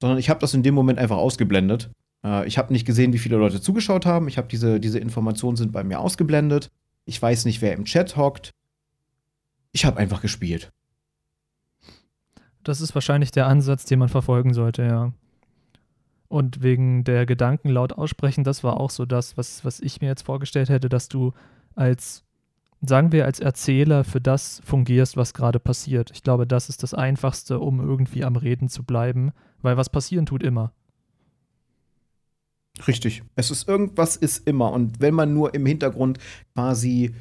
Sondern 0.00 0.18
ich 0.18 0.28
habe 0.30 0.40
das 0.40 0.54
in 0.54 0.64
dem 0.64 0.74
Moment 0.74 0.98
einfach 0.98 1.18
ausgeblendet. 1.18 1.90
Äh, 2.24 2.46
ich 2.48 2.58
habe 2.58 2.72
nicht 2.72 2.86
gesehen, 2.86 3.12
wie 3.12 3.18
viele 3.18 3.36
Leute 3.36 3.60
zugeschaut 3.60 4.06
haben. 4.06 4.26
Ich 4.26 4.38
habe 4.38 4.48
diese, 4.48 4.80
diese 4.80 4.98
Informationen 4.98 5.56
sind 5.56 5.70
bei 5.70 5.84
mir 5.84 6.00
ausgeblendet. 6.00 6.70
Ich 7.04 7.20
weiß 7.20 7.44
nicht, 7.44 7.62
wer 7.62 7.74
im 7.74 7.84
Chat 7.84 8.16
hockt. 8.16 8.50
Ich 9.72 9.84
habe 9.84 9.98
einfach 9.98 10.22
gespielt. 10.22 10.72
Das 12.64 12.80
ist 12.80 12.94
wahrscheinlich 12.94 13.30
der 13.30 13.46
Ansatz, 13.46 13.84
den 13.84 13.98
man 13.98 14.08
verfolgen 14.08 14.54
sollte, 14.54 14.82
ja. 14.82 15.12
Und 16.28 16.62
wegen 16.62 17.04
der 17.04 17.26
Gedanken 17.26 17.68
laut 17.68 17.92
aussprechen, 17.92 18.42
das 18.42 18.64
war 18.64 18.80
auch 18.80 18.90
so 18.90 19.04
das, 19.04 19.36
was, 19.36 19.64
was 19.64 19.80
ich 19.80 20.00
mir 20.00 20.08
jetzt 20.08 20.22
vorgestellt 20.22 20.68
hätte, 20.68 20.88
dass 20.88 21.08
du 21.08 21.32
als 21.74 22.24
sagen 22.88 23.12
wir, 23.12 23.24
als 23.24 23.40
Erzähler 23.40 24.04
für 24.04 24.20
das 24.20 24.60
fungierst, 24.64 25.16
was 25.16 25.34
gerade 25.34 25.58
passiert. 25.58 26.10
Ich 26.12 26.22
glaube, 26.22 26.46
das 26.46 26.68
ist 26.68 26.82
das 26.82 26.94
Einfachste, 26.94 27.58
um 27.58 27.80
irgendwie 27.80 28.24
am 28.24 28.36
Reden 28.36 28.68
zu 28.68 28.82
bleiben, 28.82 29.32
weil 29.62 29.76
was 29.76 29.88
passieren 29.88 30.26
tut 30.26 30.42
immer. 30.42 30.72
Richtig. 32.86 33.22
Es 33.36 33.50
ist 33.50 33.68
irgendwas 33.68 34.16
ist 34.16 34.46
immer. 34.46 34.72
Und 34.72 35.00
wenn 35.00 35.14
man 35.14 35.32
nur 35.32 35.54
im 35.54 35.64
Hintergrund 35.64 36.18
quasi 36.54 37.14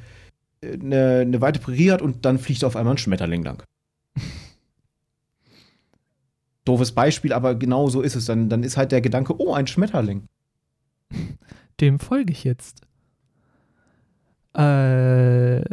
eine, 0.64 0.96
äh, 0.96 1.22
eine 1.22 1.42
weite 1.42 1.60
Prärie 1.60 1.92
hat 1.92 2.02
und 2.02 2.26
dann 2.26 2.40
fliegt 2.40 2.64
auf 2.64 2.76
einmal 2.76 2.96
ein 2.96 2.98
Schmetterling 2.98 3.44
lang. 3.44 3.64
Doofes 6.66 6.94
Beispiel, 6.94 7.34
aber 7.34 7.56
genau 7.56 7.90
so 7.90 8.02
ist 8.02 8.16
es. 8.16 8.26
Dann, 8.26 8.50
dann 8.50 8.64
ist 8.64 8.78
halt 8.78 8.92
der 8.92 9.02
Gedanke, 9.02 9.40
oh, 9.40 9.54
ein 9.54 9.68
Schmetterling. 9.68 10.28
Dem 11.82 12.00
folge 12.00 12.32
ich 12.32 12.44
jetzt. 12.44 12.82
Äh, 14.54 15.64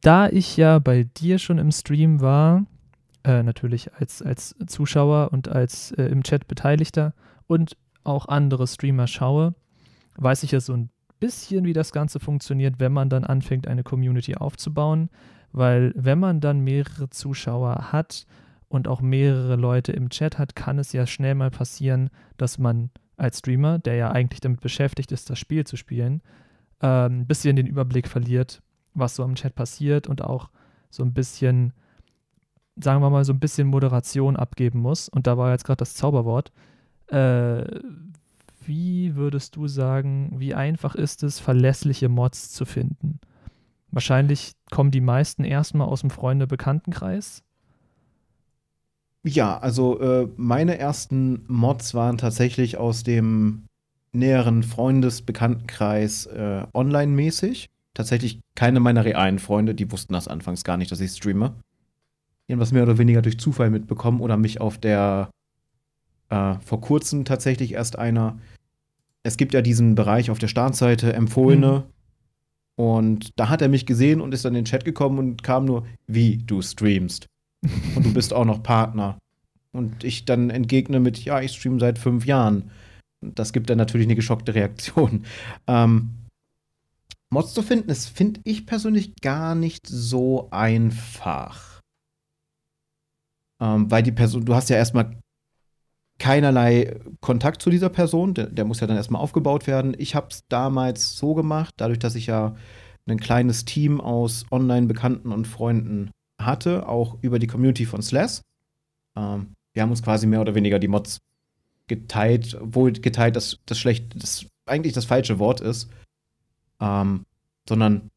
da 0.00 0.28
ich 0.28 0.56
ja 0.56 0.78
bei 0.78 1.04
dir 1.04 1.38
schon 1.38 1.58
im 1.58 1.70
Stream 1.70 2.20
war, 2.20 2.64
äh, 3.24 3.42
natürlich 3.42 3.92
als, 3.94 4.22
als 4.22 4.54
Zuschauer 4.66 5.30
und 5.32 5.48
als 5.48 5.92
äh, 5.92 6.04
im 6.04 6.22
Chat 6.22 6.48
Beteiligter 6.48 7.14
und 7.46 7.76
auch 8.02 8.26
andere 8.26 8.66
Streamer 8.66 9.06
schaue, 9.06 9.54
weiß 10.16 10.42
ich 10.42 10.52
ja 10.52 10.60
so 10.60 10.74
ein 10.74 10.90
bisschen, 11.20 11.64
wie 11.64 11.72
das 11.72 11.92
Ganze 11.92 12.20
funktioniert, 12.20 12.80
wenn 12.80 12.92
man 12.92 13.08
dann 13.08 13.24
anfängt, 13.24 13.66
eine 13.66 13.82
Community 13.82 14.34
aufzubauen. 14.34 15.10
Weil 15.52 15.92
wenn 15.94 16.18
man 16.18 16.40
dann 16.40 16.60
mehrere 16.60 17.08
Zuschauer 17.10 17.92
hat 17.92 18.26
und 18.68 18.88
auch 18.88 19.00
mehrere 19.00 19.56
Leute 19.56 19.92
im 19.92 20.10
Chat 20.10 20.38
hat, 20.38 20.56
kann 20.56 20.78
es 20.78 20.92
ja 20.92 21.06
schnell 21.06 21.34
mal 21.34 21.50
passieren, 21.50 22.10
dass 22.36 22.58
man 22.58 22.90
als 23.16 23.38
Streamer, 23.38 23.78
der 23.78 23.94
ja 23.94 24.10
eigentlich 24.10 24.40
damit 24.40 24.60
beschäftigt 24.60 25.12
ist, 25.12 25.30
das 25.30 25.38
Spiel 25.38 25.64
zu 25.64 25.76
spielen, 25.76 26.22
ein 26.80 27.12
ähm, 27.12 27.26
bisschen 27.26 27.56
den 27.56 27.66
Überblick 27.66 28.08
verliert, 28.08 28.62
was 28.94 29.16
so 29.16 29.24
im 29.24 29.36
Chat 29.36 29.54
passiert 29.54 30.06
und 30.06 30.22
auch 30.22 30.50
so 30.90 31.02
ein 31.02 31.14
bisschen, 31.14 31.72
sagen 32.76 33.00
wir 33.00 33.10
mal, 33.10 33.24
so 33.24 33.32
ein 33.32 33.40
bisschen 33.40 33.68
Moderation 33.68 34.36
abgeben 34.36 34.80
muss. 34.80 35.08
Und 35.08 35.26
da 35.26 35.38
war 35.38 35.52
jetzt 35.52 35.64
gerade 35.64 35.78
das 35.78 35.94
Zauberwort. 35.94 36.52
Äh, 37.08 37.80
wie 38.66 39.14
würdest 39.14 39.56
du 39.56 39.68
sagen, 39.68 40.34
wie 40.38 40.54
einfach 40.54 40.94
ist 40.94 41.22
es, 41.22 41.38
verlässliche 41.38 42.08
Mods 42.08 42.50
zu 42.50 42.64
finden? 42.64 43.20
Wahrscheinlich 43.90 44.54
kommen 44.70 44.90
die 44.90 45.00
meisten 45.00 45.44
erstmal 45.44 45.86
aus 45.86 46.00
dem 46.00 46.10
Freunde-Bekanntenkreis. 46.10 47.43
Ja, 49.26 49.56
also 49.58 49.98
äh, 50.00 50.28
meine 50.36 50.78
ersten 50.78 51.44
Mods 51.48 51.94
waren 51.94 52.18
tatsächlich 52.18 52.76
aus 52.76 53.04
dem 53.04 53.64
näheren 54.12 54.62
Freundesbekanntenkreis 54.62 56.26
äh, 56.26 56.66
online-mäßig. 56.74 57.70
Tatsächlich 57.94 58.40
keine 58.54 58.80
meiner 58.80 59.04
realen 59.04 59.38
Freunde, 59.38 59.74
die 59.74 59.90
wussten 59.90 60.12
das 60.12 60.28
anfangs 60.28 60.62
gar 60.62 60.76
nicht, 60.76 60.92
dass 60.92 61.00
ich 61.00 61.12
streame. 61.12 61.54
Das 62.48 62.72
mehr 62.72 62.82
oder 62.82 62.98
weniger 62.98 63.22
durch 63.22 63.38
Zufall 63.38 63.70
mitbekommen 63.70 64.20
oder 64.20 64.36
mich 64.36 64.60
auf 64.60 64.76
der 64.76 65.30
äh, 66.28 66.54
vor 66.60 66.82
kurzem 66.82 67.24
tatsächlich 67.24 67.72
erst 67.72 67.98
einer. 67.98 68.38
Es 69.22 69.38
gibt 69.38 69.54
ja 69.54 69.62
diesen 69.62 69.94
Bereich 69.94 70.30
auf 70.30 70.38
der 70.38 70.48
Startseite, 70.48 71.14
Empfohlene. 71.14 71.84
Mhm. 71.86 71.94
Und 72.76 73.30
da 73.36 73.48
hat 73.48 73.62
er 73.62 73.68
mich 73.68 73.86
gesehen 73.86 74.20
und 74.20 74.34
ist 74.34 74.44
dann 74.44 74.54
in 74.54 74.62
den 74.62 74.64
Chat 74.66 74.84
gekommen 74.84 75.18
und 75.18 75.42
kam 75.42 75.64
nur, 75.64 75.86
wie 76.06 76.38
du 76.38 76.60
streamst. 76.60 77.26
Und 77.96 78.04
du 78.04 78.12
bist 78.12 78.32
auch 78.32 78.44
noch 78.44 78.62
Partner. 78.62 79.18
Und 79.72 80.04
ich 80.04 80.24
dann 80.24 80.50
entgegne 80.50 81.00
mit, 81.00 81.24
ja, 81.24 81.40
ich 81.40 81.52
streame 81.52 81.80
seit 81.80 81.98
fünf 81.98 82.26
Jahren 82.26 82.70
das 83.32 83.52
gibt 83.52 83.70
dann 83.70 83.78
natürlich 83.78 84.06
eine 84.06 84.16
geschockte 84.16 84.54
Reaktion. 84.54 85.24
Ähm, 85.66 86.10
Mods 87.30 87.54
zu 87.54 87.62
finden, 87.62 87.88
das 87.88 88.06
finde 88.06 88.40
ich 88.44 88.66
persönlich 88.66 89.16
gar 89.16 89.54
nicht 89.54 89.86
so 89.86 90.48
einfach. 90.50 91.80
Ähm, 93.60 93.90
weil 93.90 94.02
die 94.02 94.12
Person, 94.12 94.44
du 94.44 94.54
hast 94.54 94.68
ja 94.68 94.76
erstmal 94.76 95.18
keinerlei 96.18 97.00
Kontakt 97.20 97.62
zu 97.62 97.70
dieser 97.70 97.88
Person, 97.88 98.34
der, 98.34 98.46
der 98.46 98.64
muss 98.64 98.80
ja 98.80 98.86
dann 98.86 98.96
erstmal 98.96 99.22
aufgebaut 99.22 99.66
werden. 99.66 99.96
Ich 99.98 100.14
habe 100.14 100.28
es 100.30 100.44
damals 100.48 101.16
so 101.16 101.34
gemacht, 101.34 101.74
dadurch, 101.78 101.98
dass 101.98 102.14
ich 102.14 102.26
ja 102.26 102.54
ein 103.06 103.18
kleines 103.18 103.64
Team 103.64 104.00
aus 104.00 104.44
Online-Bekannten 104.52 105.32
und 105.32 105.46
Freunden 105.46 106.10
hatte, 106.46 106.88
auch 106.88 107.18
über 107.22 107.38
die 107.38 107.46
Community 107.46 107.86
von 107.86 108.02
Slash. 108.02 108.40
Ähm, 109.16 109.54
wir 109.72 109.82
haben 109.82 109.90
uns 109.90 110.02
quasi 110.02 110.26
mehr 110.26 110.40
oder 110.40 110.54
weniger 110.54 110.78
die 110.78 110.88
Mods 110.88 111.18
geteilt, 111.86 112.56
wohl 112.60 112.92
geteilt, 112.92 113.36
dass 113.36 113.58
das 113.66 113.78
schlecht, 113.78 114.14
das 114.20 114.46
eigentlich 114.66 114.94
das 114.94 115.04
falsche 115.04 115.38
Wort 115.38 115.60
ist. 115.60 115.90
Ähm, 116.80 117.24
sondern 117.68 118.10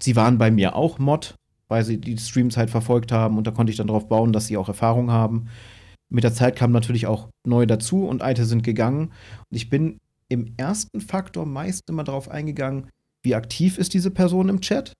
sie 0.00 0.16
waren 0.16 0.38
bei 0.38 0.50
mir 0.50 0.76
auch 0.76 0.98
Mod, 0.98 1.34
weil 1.68 1.84
sie 1.84 1.98
die 1.98 2.18
Streams 2.18 2.56
halt 2.56 2.70
verfolgt 2.70 3.12
haben 3.12 3.38
und 3.38 3.46
da 3.46 3.50
konnte 3.50 3.70
ich 3.70 3.76
dann 3.76 3.86
darauf 3.86 4.08
bauen, 4.08 4.32
dass 4.32 4.46
sie 4.46 4.56
auch 4.56 4.68
Erfahrung 4.68 5.10
haben. 5.10 5.48
Mit 6.08 6.24
der 6.24 6.32
Zeit 6.32 6.56
kamen 6.56 6.72
natürlich 6.72 7.06
auch 7.06 7.28
neue 7.46 7.66
dazu 7.66 8.06
und 8.06 8.22
alte 8.22 8.46
sind 8.46 8.62
gegangen. 8.62 9.12
Und 9.50 9.56
ich 9.56 9.68
bin 9.68 9.98
im 10.28 10.54
ersten 10.56 11.00
Faktor 11.00 11.44
meist 11.44 11.88
immer 11.88 12.04
darauf 12.04 12.30
eingegangen, 12.30 12.88
wie 13.22 13.34
aktiv 13.34 13.78
ist 13.78 13.94
diese 13.94 14.10
Person 14.10 14.48
im 14.48 14.60
Chat? 14.60 14.92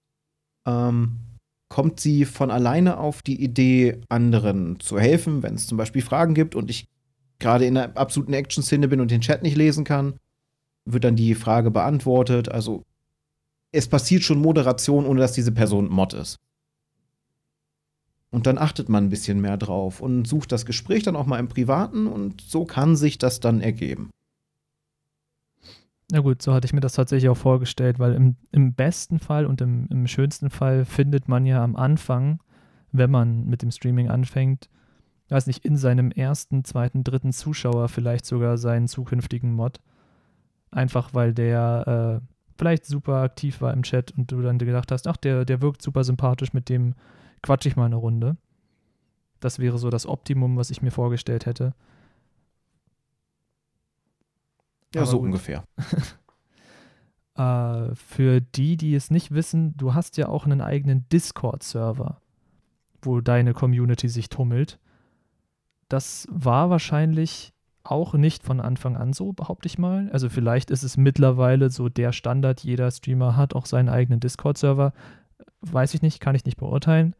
Ähm, 0.67 1.21
kommt 1.69 2.01
sie 2.01 2.25
von 2.25 2.51
alleine 2.51 2.99
auf 2.99 3.23
die 3.23 3.43
Idee, 3.43 4.01
anderen 4.09 4.81
zu 4.81 4.99
helfen, 4.99 5.43
wenn 5.43 5.55
es 5.55 5.67
zum 5.67 5.79
Beispiel 5.79 6.03
Fragen 6.03 6.35
gibt 6.35 6.55
und 6.55 6.71
ich 6.71 6.87
gerade 7.39 7.67
in 7.67 7.77
einer 7.77 7.97
absoluten 7.97 8.33
Action-Szene 8.33 8.89
bin 8.89 9.01
und 9.01 9.11
den 9.11 9.21
Chat 9.21 9.43
nicht 9.43 9.57
lesen 9.57 9.85
kann, 9.85 10.15
wird 10.85 11.05
dann 11.05 11.17
die 11.17 11.35
Frage 11.35 11.71
beantwortet. 11.71 12.51
Also 12.51 12.83
es 13.71 13.87
passiert 13.89 14.23
schon 14.23 14.41
Moderation, 14.41 15.07
ohne 15.07 15.21
dass 15.21 15.33
diese 15.33 15.53
Person 15.53 15.89
Mod 15.91 16.15
ist. 16.15 16.37
Und 18.31 18.47
dann 18.47 18.59
achtet 18.59 18.89
man 18.89 19.05
ein 19.05 19.11
bisschen 19.11 19.41
mehr 19.41 19.57
drauf 19.57 20.01
und 20.01 20.27
sucht 20.27 20.53
das 20.53 20.67
Gespräch 20.67 21.03
dann 21.03 21.17
auch 21.17 21.27
mal 21.27 21.39
im 21.39 21.49
Privaten 21.49 22.07
und 22.07 22.41
so 22.41 22.65
kann 22.65 22.97
sich 22.97 23.19
das 23.19 23.41
dann 23.41 23.61
ergeben. 23.61 24.11
Na 26.11 26.21
gut, 26.21 26.41
so 26.41 26.55
hatte 26.55 26.65
ich 26.67 26.73
mir 26.73 26.81
das 26.81 26.95
tatsächlich 26.95 27.29
auch 27.29 27.37
vorgestellt, 27.37 27.99
weil 27.99 28.15
im, 28.15 28.37
im 28.51 28.73
besten 28.73 29.19
Fall 29.19 29.45
und 29.45 29.61
im, 29.61 29.87
im 29.91 30.07
schönsten 30.07 30.49
Fall 30.49 30.85
findet 30.87 31.29
man 31.29 31.45
ja 31.45 31.63
am 31.63 31.77
Anfang, 31.77 32.41
wenn 32.93 33.11
man 33.11 33.45
mit 33.45 33.61
dem 33.61 33.71
Streaming 33.71 34.09
anfängt, 34.09 34.71
weiß 35.29 35.47
nicht, 35.47 35.67
in 35.67 35.77
seinem 35.77 36.11
ersten, 36.11 36.65
zweiten, 36.65 37.05
dritten 37.05 37.33
Zuschauer 37.33 37.89
vielleicht 37.89 38.25
sogar 38.25 38.57
seinen 38.57 38.89
zukünftigen 38.89 39.53
Mod. 39.53 39.81
Einfach 40.71 41.13
weil 41.13 41.35
der 41.35 42.23
äh, 42.23 42.27
vielleicht 42.57 42.87
super 42.87 43.17
aktiv 43.17 43.61
war 43.61 43.75
im 43.75 43.83
Chat 43.83 44.13
und 44.13 44.33
du 44.33 44.41
dann 44.41 44.59
gedacht 44.59 44.91
hast, 44.91 45.07
ach, 45.07 45.19
der, 45.19 45.45
der 45.45 45.61
wirkt 45.61 45.83
super 45.83 46.05
sympathisch, 46.05 46.55
mit 46.55 46.71
dem 46.71 46.95
quatsch 47.43 47.67
ich 47.67 47.77
mal 47.77 47.87
eine 47.87 47.97
Runde. 47.97 48.37
Das 49.41 49.59
wäre 49.59 49.79
so 49.79 49.91
das 49.91 50.07
Optimum, 50.07 50.57
was 50.57 50.71
ich 50.71 50.83
mir 50.83 50.91
vorgestellt 50.91 51.45
hätte. 51.45 51.75
Ja, 54.95 55.03
Aber 55.03 55.11
so 55.11 55.19
gut. 55.19 55.27
ungefähr. 55.27 55.65
äh, 57.35 57.95
für 57.95 58.41
die, 58.41 58.77
die 58.77 58.95
es 58.95 59.11
nicht 59.11 59.33
wissen, 59.33 59.77
du 59.77 59.95
hast 59.95 60.17
ja 60.17 60.29
auch 60.29 60.45
einen 60.45 60.61
eigenen 60.61 61.09
Discord-Server, 61.11 62.21
wo 63.03 63.21
deine 63.21 63.53
Community 63.53 64.09
sich 64.09 64.29
tummelt. 64.29 64.79
Das 65.89 66.27
war 66.31 66.71
wahrscheinlich 66.71 67.53
auch 67.85 68.15
nicht 68.15 68.43
von 68.43 68.61
Anfang 68.61 68.97
an 68.97 69.13
so, 69.13 69.33
behaupte 69.33 69.67
ich 69.67 69.79
mal. 69.79 70.11
Also 70.13 70.29
vielleicht 70.29 70.71
ist 70.71 70.83
es 70.83 70.97
mittlerweile 70.97 71.71
so 71.71 71.89
der 71.89 72.13
Standard, 72.13 72.61
jeder 72.61 72.91
Streamer 72.91 73.37
hat 73.37 73.55
auch 73.55 73.67
seinen 73.67 73.89
eigenen 73.89 74.21
Discord-Server. 74.21 74.93
Weiß 75.61 75.95
ich 75.95 76.03
nicht, 76.03 76.21
kann 76.21 76.35
ich 76.35 76.45
nicht 76.45 76.59
beurteilen. 76.59 77.15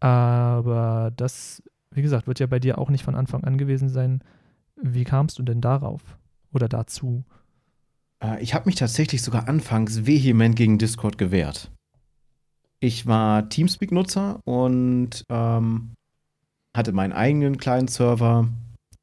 Aber 0.00 1.12
das, 1.16 1.62
wie 1.90 2.02
gesagt, 2.02 2.26
wird 2.26 2.40
ja 2.40 2.46
bei 2.46 2.58
dir 2.58 2.78
auch 2.78 2.90
nicht 2.90 3.04
von 3.04 3.14
Anfang 3.14 3.44
an 3.44 3.58
gewesen 3.58 3.88
sein. 3.88 4.22
Wie 4.80 5.04
kamst 5.04 5.38
du 5.38 5.42
denn 5.42 5.60
darauf 5.60 6.18
oder 6.52 6.68
dazu? 6.68 7.24
Äh, 8.22 8.42
ich 8.42 8.54
habe 8.54 8.66
mich 8.66 8.76
tatsächlich 8.76 9.22
sogar 9.22 9.48
anfangs 9.48 10.06
vehement 10.06 10.56
gegen 10.56 10.78
Discord 10.78 11.18
gewehrt. 11.18 11.70
Ich 12.80 13.06
war 13.06 13.48
Teamspeak-Nutzer 13.48 14.40
und 14.44 15.24
ähm, 15.28 15.94
hatte 16.76 16.92
meinen 16.92 17.12
eigenen 17.12 17.58
kleinen 17.58 17.88
Server, 17.88 18.48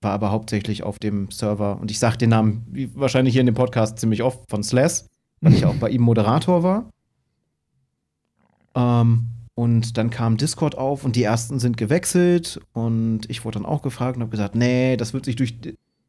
war 0.02 0.12
aber 0.12 0.32
hauptsächlich 0.32 0.84
auf 0.84 0.98
dem 0.98 1.30
Server, 1.30 1.80
und 1.80 1.92
ich 1.92 2.00
sage 2.00 2.18
den 2.18 2.30
Namen 2.30 2.66
wahrscheinlich 2.94 3.34
hier 3.34 3.42
in 3.42 3.48
dem 3.48 3.56
Podcast 3.56 4.00
ziemlich 4.00 4.24
oft 4.24 4.50
von 4.50 4.64
Slash, 4.64 5.04
weil 5.42 5.54
ich 5.54 5.66
auch 5.66 5.76
bei 5.76 5.90
ihm 5.90 6.02
Moderator 6.02 6.64
war. 6.64 6.90
Ähm, 8.76 9.28
und 9.56 9.98
dann 9.98 10.10
kam 10.10 10.38
Discord 10.38 10.78
auf 10.78 11.06
und 11.06 11.16
die 11.16 11.24
ersten 11.24 11.60
sind 11.60 11.78
gewechselt 11.78 12.60
und 12.74 13.22
ich 13.30 13.46
wurde 13.46 13.60
dann 13.60 13.66
auch 13.66 13.82
gefragt 13.82 14.18
und 14.18 14.22
habe 14.22 14.32
gesagt, 14.32 14.56
nee, 14.56 14.98
das 14.98 15.14
wird 15.14 15.26
sich 15.26 15.38
durch, 15.38 15.56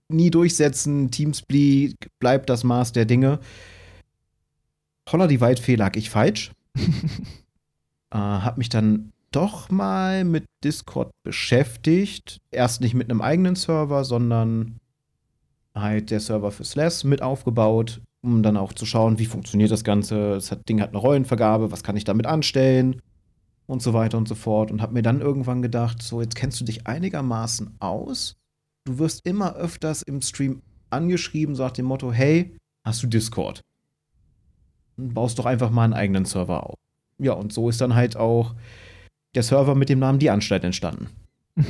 nie 0.09 0.30
durchsetzen. 0.30 1.11
Teamspeak 1.11 1.94
bleibt 2.18 2.48
das 2.50 2.64
Maß 2.64 2.92
der 2.92 3.04
Dinge. 3.04 3.40
Holla 5.11 5.26
die 5.26 5.40
Waldfee 5.40 5.76
lag 5.76 5.96
ich 5.96 6.11
falsch. 6.11 6.52
äh, 8.11 8.18
hab 8.18 8.59
mich 8.59 8.68
dann 8.68 9.12
doch 9.30 9.70
mal 9.70 10.24
mit 10.24 10.44
Discord 10.64 11.11
beschäftigt. 11.22 12.38
Erst 12.50 12.80
nicht 12.80 12.94
mit 12.94 13.11
einem 13.11 13.20
eigenen 13.20 13.54
Server, 13.54 14.04
sondern 14.04 14.78
halt 15.74 16.11
der 16.11 16.20
Server 16.20 16.50
für 16.50 16.64
Slash 16.64 17.04
mit 17.04 17.22
aufgebaut, 17.22 18.00
um 18.22 18.42
dann 18.42 18.57
auch 18.57 18.72
zu 18.72 18.86
schauen, 18.86 19.18
wie 19.18 19.26
funktioniert 19.26 19.70
das 19.70 19.84
Ganze. 19.84 20.34
Das 20.34 20.57
Ding 20.68 20.80
hat 20.80 20.90
eine 20.90 20.98
Rollenvergabe, 20.98 21.70
was 21.70 21.82
kann 21.82 21.96
ich 21.96 22.04
damit 22.04 22.26
anstellen 22.26 23.02
und 23.66 23.82
so 23.82 23.92
weiter 23.92 24.16
und 24.18 24.26
so 24.26 24.34
fort. 24.34 24.70
Und 24.70 24.80
habe 24.80 24.94
mir 24.94 25.02
dann 25.02 25.20
irgendwann 25.20 25.62
gedacht, 25.62 26.02
so 26.02 26.20
jetzt 26.20 26.36
kennst 26.36 26.61
du 26.61 26.64
dich 26.64 26.86
einigermaßen 26.86 27.76
aus. 27.78 28.36
Du 28.87 29.01
wirst 29.01 29.26
immer 29.26 29.57
öfters 29.57 30.03
im 30.03 30.22
Stream 30.22 30.62
angeschrieben, 30.91 31.57
so 31.57 31.64
nach 31.64 31.72
dem 31.72 31.87
Motto, 31.87 32.12
hey, 32.12 32.57
hast 32.84 33.03
du 33.03 33.09
Discord? 33.09 33.61
Und 34.97 35.12
baust 35.12 35.41
doch 35.41 35.45
einfach 35.45 35.70
mal 35.70 35.82
einen 35.82 35.93
eigenen 35.93 36.24
Server 36.24 36.64
auf. 36.64 36.76
Ja, 37.18 37.32
und 37.32 37.53
so 37.53 37.68
ist 37.68 37.80
dann 37.80 37.97
halt 37.97 38.16
auch 38.16 38.55
der 39.34 39.43
Server 39.43 39.74
mit 39.74 39.89
dem 39.89 39.99
Namen 39.99 40.20
Die 40.20 40.30
Anstalt 40.30 40.64
entstanden. 40.64 41.11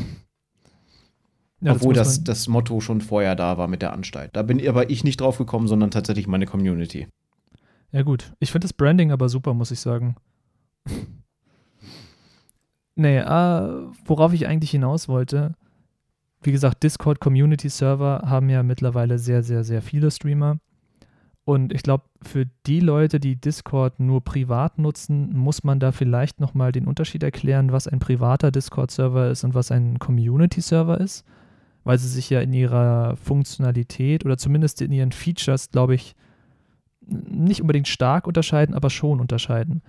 Ja, 1.63 1.73
Obwohl 1.73 1.95
das, 1.95 2.23
das, 2.23 2.49
Motto 2.49 2.83
schon 2.83 3.01
vorher 3.01 3.35
da 3.35 3.57
war 3.57 3.67
mit 3.67 3.81
der 3.81 3.95
Anstalt. 3.95 4.37
Da 4.37 4.43
bin 4.43 4.65
aber 4.69 4.91
ich 4.91 5.05
nicht 5.05 5.23
drauf 5.23 5.39
gekommen, 5.39 5.69
sondern 5.69 5.91
tatsächlich 5.91 6.27
meine 6.27 6.45
Community. 6.45 7.09
Ja, 7.93 8.03
gut. 8.03 8.35
Ich 8.41 8.53
finde 8.53 8.67
das 8.67 8.75
Branding 8.75 9.11
aber 9.11 9.31
super, 9.31 9.55
muss 9.55 9.71
ich 9.71 9.81
sagen. 9.81 10.17
nee, 12.95 13.17
äh, 13.17 13.23
worauf 14.05 14.35
ich 14.35 14.47
eigentlich 14.47 14.71
hinaus 14.71 15.09
wollte, 15.09 15.55
wie 16.43 16.53
gesagt, 16.53 16.83
Discord 16.83 17.21
Community 17.21 17.69
Server 17.69 18.23
haben 18.27 18.49
ja 18.49 18.63
mittlerweile 18.63 19.19
sehr, 19.19 19.43
sehr, 19.43 19.65
sehr 19.65 19.83
viele 19.83 20.11
Streamer. 20.11 20.59
Und 21.45 21.73
ich 21.73 21.83
glaube, 21.83 22.05
für 22.23 22.47
die 22.67 22.81
Leute, 22.81 23.21
die 23.21 23.37
Discord 23.37 24.01
nur 24.01 24.23
privat 24.25 24.79
nutzen, 24.79 25.37
muss 25.37 25.63
man 25.63 25.79
da 25.79 25.93
vielleicht 25.93 26.41
nochmal 26.41 26.73
den 26.73 26.87
Unterschied 26.87 27.23
erklären, 27.23 27.71
was 27.71 27.87
ein 27.87 28.01
privater 28.01 28.51
Discord-Server 28.51 29.31
ist 29.31 29.45
und 29.45 29.55
was 29.55 29.71
ein 29.71 30.01
Community-Server 30.01 31.01
ist. 31.01 31.25
Weil 31.85 31.99
sie 31.99 32.09
sich 32.09 32.31
ja 32.31 32.41
in 32.41 32.53
ihrer 32.53 33.17
Funktionalität 33.17 34.25
oder 34.25 34.37
zumindest 34.37 34.83
in 34.83 34.91
ihren 34.91 35.13
Features, 35.13 35.71
glaube 35.71 35.95
ich, 35.95 36.17
nicht 37.07 37.61
unbedingt 37.61 37.87
stark 37.87 38.27
unterscheiden, 38.27 38.75
aber 38.75 38.91
schon 38.91 39.21
unterscheiden. 39.21 39.83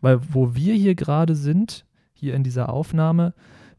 Weil 0.00 0.20
wo 0.32 0.54
wir 0.54 0.72
hier 0.74 0.94
gerade 0.94 1.34
sind, 1.34 1.84
hier 2.14 2.34
in 2.34 2.42
dieser 2.42 2.70
Aufnahme, 2.70 3.34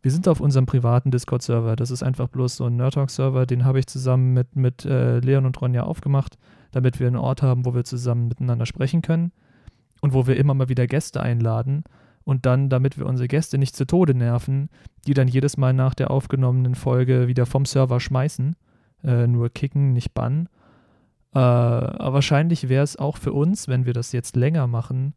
wir 0.07 0.11
sind 0.13 0.29
auf 0.29 0.39
unserem 0.39 0.65
privaten 0.65 1.11
Discord-Server. 1.11 1.75
Das 1.75 1.91
ist 1.91 2.01
einfach 2.01 2.29
bloß 2.29 2.55
so 2.55 2.63
ein 2.67 2.77
Nerdtalk-Server, 2.77 3.45
den 3.45 3.65
habe 3.65 3.79
ich 3.79 3.87
zusammen 3.87 4.33
mit, 4.33 4.55
mit 4.55 4.85
äh, 4.85 5.19
Leon 5.19 5.45
und 5.45 5.59
Ronja 5.59 5.83
aufgemacht, 5.83 6.37
damit 6.71 7.01
wir 7.01 7.07
einen 7.07 7.17
Ort 7.17 7.41
haben, 7.41 7.65
wo 7.65 7.75
wir 7.75 7.83
zusammen 7.83 8.29
miteinander 8.29 8.65
sprechen 8.65 9.01
können 9.01 9.33
und 9.99 10.13
wo 10.13 10.25
wir 10.25 10.37
immer 10.37 10.53
mal 10.53 10.69
wieder 10.69 10.87
Gäste 10.87 11.21
einladen 11.21 11.83
und 12.23 12.45
dann, 12.45 12.69
damit 12.69 12.97
wir 12.97 13.05
unsere 13.05 13.27
Gäste 13.27 13.57
nicht 13.57 13.75
zu 13.75 13.85
Tode 13.85 14.13
nerven, 14.13 14.69
die 15.07 15.13
dann 15.13 15.27
jedes 15.27 15.57
Mal 15.57 15.73
nach 15.73 15.93
der 15.93 16.09
aufgenommenen 16.09 16.75
Folge 16.75 17.27
wieder 17.27 17.45
vom 17.45 17.65
Server 17.65 17.99
schmeißen, 17.99 18.55
äh, 19.03 19.27
nur 19.27 19.49
kicken, 19.49 19.91
nicht 19.91 20.13
bannen. 20.13 20.47
Äh, 21.35 21.39
aber 21.39 22.13
wahrscheinlich 22.13 22.69
wäre 22.69 22.85
es 22.85 22.95
auch 22.95 23.17
für 23.17 23.33
uns, 23.33 23.67
wenn 23.67 23.85
wir 23.85 23.91
das 23.91 24.13
jetzt 24.13 24.37
länger 24.37 24.67
machen, 24.67 25.15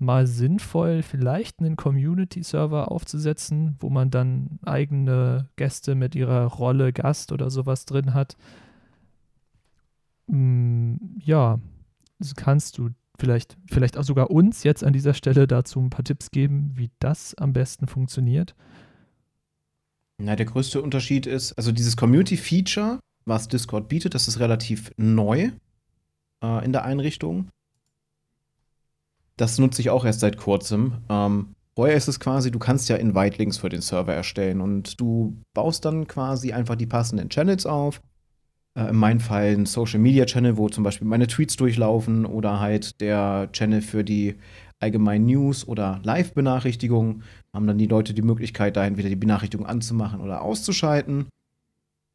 mal 0.00 0.26
sinnvoll, 0.26 1.02
vielleicht 1.02 1.60
einen 1.60 1.76
Community-Server 1.76 2.90
aufzusetzen, 2.90 3.76
wo 3.80 3.90
man 3.90 4.10
dann 4.10 4.58
eigene 4.64 5.48
Gäste 5.56 5.94
mit 5.94 6.14
ihrer 6.14 6.44
Rolle 6.44 6.92
Gast 6.92 7.32
oder 7.32 7.50
sowas 7.50 7.84
drin 7.84 8.14
hat. 8.14 8.36
Hm, 10.28 11.16
ja, 11.18 11.58
kannst 12.36 12.78
du 12.78 12.90
vielleicht, 13.18 13.56
vielleicht 13.66 13.96
auch 13.96 14.04
sogar 14.04 14.30
uns 14.30 14.62
jetzt 14.62 14.84
an 14.84 14.92
dieser 14.92 15.14
Stelle 15.14 15.46
dazu 15.46 15.80
ein 15.80 15.90
paar 15.90 16.04
Tipps 16.04 16.30
geben, 16.30 16.72
wie 16.74 16.90
das 17.00 17.34
am 17.34 17.52
besten 17.52 17.86
funktioniert? 17.86 18.54
Na, 20.20 20.36
der 20.36 20.46
größte 20.46 20.82
Unterschied 20.82 21.26
ist, 21.26 21.52
also 21.52 21.72
dieses 21.72 21.96
Community-Feature, 21.96 22.98
was 23.24 23.48
Discord 23.48 23.88
bietet, 23.88 24.14
das 24.14 24.28
ist 24.28 24.40
relativ 24.40 24.90
neu 24.96 25.50
äh, 26.42 26.64
in 26.64 26.72
der 26.72 26.84
Einrichtung. 26.84 27.48
Das 29.38 29.58
nutze 29.58 29.80
ich 29.80 29.88
auch 29.88 30.04
erst 30.04 30.20
seit 30.20 30.36
kurzem. 30.36 30.94
Ähm, 31.08 31.54
vorher 31.74 31.96
ist 31.96 32.08
es 32.08 32.18
quasi, 32.20 32.50
du 32.50 32.58
kannst 32.58 32.88
ja 32.88 32.96
Invite-Links 32.96 33.56
für 33.58 33.68
den 33.68 33.80
Server 33.80 34.12
erstellen 34.12 34.60
und 34.60 35.00
du 35.00 35.36
baust 35.54 35.84
dann 35.84 36.08
quasi 36.08 36.52
einfach 36.52 36.74
die 36.74 36.86
passenden 36.86 37.30
Channels 37.30 37.64
auf. 37.64 38.02
Äh, 38.74 38.90
in 38.90 38.96
meinem 38.96 39.20
Fall 39.20 39.54
ein 39.54 39.64
Social-Media-Channel, 39.64 40.56
wo 40.56 40.68
zum 40.68 40.82
Beispiel 40.82 41.06
meine 41.06 41.28
Tweets 41.28 41.54
durchlaufen 41.54 42.26
oder 42.26 42.58
halt 42.58 43.00
der 43.00 43.48
Channel 43.52 43.80
für 43.80 44.02
die 44.02 44.34
allgemeinen 44.80 45.26
News 45.26 45.66
oder 45.66 46.00
Live-Benachrichtigungen. 46.02 47.22
Haben 47.54 47.68
dann 47.68 47.78
die 47.78 47.86
Leute 47.86 48.14
die 48.14 48.22
Möglichkeit, 48.22 48.76
da 48.76 48.84
entweder 48.84 49.08
die 49.08 49.16
Benachrichtigung 49.16 49.66
anzumachen 49.66 50.20
oder 50.20 50.42
auszuschalten. 50.42 51.28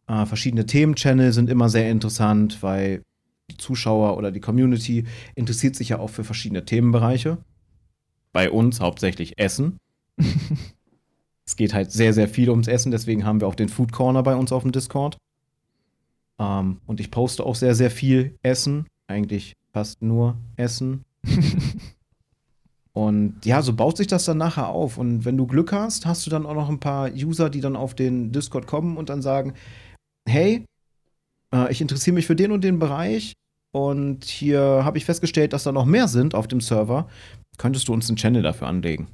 Äh, 0.08 0.26
verschiedene 0.26 0.66
Themen-Channel 0.66 1.32
sind 1.32 1.50
immer 1.50 1.70
sehr 1.70 1.90
interessant, 1.90 2.62
weil 2.62 3.02
die 3.50 3.58
Zuschauer 3.58 4.18
oder 4.18 4.32
die 4.32 4.40
Community 4.40 5.06
interessiert 5.36 5.76
sich 5.76 5.90
ja 5.90 6.00
auch 6.00 6.10
für 6.10 6.24
verschiedene 6.24 6.66
Themenbereiche. 6.66 7.38
Bei 8.32 8.50
uns 8.50 8.80
hauptsächlich 8.80 9.38
Essen. 9.38 9.78
es 11.46 11.56
geht 11.56 11.74
halt 11.74 11.92
sehr, 11.92 12.14
sehr 12.14 12.28
viel 12.28 12.50
ums 12.50 12.68
Essen, 12.68 12.92
deswegen 12.92 13.26
haben 13.26 13.42
wir 13.42 13.48
auch 13.48 13.56
den 13.56 13.70
Food 13.70 13.92
Corner 13.92 14.24
bei 14.24 14.36
uns 14.36 14.52
auf 14.52 14.64
dem 14.64 14.72
Discord. 14.72 15.18
Ähm, 16.40 16.80
und 16.86 17.00
ich 17.00 17.12
poste 17.12 17.46
auch 17.46 17.56
sehr, 17.56 17.76
sehr 17.76 17.92
viel 17.92 18.38
Essen. 18.42 18.88
Eigentlich 19.08 19.54
fast 19.74 20.02
nur 20.02 20.38
Essen. 20.56 21.04
und 22.94 23.46
ja, 23.46 23.62
so 23.62 23.74
baut 23.74 23.98
sich 23.98 24.08
das 24.08 24.26
dann 24.26 24.38
nachher 24.38 24.70
auf. 24.70 24.98
Und 24.98 25.26
wenn 25.26 25.38
du 25.38 25.46
Glück 25.46 25.72
hast, 25.72 26.06
hast 26.06 26.26
du 26.26 26.30
dann 26.30 26.46
auch 26.46 26.56
noch 26.56 26.70
ein 26.70 26.80
paar 26.80 27.12
User, 27.12 27.50
die 27.50 27.62
dann 27.62 27.76
auf 27.76 27.94
den 27.94 28.32
Discord 28.32 28.68
kommen 28.68 28.98
und 28.98 29.10
dann 29.10 29.22
sagen, 29.22 29.54
hey, 30.28 30.66
äh, 31.54 31.72
ich 31.72 31.82
interessiere 31.82 32.16
mich 32.16 32.28
für 32.28 32.36
den 32.36 32.52
und 32.52 32.64
den 32.64 32.80
Bereich 32.80 33.34
und 33.72 34.26
hier 34.26 34.82
habe 34.84 34.98
ich 34.98 35.06
festgestellt, 35.06 35.54
dass 35.54 35.64
da 35.64 35.72
noch 35.72 35.86
mehr 35.86 36.08
sind 36.08 36.36
auf 36.36 36.48
dem 36.48 36.62
Server. 36.62 37.08
Könntest 37.58 37.88
du 37.88 37.94
uns 37.94 38.10
einen 38.10 38.18
Channel 38.18 38.42
dafür 38.42 38.68
anlegen? 38.68 39.08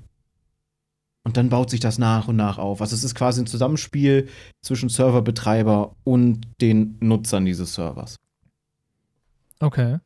Und 1.24 1.38
dann 1.38 1.50
baut 1.50 1.70
sich 1.70 1.80
das 1.80 1.98
nach 1.98 2.28
und 2.28 2.38
nach 2.38 2.58
auf. 2.58 2.82
Also 2.82 2.96
es 2.96 3.04
ist 3.04 3.14
quasi 3.14 3.42
ein 3.42 3.48
Zusammenspiel 3.48 4.30
zwischen 4.62 4.90
Serverbetreiber 4.90 5.96
und 6.04 6.42
den 6.62 6.98
Nutzern 7.02 7.46
dieses 7.46 7.74
Servers. 7.74 8.16
Okay. 9.60 10.00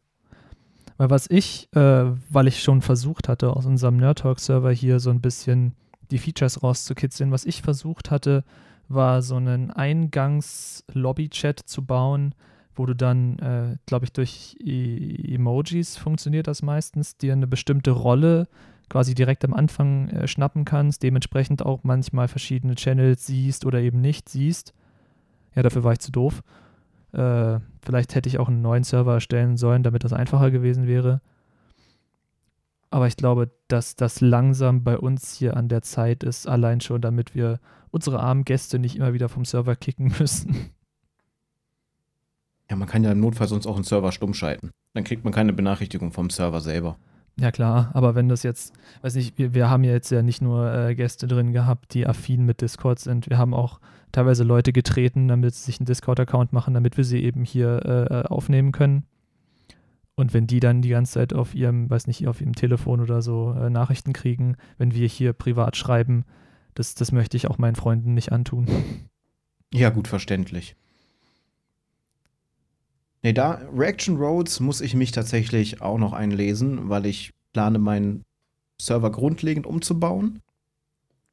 Weil 0.98 1.10
was 1.10 1.30
ich, 1.30 1.70
äh, 1.76 2.06
weil 2.30 2.48
ich 2.48 2.62
schon 2.62 2.82
versucht 2.82 3.30
hatte, 3.30 3.56
aus 3.56 3.66
unserem 3.66 3.98
Nerd 3.98 4.20
Talk 4.20 4.40
Server 4.40 4.72
hier 4.72 5.00
so 5.00 5.12
ein 5.12 5.22
bisschen 5.22 5.74
die 6.12 6.18
Features 6.18 6.62
rauszukitzeln, 6.62 7.32
was 7.32 7.46
ich 7.46 7.62
versucht 7.62 8.12
hatte, 8.12 8.44
war 8.94 9.22
so 9.22 9.36
einen 9.36 9.72
Eingangs-Lobby-Chat 9.72 11.60
zu 11.60 11.86
bauen, 11.86 12.36
wo 12.76 12.86
du 12.86 12.96
dann, 12.96 13.40
äh, 13.40 13.78
glaube 13.86 14.06
ich, 14.06 14.14
durch 14.14 14.56
e 14.60 15.36
Emojis 15.36 15.98
funktioniert 15.98 16.48
das 16.48 16.62
meistens, 16.62 17.18
dir 17.18 17.34
eine 17.34 17.48
bestimmte 17.48 17.92
Rolle 17.92 18.48
quasi 18.90 19.16
direkt 19.16 19.46
am 19.46 19.54
Anfang 19.54 20.10
äh, 20.10 20.28
schnappen 20.28 20.66
kannst, 20.66 21.04
dementsprechend 21.04 21.66
auch 21.66 21.84
manchmal 21.84 22.28
verschiedene 22.28 22.76
Channels 22.76 23.26
siehst 23.26 23.66
oder 23.66 23.80
eben 23.80 24.02
nicht 24.02 24.30
siehst. 24.30 24.74
Ja, 25.56 25.64
dafür 25.64 25.84
war 25.84 25.94
ich 25.94 26.00
zu 26.00 26.12
doof. 26.12 26.44
Äh, 27.12 27.60
vielleicht 27.84 28.16
hätte 28.16 28.30
ich 28.30 28.40
auch 28.40 28.48
einen 28.48 28.62
neuen 28.62 28.84
Server 28.84 29.14
erstellen 29.14 29.58
sollen, 29.58 29.84
damit 29.84 30.04
das 30.04 30.14
einfacher 30.14 30.52
gewesen 30.52 30.88
wäre. 30.88 31.22
Aber 32.90 33.08
ich 33.08 33.18
glaube, 33.18 33.50
dass 33.68 33.96
das 33.96 34.22
langsam 34.22 34.84
bei 34.84 34.98
uns 34.98 35.34
hier 35.34 35.58
an 35.58 35.68
der 35.68 35.82
Zeit 35.82 36.24
ist, 36.24 36.48
allein 36.48 36.80
schon, 36.80 37.02
damit 37.02 37.34
wir 37.34 37.60
unsere 37.94 38.20
armen 38.20 38.44
Gäste 38.44 38.80
nicht 38.80 38.96
immer 38.96 39.14
wieder 39.14 39.30
vom 39.30 39.46
Server 39.46 39.76
kicken 39.76 40.14
müssen. 40.20 40.72
Ja, 42.70 42.76
man 42.76 42.88
kann 42.88 43.04
ja 43.04 43.12
im 43.12 43.20
Notfall 43.20 43.48
sonst 43.48 43.68
auch 43.68 43.76
einen 43.76 43.84
Server 43.84 44.12
stumm 44.12 44.34
schalten. 44.34 44.72
Dann 44.94 45.04
kriegt 45.04 45.24
man 45.24 45.34
keine 45.34 45.54
Benachrichtigung 45.54 46.12
vom 46.12 46.30
Server 46.30 46.60
selber. 46.60 46.98
Ja 47.40 47.52
klar, 47.52 47.92
aber 47.94 48.16
wenn 48.16 48.30
das 48.30 48.44
jetzt, 48.44 48.74
weiß 49.02 49.16
nicht, 49.16 49.38
wir, 49.38 49.54
wir 49.54 49.70
haben 49.70 49.84
ja 49.84 49.92
jetzt 49.92 50.12
ja 50.12 50.22
nicht 50.22 50.42
nur 50.42 50.72
äh, 50.72 50.96
Gäste 50.96 51.28
drin 51.28 51.52
gehabt, 51.52 51.94
die 51.94 52.06
affin 52.06 52.46
mit 52.46 52.62
Discord 52.62 53.00
sind. 53.00 53.30
Wir 53.30 53.38
haben 53.38 53.54
auch 53.54 53.80
teilweise 54.12 54.44
Leute 54.44 54.72
getreten, 54.72 55.28
damit 55.28 55.54
sie 55.56 55.64
sich 55.64 55.80
einen 55.80 55.86
Discord-Account 55.86 56.54
machen, 56.54 56.74
damit 56.74 56.98
wir 56.98 57.04
sie 57.04 57.24
eben 57.24 57.44
hier 57.44 57.82
äh, 57.86 58.22
äh, 58.22 58.26
aufnehmen 58.26 58.72
können. 58.72 59.06
Und 60.16 60.34
wenn 60.34 60.46
die 60.46 60.60
dann 60.60 60.84
die 60.84 60.90
ganze 60.90 61.14
Zeit 61.14 61.34
auf 61.34 61.56
ihrem, 61.56 61.90
weiß 61.90 62.06
nicht, 62.06 62.28
auf 62.28 62.40
ihrem 62.40 62.54
Telefon 62.54 63.02
oder 63.02 63.22
so 63.24 63.54
äh, 63.54 63.70
Nachrichten 63.70 64.14
kriegen, 64.14 64.56
wenn 64.78 64.94
wir 64.94 65.08
hier 65.08 65.34
privat 65.34 65.76
schreiben, 65.76 66.26
das, 66.76 66.96
das 66.96 67.12
möchte 67.12 67.38
ich 67.38 67.48
auch 67.48 67.58
meinen 67.58 67.76
Freunden 67.76 68.14
nicht 68.14 68.32
antun. 68.32 68.68
Ja, 69.74 69.90
gut, 69.90 70.08
verständlich. 70.08 70.76
Nee, 73.24 73.34
da 73.34 73.62
Reaction 73.74 74.18
Roads 74.18 74.60
muss 74.60 74.82
ich 74.82 74.96
mich 74.96 75.12
tatsächlich 75.12 75.82
auch 75.82 75.98
noch 75.98 76.14
einlesen, 76.14 76.90
weil 76.90 77.06
ich 77.06 77.32
plane, 77.54 77.80
meinen 77.80 78.24
Server 78.80 79.12
grundlegend 79.12 79.66
umzubauen. 79.66 80.42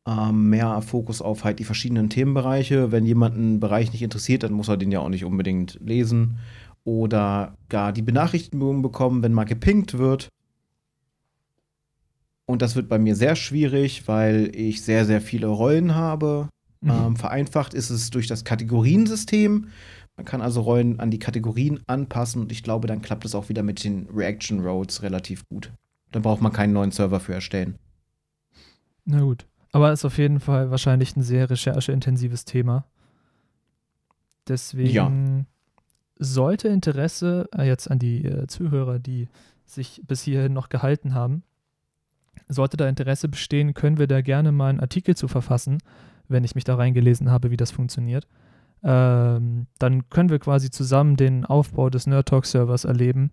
Ähm, 0.07 0.51
mehr 0.51 0.81
Fokus 0.83 1.21
auf 1.21 1.45
halt 1.45 1.59
die 1.59 1.65
verschiedenen 1.65 2.09
Themenbereiche. 2.09 2.93
Wenn 2.93 3.05
jemand 3.05 3.35
einen 3.35 3.61
Bereich 3.61 3.93
nicht 3.93 4.03
interessiert, 4.03 4.45
dann 4.45 4.53
muss 4.53 4.69
er 4.69 4.77
den 4.77 4.93
ja 4.93 5.01
auch 5.01 5.09
nicht 5.09 5.25
unbedingt 5.25 5.79
lesen. 5.85 6.39
Oder 6.85 7.57
gar 7.69 7.93
die 7.93 8.03
Benachrichtigung 8.03 8.83
bekommen, 8.83 9.23
wenn 9.23 9.35
mal 9.35 9.45
gepinkt 9.45 9.99
wird. 9.99 10.29
Und 12.51 12.63
das 12.63 12.75
wird 12.75 12.89
bei 12.89 12.99
mir 12.99 13.15
sehr 13.15 13.37
schwierig, 13.37 14.09
weil 14.09 14.51
ich 14.55 14.83
sehr, 14.83 15.05
sehr 15.05 15.21
viele 15.21 15.47
Rollen 15.47 15.95
habe. 15.95 16.49
Mhm. 16.81 16.91
Ähm, 16.91 17.17
vereinfacht 17.17 17.75
ist 17.75 17.91
es 17.91 18.11
durch 18.11 18.27
das 18.27 18.45
Kategoriensystem. 18.45 19.69
Man 20.17 20.25
kann 20.25 20.43
also 20.43 20.61
Rollen 20.63 20.99
an 20.99 21.11
die 21.11 21.19
Kategorien 21.19 21.81
anpassen 21.87 22.43
und 22.43 22.53
ich 22.53 22.63
glaube, 22.63 22.89
dann 22.89 23.03
klappt 23.03 23.25
es 23.25 23.35
auch 23.35 23.49
wieder 23.49 23.63
mit 23.63 23.85
den 23.85 24.09
Reaction 24.15 24.61
Roads 24.61 25.03
relativ 25.03 25.45
gut. 25.49 25.73
Dann 26.11 26.23
braucht 26.23 26.43
man 26.43 26.53
keinen 26.53 26.73
neuen 26.73 26.91
Server 26.91 27.21
für 27.21 27.35
erstellen. 27.35 27.79
Na 29.05 29.21
gut. 29.21 29.47
Aber 29.73 29.93
ist 29.93 30.05
auf 30.05 30.19
jeden 30.19 30.41
Fall 30.41 30.71
wahrscheinlich 30.71 31.15
ein 31.17 31.23
sehr 31.23 31.49
rechercheintensives 31.49 32.45
Thema. 32.45 32.85
Deswegen 34.49 34.93
ja. 34.93 35.45
sollte 36.19 36.67
Interesse 36.67 37.49
äh, 37.57 37.67
jetzt 37.67 37.89
an 37.89 38.01
die 38.01 38.25
äh, 38.25 38.49
Zuhörer, 38.49 38.99
die 38.99 39.29
sich 39.65 40.03
bis 40.05 40.23
hierhin 40.23 40.53
noch 40.53 40.69
gehalten 40.69 41.15
haben, 41.15 41.45
sollte 42.49 42.77
da 42.77 42.89
Interesse 42.89 43.29
bestehen, 43.29 43.75
können 43.75 43.99
wir 43.99 44.07
da 44.07 44.21
gerne 44.21 44.53
mal 44.53 44.69
einen 44.69 44.81
Artikel 44.81 45.17
zu 45.17 45.29
verfassen, 45.29 45.79
wenn 46.29 46.45
ich 46.45 46.55
mich 46.55 46.65
da 46.65 46.77
reingelesen 46.77 47.31
habe, 47.31 47.51
wie 47.51 47.57
das 47.57 47.71
funktioniert 47.71 48.27
ähm, 48.83 49.67
dann 49.79 50.09
können 50.09 50.31
wir 50.31 50.39
quasi 50.39 50.71
zusammen 50.71 51.17
den 51.17 51.45
Aufbau 51.45 51.91
des 51.91 52.07
Nerd 52.07 52.29
Talk 52.29 52.47
Servers 52.47 52.85
erleben, 52.85 53.33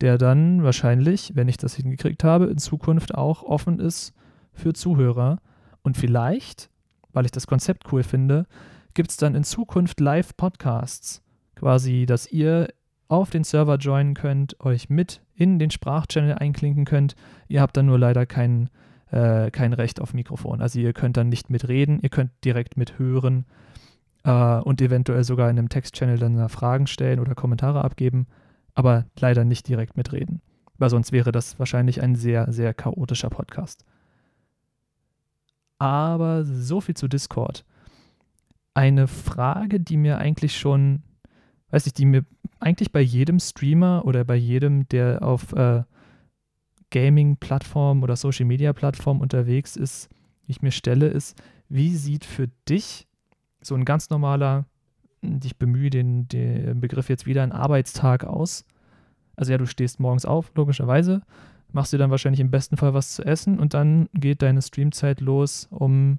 der 0.00 0.18
dann 0.18 0.62
wahrscheinlich, 0.62 1.32
wenn 1.34 1.48
ich 1.48 1.56
das 1.56 1.74
hingekriegt 1.74 2.24
habe, 2.24 2.46
in 2.46 2.58
Zukunft 2.58 3.14
auch 3.14 3.42
offen 3.42 3.78
ist 3.78 4.12
für 4.52 4.72
Zuhörer. 4.72 5.40
Und 5.82 5.96
vielleicht, 5.96 6.70
weil 7.12 7.24
ich 7.24 7.30
das 7.30 7.46
Konzept 7.46 7.92
cool 7.92 8.02
finde, 8.02 8.46
gibt 8.94 9.10
es 9.10 9.16
dann 9.16 9.34
in 9.34 9.44
Zukunft 9.44 10.00
Live-Podcasts. 10.00 11.22
Quasi, 11.54 12.04
dass 12.06 12.30
ihr 12.30 12.68
auf 13.08 13.30
den 13.30 13.44
Server 13.44 13.76
joinen 13.76 14.14
könnt, 14.14 14.58
euch 14.60 14.88
mit 14.88 15.20
in 15.34 15.58
den 15.58 15.70
Sprachchannel 15.70 16.34
einklinken 16.34 16.84
könnt. 16.84 17.14
Ihr 17.48 17.60
habt 17.60 17.76
dann 17.76 17.86
nur 17.86 17.98
leider 17.98 18.26
kein, 18.26 18.70
äh, 19.10 19.50
kein 19.50 19.72
Recht 19.72 20.00
auf 20.00 20.14
Mikrofon. 20.14 20.60
Also 20.60 20.78
ihr 20.78 20.92
könnt 20.92 21.16
dann 21.16 21.28
nicht 21.28 21.50
mitreden, 21.50 22.00
ihr 22.00 22.08
könnt 22.08 22.30
direkt 22.44 22.76
mithören 22.76 23.44
äh, 24.24 24.58
und 24.58 24.80
eventuell 24.80 25.24
sogar 25.24 25.50
in 25.50 25.58
einem 25.58 25.68
Text-Channel 25.68 26.18
dann 26.18 26.48
Fragen 26.48 26.86
stellen 26.86 27.20
oder 27.20 27.34
Kommentare 27.34 27.84
abgeben, 27.84 28.26
aber 28.74 29.04
leider 29.18 29.44
nicht 29.44 29.68
direkt 29.68 29.96
mitreden. 29.96 30.40
Weil 30.78 30.90
sonst 30.90 31.12
wäre 31.12 31.30
das 31.30 31.58
wahrscheinlich 31.58 32.02
ein 32.02 32.16
sehr, 32.16 32.52
sehr 32.52 32.74
chaotischer 32.74 33.30
Podcast. 33.30 33.84
Aber 35.78 36.44
so 36.44 36.80
viel 36.80 36.96
zu 36.96 37.08
Discord. 37.08 37.64
Eine 38.72 39.06
Frage, 39.06 39.78
die 39.78 39.96
mir 39.96 40.18
eigentlich 40.18 40.56
schon, 40.56 41.02
weiß 41.70 41.86
ich, 41.86 41.92
die 41.92 42.06
mir 42.06 42.24
eigentlich 42.60 42.92
bei 42.92 43.00
jedem 43.00 43.40
Streamer 43.40 44.04
oder 44.04 44.24
bei 44.24 44.36
jedem, 44.36 44.88
der 44.88 45.22
auf 45.22 45.52
äh, 45.52 45.82
Gaming-Plattformen 46.90 48.02
oder 48.02 48.16
Social-Media-Plattformen 48.16 49.20
unterwegs 49.20 49.76
ist, 49.76 50.08
die 50.46 50.52
ich 50.52 50.62
mir 50.62 50.70
stelle, 50.70 51.08
ist, 51.08 51.36
wie 51.68 51.94
sieht 51.96 52.24
für 52.24 52.48
dich 52.68 53.08
so 53.60 53.74
ein 53.74 53.84
ganz 53.84 54.10
normaler, 54.10 54.66
ich 55.22 55.56
bemühe 55.56 55.90
den, 55.90 56.28
den 56.28 56.80
Begriff 56.80 57.08
jetzt 57.08 57.26
wieder, 57.26 57.42
ein 57.42 57.52
Arbeitstag 57.52 58.24
aus. 58.24 58.64
Also 59.36 59.52
ja, 59.52 59.58
du 59.58 59.66
stehst 59.66 59.98
morgens 59.98 60.24
auf, 60.24 60.52
logischerweise, 60.54 61.22
machst 61.72 61.92
dir 61.92 61.98
dann 61.98 62.10
wahrscheinlich 62.10 62.40
im 62.40 62.50
besten 62.50 62.76
Fall 62.76 62.94
was 62.94 63.14
zu 63.14 63.24
essen 63.24 63.58
und 63.58 63.74
dann 63.74 64.08
geht 64.14 64.42
deine 64.42 64.62
Streamzeit 64.62 65.20
los 65.20 65.66
um 65.70 66.18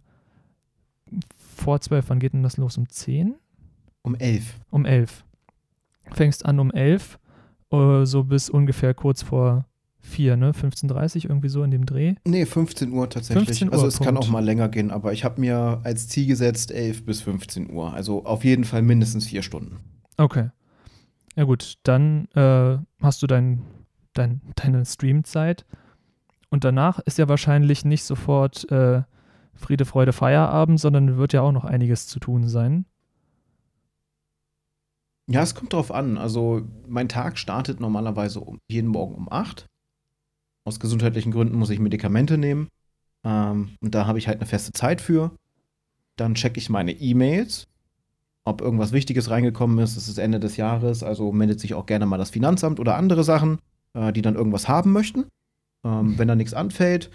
vor 1.56 1.80
zwölf. 1.82 2.10
Wann 2.10 2.20
geht 2.20 2.34
denn 2.34 2.44
das 2.44 2.58
los? 2.58 2.78
Um 2.78 2.90
zehn? 2.90 3.36
Um 4.02 4.16
elf. 4.16 4.60
Um 4.70 4.86
elf. 4.86 5.25
Fängst 6.16 6.46
an 6.46 6.60
um 6.60 6.72
elf, 6.72 7.20
uh, 7.72 8.06
so 8.06 8.24
bis 8.24 8.50
ungefähr 8.50 8.94
kurz 8.94 9.22
vor 9.22 9.66
4, 10.00 10.38
ne? 10.38 10.52
15.30 10.52 11.26
irgendwie 11.26 11.50
so 11.50 11.64
in 11.64 11.72
dem 11.72 11.86
Dreh? 11.86 12.16
Nee, 12.26 12.46
15 12.46 12.92
Uhr 12.92 13.10
tatsächlich. 13.10 13.48
15 13.48 13.68
Uhr, 13.68 13.74
also 13.74 13.88
es 13.88 13.98
Punkt. 13.98 14.06
kann 14.08 14.18
auch 14.18 14.30
mal 14.30 14.44
länger 14.44 14.70
gehen, 14.70 14.92
aber 14.92 15.14
ich 15.14 15.24
habe 15.24 15.42
mir 15.42 15.82
als 15.84 16.08
Ziel 16.08 16.28
gesetzt 16.28 16.72
11 16.72 17.06
bis 17.06 17.22
15 17.22 17.72
Uhr. 17.72 17.94
Also 17.94 18.26
auf 18.26 18.44
jeden 18.44 18.64
Fall 18.64 18.82
mindestens 18.82 19.26
vier 19.28 19.42
Stunden. 19.42 19.80
Okay. 20.18 20.50
Ja 21.36 21.44
gut, 21.44 21.80
dann 21.84 22.28
äh, 22.36 22.78
hast 23.02 23.22
du 23.22 23.28
dein, 23.28 23.64
dein, 24.14 24.42
deine 24.56 24.86
Streamzeit 24.86 25.66
und 26.50 26.64
danach 26.64 27.00
ist 27.00 27.18
ja 27.18 27.28
wahrscheinlich 27.28 27.84
nicht 27.84 28.04
sofort 28.04 28.72
äh, 28.72 29.02
Friede, 29.54 29.86
Freude, 29.86 30.14
Feierabend, 30.14 30.80
sondern 30.80 31.18
wird 31.18 31.34
ja 31.34 31.42
auch 31.42 31.52
noch 31.52 31.66
einiges 31.66 32.08
zu 32.08 32.20
tun 32.20 32.48
sein. 32.48 32.86
Ja, 35.28 35.42
es 35.42 35.56
kommt 35.56 35.74
drauf 35.74 35.92
an. 35.92 36.18
Also 36.18 36.62
mein 36.88 37.10
Tag 37.10 37.38
startet 37.38 37.80
normalerweise 37.80 38.40
um, 38.40 38.60
jeden 38.68 38.90
Morgen 38.90 39.16
um 39.16 39.32
8 39.32 39.68
aus 40.66 40.80
gesundheitlichen 40.80 41.32
Gründen 41.32 41.58
muss 41.58 41.70
ich 41.70 41.80
Medikamente 41.80 42.38
nehmen. 42.38 42.70
Ähm, 43.24 43.78
und 43.82 43.96
da 43.96 44.08
habe 44.08 44.18
ich 44.18 44.28
halt 44.28 44.40
eine 44.40 44.48
feste 44.48 44.74
Zeit 44.74 45.00
für. 45.00 45.32
Dann 46.18 46.36
checke 46.36 46.60
ich 46.60 46.70
meine 46.70 46.92
E-Mails, 46.92 47.68
ob 48.44 48.62
irgendwas 48.62 48.92
Wichtiges 48.92 49.30
reingekommen 49.30 49.78
ist. 49.80 49.96
Es 49.96 50.08
ist 50.08 50.18
Ende 50.18 50.40
des 50.40 50.58
Jahres, 50.58 51.04
also 51.04 51.32
meldet 51.32 51.60
sich 51.60 51.76
auch 51.76 51.86
gerne 51.86 52.06
mal 52.06 52.18
das 52.18 52.32
Finanzamt 52.32 52.80
oder 52.80 52.96
andere 52.96 53.24
Sachen, 53.24 53.60
äh, 53.94 54.12
die 54.12 54.22
dann 54.24 54.36
irgendwas 54.36 54.68
haben 54.68 54.92
möchten. 54.92 55.26
Ähm, 55.84 56.18
wenn 56.18 56.28
da 56.28 56.36
nichts 56.36 56.54
anfällt, 56.56 57.12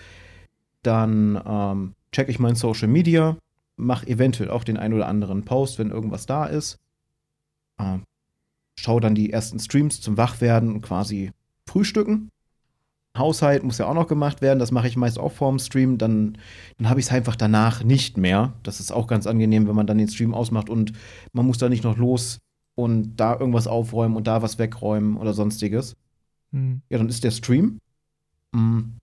dann 0.82 1.40
ähm, 1.44 1.94
checke 2.12 2.30
ich 2.30 2.38
mein 2.38 2.54
Social 2.54 2.88
Media, 2.88 3.36
mache 3.76 4.06
eventuell 4.06 4.50
auch 4.50 4.64
den 4.64 4.76
ein 4.76 4.92
oder 4.92 5.08
anderen 5.08 5.44
Post, 5.44 5.78
wenn 5.78 5.90
irgendwas 5.90 6.26
da 6.26 6.46
ist. 6.46 6.78
Äh, 7.80 7.98
schaue 8.80 9.00
dann 9.00 9.14
die 9.14 9.32
ersten 9.32 9.58
Streams 9.58 10.00
zum 10.00 10.16
Wachwerden 10.16 10.72
und 10.72 10.82
quasi 10.82 11.32
frühstücken. 11.66 12.30
Haushalt 13.16 13.64
muss 13.64 13.78
ja 13.78 13.86
auch 13.86 13.94
noch 13.94 14.06
gemacht 14.06 14.40
werden. 14.40 14.58
Das 14.58 14.70
mache 14.70 14.86
ich 14.86 14.96
meist 14.96 15.18
auch 15.18 15.32
vorm 15.32 15.58
Stream. 15.58 15.98
Dann, 15.98 16.38
dann 16.78 16.88
habe 16.88 17.00
ich 17.00 17.06
es 17.06 17.12
einfach 17.12 17.36
danach 17.36 17.82
nicht 17.82 18.16
mehr. 18.16 18.54
Das 18.62 18.80
ist 18.80 18.92
auch 18.92 19.06
ganz 19.06 19.26
angenehm, 19.26 19.66
wenn 19.66 19.74
man 19.74 19.86
dann 19.86 19.98
den 19.98 20.08
Stream 20.08 20.32
ausmacht 20.32 20.70
und 20.70 20.92
man 21.32 21.46
muss 21.46 21.58
da 21.58 21.68
nicht 21.68 21.84
noch 21.84 21.96
los 21.96 22.38
und 22.76 23.16
da 23.16 23.38
irgendwas 23.38 23.66
aufräumen 23.66 24.16
und 24.16 24.26
da 24.26 24.42
was 24.42 24.58
wegräumen 24.58 25.16
oder 25.16 25.34
sonstiges. 25.34 25.96
Mhm. 26.52 26.82
Ja, 26.88 26.98
dann 26.98 27.08
ist 27.08 27.24
der 27.24 27.32
Stream. 27.32 27.80
Mhm. 28.52 28.96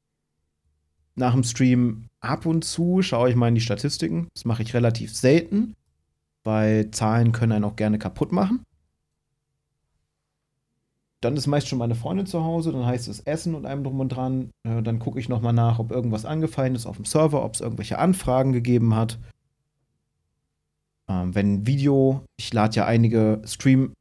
Nach 1.15 1.33
dem 1.33 1.43
Stream 1.43 2.05
ab 2.21 2.45
und 2.45 2.63
zu 2.63 3.01
schaue 3.01 3.29
ich 3.29 3.35
mal 3.35 3.49
in 3.49 3.55
die 3.55 3.61
Statistiken. 3.61 4.29
Das 4.33 4.45
mache 4.45 4.63
ich 4.63 4.73
relativ 4.73 5.13
selten, 5.15 5.75
weil 6.43 6.91
Zahlen 6.91 7.33
können 7.33 7.51
einen 7.51 7.65
auch 7.65 7.75
gerne 7.75 7.99
kaputt 7.99 8.31
machen 8.31 8.63
dann 11.21 11.35
ist 11.35 11.47
meist 11.47 11.67
schon 11.67 11.79
meine 11.79 11.95
Freundin 11.95 12.27
zu 12.27 12.43
Hause, 12.43 12.71
dann 12.71 12.85
heißt 12.85 13.07
es 13.07 13.21
Essen 13.21 13.55
und 13.55 13.65
einem 13.65 13.83
drum 13.83 13.99
und 13.99 14.09
dran. 14.09 14.51
Äh, 14.63 14.83
dann 14.83 14.99
gucke 14.99 15.19
ich 15.19 15.29
nochmal 15.29 15.53
nach, 15.53 15.79
ob 15.79 15.91
irgendwas 15.91 16.25
angefallen 16.25 16.75
ist 16.75 16.85
auf 16.85 16.97
dem 16.97 17.05
Server, 17.05 17.43
ob 17.43 17.55
es 17.55 17.61
irgendwelche 17.61 17.97
Anfragen 17.97 18.53
gegeben 18.53 18.95
hat. 18.95 19.17
Ähm, 21.09 21.33
wenn 21.33 21.65
Video, 21.65 22.23
ich 22.37 22.53
lade 22.53 22.75
ja 22.75 22.85
einige 22.85 23.41
Stream, 23.45 23.93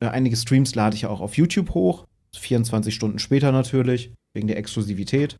äh, 0.00 0.06
einige 0.06 0.36
Streams 0.36 0.74
lade 0.74 0.96
ich 0.96 1.06
auch 1.06 1.20
auf 1.20 1.36
YouTube 1.36 1.74
hoch. 1.74 2.06
24 2.34 2.94
Stunden 2.94 3.18
später 3.18 3.50
natürlich, 3.50 4.12
wegen 4.34 4.46
der 4.46 4.58
Exklusivität. 4.58 5.38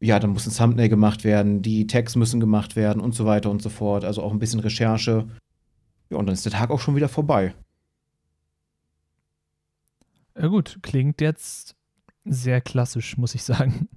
ja, 0.00 0.18
dann 0.18 0.30
muss 0.30 0.46
ein 0.46 0.52
Thumbnail 0.52 0.88
gemacht 0.88 1.22
werden, 1.22 1.62
die 1.62 1.86
Tags 1.86 2.16
müssen 2.16 2.40
gemacht 2.40 2.74
werden 2.74 3.00
und 3.00 3.14
so 3.14 3.24
weiter 3.24 3.50
und 3.50 3.62
so 3.62 3.68
fort. 3.68 4.04
Also 4.04 4.22
auch 4.22 4.32
ein 4.32 4.40
bisschen 4.40 4.58
Recherche. 4.58 5.28
Ja, 6.10 6.16
und 6.18 6.26
dann 6.26 6.34
ist 6.34 6.44
der 6.44 6.52
Tag 6.52 6.70
auch 6.70 6.80
schon 6.80 6.96
wieder 6.96 7.08
vorbei. 7.08 7.54
Ja 10.38 10.46
gut, 10.48 10.78
klingt 10.82 11.20
jetzt 11.20 11.74
sehr 12.24 12.60
klassisch, 12.60 13.16
muss 13.18 13.34
ich 13.34 13.42
sagen. 13.42 13.88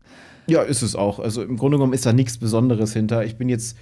Ja, 0.48 0.62
ist 0.62 0.82
es 0.82 0.96
auch. 0.96 1.20
Also 1.20 1.44
im 1.44 1.58
Grunde 1.58 1.78
genommen 1.78 1.94
ist 1.94 2.06
da 2.06 2.14
nichts 2.14 2.38
Besonderes 2.38 2.94
hinter. 2.94 3.24
Ich 3.26 3.38
bin 3.38 3.50
jetzt, 3.50 3.78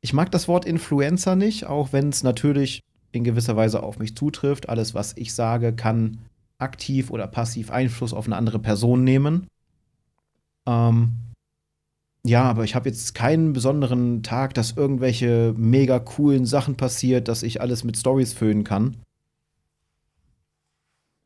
ich 0.00 0.12
mag 0.12 0.30
das 0.30 0.48
Wort 0.48 0.64
Influencer 0.64 1.36
nicht, 1.36 1.66
auch 1.66 1.92
wenn 1.92 2.08
es 2.08 2.22
natürlich 2.22 2.82
in 3.12 3.24
gewisser 3.24 3.56
Weise 3.56 3.82
auf 3.82 3.98
mich 3.98 4.16
zutrifft. 4.16 4.68
Alles, 4.68 4.94
was 4.94 5.16
ich 5.16 5.34
sage, 5.34 5.72
kann 5.74 6.18
aktiv 6.58 7.10
oder 7.10 7.26
passiv 7.26 7.70
Einfluss 7.70 8.12
auf 8.12 8.26
eine 8.26 8.36
andere 8.36 8.58
Person 8.58 9.04
nehmen. 9.04 9.46
Ähm, 10.66 11.12
ja, 12.24 12.42
aber 12.42 12.64
ich 12.64 12.74
habe 12.74 12.88
jetzt 12.88 13.14
keinen 13.14 13.52
besonderen 13.52 14.22
Tag, 14.22 14.54
dass 14.54 14.72
irgendwelche 14.72 15.54
mega 15.56 15.98
coolen 15.98 16.44
Sachen 16.44 16.76
passiert, 16.76 17.28
dass 17.28 17.42
ich 17.42 17.60
alles 17.60 17.84
mit 17.84 17.96
Stories 17.96 18.32
füllen 18.32 18.64
kann. 18.64 18.96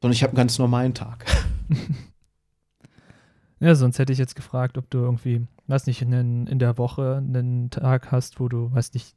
Sondern 0.02 0.14
ich 0.14 0.22
habe 0.24 0.32
einen 0.32 0.36
ganz 0.36 0.58
normalen 0.58 0.94
Tag. 0.94 1.24
ja, 3.60 3.76
sonst 3.76 4.00
hätte 4.00 4.12
ich 4.12 4.18
jetzt 4.18 4.34
gefragt, 4.34 4.76
ob 4.76 4.90
du 4.90 4.98
irgendwie, 4.98 5.46
weiß 5.68 5.86
nicht, 5.86 6.02
in, 6.02 6.48
in 6.48 6.58
der 6.58 6.76
Woche 6.76 7.18
einen 7.18 7.70
Tag 7.70 8.10
hast, 8.10 8.40
wo 8.40 8.48
du, 8.48 8.72
weiß 8.74 8.94
nicht, 8.94 9.14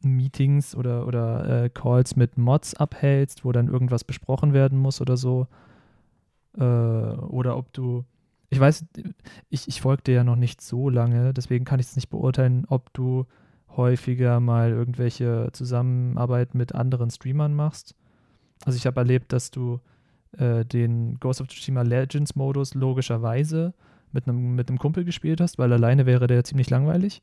Meetings 0.00 0.74
oder, 0.74 1.06
oder 1.06 1.64
äh, 1.64 1.70
Calls 1.70 2.16
mit 2.16 2.36
Mods 2.36 2.74
abhältst, 2.74 3.44
wo 3.44 3.52
dann 3.52 3.68
irgendwas 3.68 4.02
besprochen 4.02 4.52
werden 4.52 4.76
muss 4.76 5.00
oder 5.00 5.16
so. 5.16 5.46
Äh, 6.58 6.64
oder 6.64 7.56
ob 7.56 7.72
du, 7.72 8.04
ich 8.50 8.58
weiß, 8.58 8.84
ich, 9.50 9.68
ich 9.68 9.80
folge 9.80 10.02
dir 10.02 10.14
ja 10.16 10.24
noch 10.24 10.34
nicht 10.34 10.60
so 10.60 10.88
lange, 10.90 11.32
deswegen 11.32 11.64
kann 11.64 11.78
ich 11.78 11.86
es 11.86 11.94
nicht 11.94 12.10
beurteilen, 12.10 12.64
ob 12.68 12.92
du 12.92 13.26
häufiger 13.76 14.40
mal 14.40 14.70
irgendwelche 14.70 15.50
Zusammenarbeit 15.52 16.56
mit 16.56 16.74
anderen 16.74 17.10
Streamern 17.10 17.54
machst. 17.54 17.94
Also 18.64 18.76
ich 18.76 18.86
habe 18.86 19.00
erlebt, 19.00 19.32
dass 19.32 19.52
du 19.52 19.80
äh, 20.38 20.64
den 20.64 21.18
Ghost 21.20 21.40
of 21.40 21.48
Tsushima 21.48 21.82
Legends 21.82 22.34
Modus 22.36 22.74
logischerweise 22.74 23.74
mit 24.12 24.28
einem 24.28 24.54
mit 24.54 24.78
Kumpel 24.78 25.04
gespielt 25.04 25.40
hast, 25.40 25.58
weil 25.58 25.72
alleine 25.72 26.06
wäre 26.06 26.26
der 26.26 26.44
ziemlich 26.44 26.70
langweilig. 26.70 27.22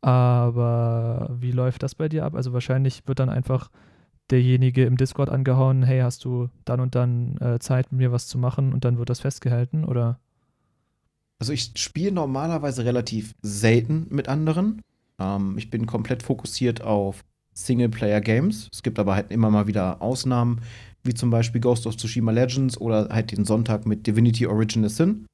Aber 0.00 1.30
wie 1.38 1.52
läuft 1.52 1.82
das 1.82 1.94
bei 1.94 2.08
dir 2.08 2.24
ab? 2.24 2.34
Also 2.34 2.52
wahrscheinlich 2.52 3.06
wird 3.06 3.20
dann 3.20 3.28
einfach 3.28 3.70
derjenige 4.30 4.84
im 4.84 4.96
Discord 4.96 5.28
angehauen, 5.28 5.82
hey, 5.82 6.00
hast 6.00 6.24
du 6.24 6.48
dann 6.64 6.80
und 6.80 6.94
dann 6.94 7.36
äh, 7.38 7.58
Zeit, 7.58 7.92
mit 7.92 8.00
mir 8.00 8.12
was 8.12 8.26
zu 8.26 8.38
machen 8.38 8.72
und 8.72 8.84
dann 8.84 8.98
wird 8.98 9.10
das 9.10 9.20
festgehalten, 9.20 9.84
oder? 9.84 10.18
Also 11.38 11.52
ich 11.52 11.72
spiele 11.76 12.12
normalerweise 12.12 12.84
relativ 12.84 13.34
selten 13.42 14.06
mit 14.10 14.28
anderen. 14.28 14.80
Ähm, 15.18 15.56
ich 15.58 15.70
bin 15.70 15.86
komplett 15.86 16.22
fokussiert 16.22 16.82
auf 16.82 17.24
Singleplayer-Games. 17.54 18.68
Es 18.72 18.82
gibt 18.82 18.98
aber 18.98 19.14
halt 19.14 19.30
immer 19.30 19.50
mal 19.50 19.66
wieder 19.66 20.00
Ausnahmen, 20.00 20.60
wie 21.04 21.14
zum 21.14 21.30
Beispiel 21.30 21.60
Ghost 21.60 21.86
of 21.86 21.96
Tsushima 21.96 22.32
Legends 22.32 22.80
oder 22.80 23.08
halt 23.10 23.32
den 23.32 23.44
Sonntag 23.44 23.86
mit 23.86 24.06
Divinity 24.06 24.46
Original 24.46 24.90
Sin. 24.90 25.26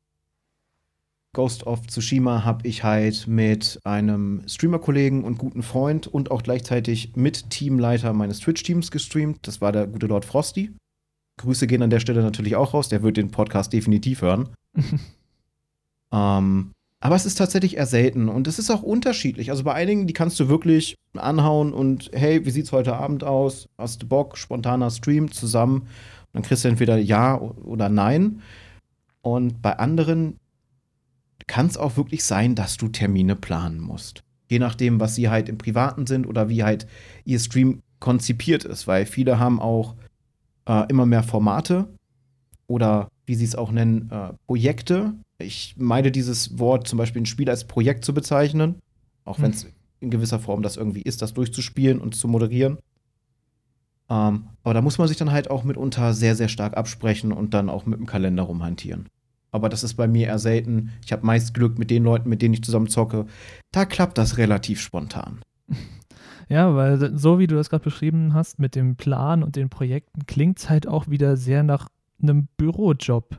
Ghost 1.34 1.66
of 1.66 1.86
Tsushima 1.86 2.44
habe 2.44 2.66
ich 2.66 2.84
halt 2.84 3.26
mit 3.28 3.78
einem 3.84 4.42
Streamer-Kollegen 4.48 5.24
und 5.24 5.38
guten 5.38 5.62
Freund 5.62 6.06
und 6.06 6.30
auch 6.30 6.42
gleichzeitig 6.42 7.14
mit 7.16 7.50
Teamleiter 7.50 8.12
meines 8.12 8.40
Twitch-Teams 8.40 8.90
gestreamt. 8.90 9.46
Das 9.46 9.60
war 9.60 9.70
der 9.70 9.86
gute 9.86 10.06
Lord 10.06 10.24
Frosty. 10.24 10.72
Grüße 11.38 11.66
gehen 11.66 11.82
an 11.82 11.90
der 11.90 12.00
Stelle 12.00 12.22
natürlich 12.22 12.56
auch 12.56 12.74
raus. 12.74 12.88
Der 12.88 13.02
wird 13.02 13.16
den 13.16 13.30
Podcast 13.30 13.72
definitiv 13.72 14.22
hören. 14.22 14.48
ähm, 16.12 16.72
aber 17.00 17.14
es 17.14 17.26
ist 17.26 17.36
tatsächlich 17.36 17.76
eher 17.76 17.86
selten 17.86 18.28
und 18.28 18.46
es 18.48 18.58
ist 18.58 18.70
auch 18.70 18.82
unterschiedlich. 18.82 19.50
Also 19.50 19.64
bei 19.64 19.74
einigen, 19.74 20.06
die 20.06 20.12
kannst 20.12 20.38
du 20.40 20.48
wirklich 20.48 20.96
anhauen 21.16 21.72
und 21.72 22.10
hey, 22.12 22.44
wie 22.44 22.50
sieht's 22.50 22.72
heute 22.72 22.96
Abend 22.96 23.24
aus? 23.24 23.68
Hast 23.78 24.02
du 24.02 24.08
Bock? 24.08 24.36
Spontaner 24.36 24.90
Stream 24.90 25.30
zusammen. 25.30 25.86
dann 26.32 26.42
kriegst 26.42 26.64
du 26.64 26.68
entweder 26.68 26.98
Ja 26.98 27.40
oder 27.40 27.88
Nein. 27.88 28.42
Und 29.22 29.62
bei 29.62 29.78
anderen, 29.78 30.38
kann 31.48 31.66
es 31.66 31.76
auch 31.76 31.96
wirklich 31.96 32.24
sein, 32.24 32.54
dass 32.54 32.76
du 32.76 32.88
Termine 32.88 33.34
planen 33.34 33.80
musst. 33.80 34.22
Je 34.48 34.60
nachdem, 34.60 35.00
was 35.00 35.16
sie 35.16 35.28
halt 35.28 35.48
im 35.48 35.58
Privaten 35.58 36.06
sind 36.06 36.26
oder 36.26 36.48
wie 36.48 36.62
halt 36.62 36.86
ihr 37.24 37.40
Stream 37.40 37.80
konzipiert 37.98 38.64
ist, 38.64 38.86
weil 38.86 39.06
viele 39.06 39.40
haben 39.40 39.60
auch 39.60 39.96
äh, 40.66 40.86
immer 40.88 41.06
mehr 41.06 41.24
Formate 41.24 41.88
oder 42.68 43.08
wie 43.28 43.34
sie 43.34 43.44
es 43.44 43.54
auch 43.54 43.70
nennen, 43.70 44.10
äh, 44.10 44.32
Projekte. 44.46 45.14
Ich 45.38 45.74
meine 45.78 46.10
dieses 46.10 46.58
Wort 46.58 46.88
zum 46.88 46.96
Beispiel 46.96 47.22
ein 47.22 47.26
Spiel 47.26 47.48
als 47.48 47.64
Projekt 47.64 48.04
zu 48.04 48.12
bezeichnen, 48.12 48.76
auch 49.24 49.40
wenn 49.40 49.52
es 49.52 49.64
hm. 49.64 49.70
in 50.00 50.10
gewisser 50.10 50.40
Form 50.40 50.62
das 50.62 50.76
irgendwie 50.76 51.02
ist, 51.02 51.22
das 51.22 51.34
durchzuspielen 51.34 52.00
und 52.00 52.16
zu 52.16 52.26
moderieren. 52.26 52.78
Ähm, 54.10 54.48
aber 54.64 54.74
da 54.74 54.82
muss 54.82 54.98
man 54.98 55.06
sich 55.06 55.16
dann 55.16 55.30
halt 55.30 55.50
auch 55.50 55.64
mitunter 55.64 56.14
sehr, 56.14 56.34
sehr 56.34 56.48
stark 56.48 56.76
absprechen 56.76 57.30
und 57.30 57.54
dann 57.54 57.68
auch 57.68 57.86
mit 57.86 57.98
dem 57.98 58.06
Kalender 58.06 58.44
rumhantieren 58.44 59.08
aber 59.50 59.68
das 59.68 59.84
ist 59.84 59.94
bei 59.94 60.06
mir 60.06 60.26
eher 60.28 60.38
selten. 60.38 60.92
Ich 61.04 61.12
habe 61.12 61.26
meist 61.26 61.54
Glück 61.54 61.78
mit 61.78 61.90
den 61.90 62.04
Leuten, 62.04 62.28
mit 62.28 62.42
denen 62.42 62.54
ich 62.54 62.62
zusammen 62.62 62.88
zocke. 62.88 63.26
Da 63.72 63.84
klappt 63.84 64.18
das 64.18 64.38
relativ 64.38 64.80
spontan. 64.80 65.40
Ja, 66.50 66.74
weil 66.74 67.14
so 67.18 67.38
wie 67.38 67.46
du 67.46 67.56
das 67.56 67.68
gerade 67.68 67.84
beschrieben 67.84 68.32
hast 68.32 68.58
mit 68.58 68.74
dem 68.74 68.96
Plan 68.96 69.42
und 69.42 69.54
den 69.54 69.68
Projekten, 69.68 70.24
klingt 70.24 70.58
es 70.58 70.70
halt 70.70 70.88
auch 70.88 71.06
wieder 71.06 71.36
sehr 71.36 71.62
nach 71.62 71.88
einem 72.22 72.48
Bürojob. 72.56 73.38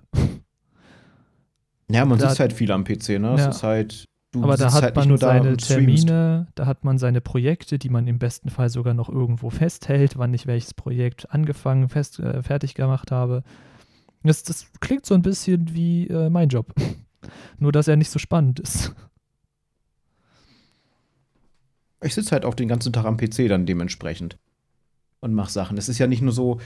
Ja, 1.91 2.05
man 2.05 2.19
da, 2.19 2.29
sitzt 2.29 2.39
halt 2.39 2.53
viel 2.53 2.71
am 2.71 2.83
PC, 2.83 3.19
ne? 3.19 3.35
Ja. 3.37 3.49
ist 3.49 3.63
halt, 3.63 4.05
du 4.31 4.43
Aber 4.43 4.57
da 4.57 4.71
hat 4.71 4.83
halt 4.83 4.95
man 4.95 5.17
seine 5.17 5.57
Termine, 5.57 6.47
da 6.55 6.65
hat 6.65 6.83
man 6.83 6.97
seine 6.99 7.19
Projekte, 7.19 7.79
die 7.79 7.89
man 7.89 8.07
im 8.07 8.19
besten 8.19 8.49
Fall 8.49 8.69
sogar 8.69 8.93
noch 8.93 9.09
irgendwo 9.09 9.49
festhält, 9.49 10.17
wann 10.17 10.33
ich 10.33 10.45
welches 10.45 10.73
Projekt 10.73 11.31
angefangen, 11.31 11.89
fest, 11.89 12.19
äh, 12.19 12.43
fertig 12.43 12.75
gemacht 12.75 13.11
habe. 13.11 13.43
Das, 14.23 14.43
das 14.43 14.67
klingt 14.81 15.05
so 15.05 15.15
ein 15.15 15.21
bisschen 15.21 15.73
wie 15.73 16.07
äh, 16.07 16.29
mein 16.29 16.49
Job. 16.49 16.73
Nur, 17.57 17.71
dass 17.71 17.87
er 17.87 17.95
nicht 17.95 18.11
so 18.11 18.19
spannend 18.19 18.59
ist. 18.59 18.93
Ich 22.01 22.13
sitze 22.13 22.31
halt 22.31 22.45
auch 22.45 22.53
den 22.53 22.69
ganzen 22.69 22.93
Tag 22.93 23.05
am 23.05 23.17
PC 23.17 23.47
dann 23.49 23.65
dementsprechend 23.65 24.37
und 25.19 25.33
mache 25.33 25.51
Sachen. 25.51 25.77
Es 25.77 25.89
ist 25.89 25.99
ja 25.99 26.07
nicht 26.07 26.21
nur 26.21 26.31
so, 26.31 26.59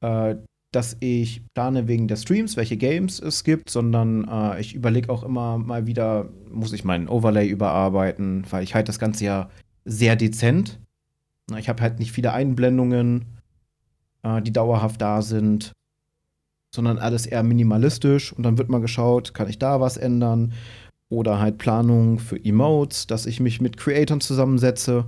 äh, 0.00 0.36
dass 0.76 0.96
ich 1.00 1.42
plane 1.54 1.88
wegen 1.88 2.06
der 2.06 2.16
Streams, 2.16 2.56
welche 2.56 2.76
Games 2.76 3.18
es 3.18 3.44
gibt, 3.44 3.70
sondern 3.70 4.28
äh, 4.28 4.60
ich 4.60 4.74
überlege 4.74 5.10
auch 5.10 5.22
immer 5.22 5.58
mal 5.58 5.86
wieder, 5.86 6.28
muss 6.50 6.72
ich 6.72 6.84
meinen 6.84 7.08
Overlay 7.08 7.48
überarbeiten, 7.48 8.44
weil 8.50 8.62
ich 8.62 8.74
halt 8.74 8.88
das 8.88 8.98
Ganze 8.98 9.24
ja 9.24 9.50
sehr 9.84 10.16
dezent. 10.16 10.78
Ich 11.56 11.68
habe 11.68 11.82
halt 11.82 11.98
nicht 11.98 12.12
viele 12.12 12.32
Einblendungen, 12.32 13.24
äh, 14.22 14.42
die 14.42 14.52
dauerhaft 14.52 15.00
da 15.00 15.22
sind 15.22 15.72
sondern 16.76 16.98
alles 16.98 17.26
eher 17.26 17.42
minimalistisch 17.42 18.32
und 18.32 18.42
dann 18.42 18.58
wird 18.58 18.68
mal 18.68 18.80
geschaut, 18.80 19.34
kann 19.34 19.48
ich 19.48 19.58
da 19.58 19.80
was 19.80 19.96
ändern 19.96 20.52
oder 21.08 21.40
halt 21.40 21.58
Planung 21.58 22.18
für 22.18 22.36
Emotes, 22.36 23.06
dass 23.06 23.26
ich 23.26 23.40
mich 23.40 23.60
mit 23.60 23.76
Creatoren 23.76 24.20
zusammensetze. 24.20 25.06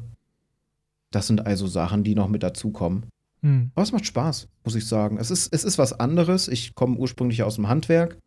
Das 1.11 1.27
sind 1.27 1.47
also 1.47 1.67
Sachen, 1.67 2.05
die 2.05 2.15
noch 2.15 2.29
mit 2.29 2.43
dazukommen. 2.43 3.05
Hm. 3.43 3.71
Aber 3.75 3.83
es 3.83 3.93
macht 3.93 4.07
Spaß, 4.07 4.49
muss 4.65 4.75
ich 4.75 4.87
sagen. 4.87 5.19
Es 5.19 5.31
ist, 5.31 5.53
es 5.53 5.65
ist 5.65 5.79
was 5.79 5.99
anderes. 5.99 6.49
Ich 6.49 6.75
komme 6.75 6.97
ursprünglich 6.97 7.43
aus 7.43 7.57
dem 7.57 7.69
Handwerk. 7.69 8.19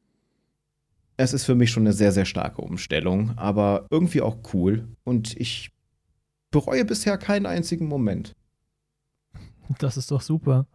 Es 1.17 1.33
ist 1.33 1.45
für 1.45 1.55
mich 1.55 1.71
schon 1.71 1.83
eine 1.83 1.93
sehr, 1.93 2.11
sehr 2.11 2.25
starke 2.25 2.61
Umstellung, 2.61 3.37
aber 3.37 3.85
irgendwie 3.89 4.21
auch 4.21 4.37
cool. 4.53 4.87
Und 5.03 5.35
ich 5.37 5.71
bereue 6.49 6.85
bisher 6.85 7.17
keinen 7.17 7.45
einzigen 7.45 7.87
Moment. 7.87 8.35
Das 9.79 9.97
ist 9.97 10.11
doch 10.11 10.21
super. 10.21 10.67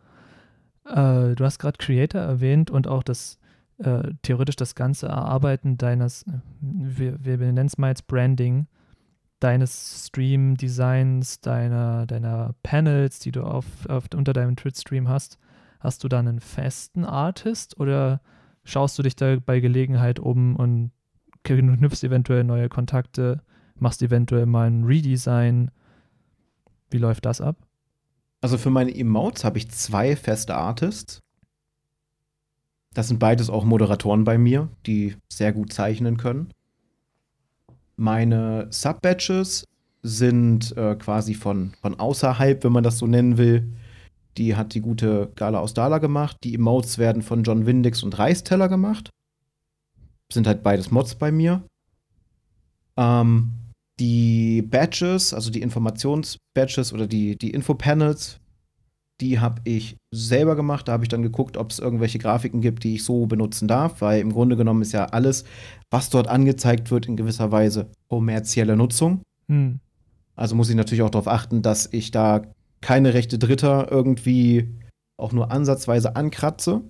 Äh, 0.84 1.34
du 1.34 1.45
hast 1.45 1.59
gerade 1.59 1.78
Creator 1.78 2.20
erwähnt 2.20 2.70
und 2.70 2.87
auch 2.87 3.03
das 3.03 3.39
äh, 3.78 4.14
theoretisch 4.22 4.57
das 4.57 4.74
ganze 4.74 5.07
Erarbeiten 5.07 5.76
deines, 5.76 6.24
wir, 6.61 7.24
wir 7.24 7.37
nennen 7.39 7.66
es 7.66 7.78
mal 7.78 7.89
jetzt 7.89 8.07
Branding, 8.07 8.66
deines 9.41 10.07
Stream-Designs, 10.07 11.41
deiner, 11.41 12.07
deiner 12.07 12.55
Panels, 12.62 13.18
die 13.18 13.32
du 13.32 13.43
auf, 13.43 13.64
auf, 13.89 14.05
unter 14.14 14.32
deinem 14.32 14.57
Twitch-Stream 14.57 15.09
hast. 15.09 15.39
Hast 15.80 16.05
du 16.05 16.09
da 16.09 16.18
einen 16.18 16.41
festen 16.41 17.05
Artist 17.05 17.78
oder 17.78 18.20
schaust 18.64 18.99
du 18.99 19.03
dich 19.03 19.16
da 19.16 19.37
bei 19.45 19.61
Gelegenheit 19.61 20.18
um 20.18 20.57
und 20.57 20.91
knüpfst 21.45 22.03
eventuell 22.03 22.45
neue 22.45 22.68
Kontakte, 22.68 23.43
machst 23.76 24.03
eventuell 24.03 24.47
mal 24.47 24.68
ein 24.68 24.84
Redesign? 24.84 25.70
Wie 26.91 26.99
läuft 26.99 27.26
das 27.26 27.41
ab? 27.41 27.57
Also 28.41 28.59
für 28.59 28.70
meine 28.70 28.95
Emotes 28.95 29.45
habe 29.45 29.59
ich 29.59 29.70
zwei 29.70 30.16
feste 30.16 30.55
Artists. 30.55 31.20
Das 32.95 33.09
sind 33.09 33.18
beides 33.18 33.51
auch 33.51 33.64
Moderatoren 33.64 34.24
bei 34.24 34.39
mir, 34.39 34.70
die 34.87 35.16
sehr 35.28 35.53
gut 35.53 35.72
zeichnen 35.72 36.16
können. 36.16 36.49
Meine 37.97 38.68
Sub-Badges 38.70 39.64
sind 40.03 40.76
äh, 40.76 40.94
quasi 40.97 41.34
von, 41.34 41.72
von 41.80 41.99
außerhalb, 41.99 42.62
wenn 42.62 42.72
man 42.72 42.84
das 42.84 42.99
so 42.99 43.07
nennen 43.07 43.38
will. 43.38 43.72
Die 44.36 44.55
hat 44.55 44.74
die 44.74 44.82
gute 44.82 45.32
Gala 45.34 45.59
aus 45.59 45.74
Dala 45.74 45.99
gemacht. 45.99 46.36
Die 46.44 46.55
Emotes 46.55 46.99
werden 46.99 47.22
von 47.22 47.42
John 47.42 47.66
Windix 47.66 48.03
und 48.03 48.18
Reisteller 48.18 48.68
gemacht. 48.68 49.11
Sind 50.30 50.47
halt 50.47 50.62
beides 50.62 50.90
Mods 50.90 51.14
bei 51.14 51.32
mir. 51.32 51.62
Ähm, 52.97 53.53
die 53.99 54.62
Badges, 54.62 55.32
also 55.32 55.51
die 55.51 55.62
Informationsbadges 55.62 56.92
oder 56.92 57.07
die, 57.07 57.36
die 57.36 57.51
Infopanels, 57.51 58.38
die 59.20 59.40
habe 59.40 59.62
ich 59.64 59.96
selber 60.10 60.56
gemacht. 60.56 60.88
Da 60.88 60.92
habe 60.92 61.04
ich 61.04 61.08
dann 61.08 61.22
geguckt, 61.22 61.56
ob 61.56 61.70
es 61.70 61.78
irgendwelche 61.78 62.18
Grafiken 62.18 62.60
gibt, 62.60 62.84
die 62.84 62.94
ich 62.96 63.04
so 63.04 63.26
benutzen 63.26 63.68
darf, 63.68 64.00
weil 64.00 64.20
im 64.20 64.32
Grunde 64.32 64.56
genommen 64.56 64.82
ist 64.82 64.92
ja 64.92 65.06
alles, 65.06 65.44
was 65.90 66.10
dort 66.10 66.28
angezeigt 66.28 66.90
wird, 66.90 67.06
in 67.06 67.16
gewisser 67.16 67.50
Weise 67.50 67.90
kommerzielle 68.08 68.76
Nutzung. 68.76 69.22
Hm. 69.48 69.80
Also 70.34 70.54
muss 70.54 70.68
ich 70.68 70.76
natürlich 70.76 71.02
auch 71.02 71.10
darauf 71.10 71.28
achten, 71.28 71.62
dass 71.62 71.88
ich 71.92 72.10
da 72.10 72.42
keine 72.80 73.14
Rechte 73.14 73.38
Dritter 73.38 73.90
irgendwie 73.90 74.68
auch 75.16 75.32
nur 75.32 75.50
ansatzweise 75.50 76.14
ankratze. 76.14 76.82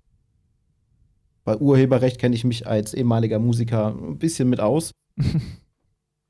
Bei 1.44 1.56
Urheberrecht 1.56 2.18
kenne 2.18 2.34
ich 2.34 2.44
mich 2.44 2.66
als 2.66 2.92
ehemaliger 2.92 3.38
Musiker 3.38 3.94
ein 3.96 4.18
bisschen 4.18 4.48
mit 4.48 4.58
aus. 4.60 4.90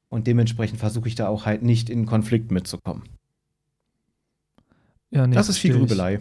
Und 0.09 0.27
dementsprechend 0.27 0.79
versuche 0.79 1.09
ich 1.09 1.15
da 1.15 1.29
auch 1.29 1.47
halt 1.47 1.63
nicht 1.63 1.91
in 1.91 2.07
Konflikt 2.07 2.51
mitzukommen. 2.53 3.05
Ja, 5.11 5.27
nee, 5.27 5.35
das 5.35 5.49
ist 5.49 5.59
viel 5.59 5.77
Grübelei. 5.77 6.21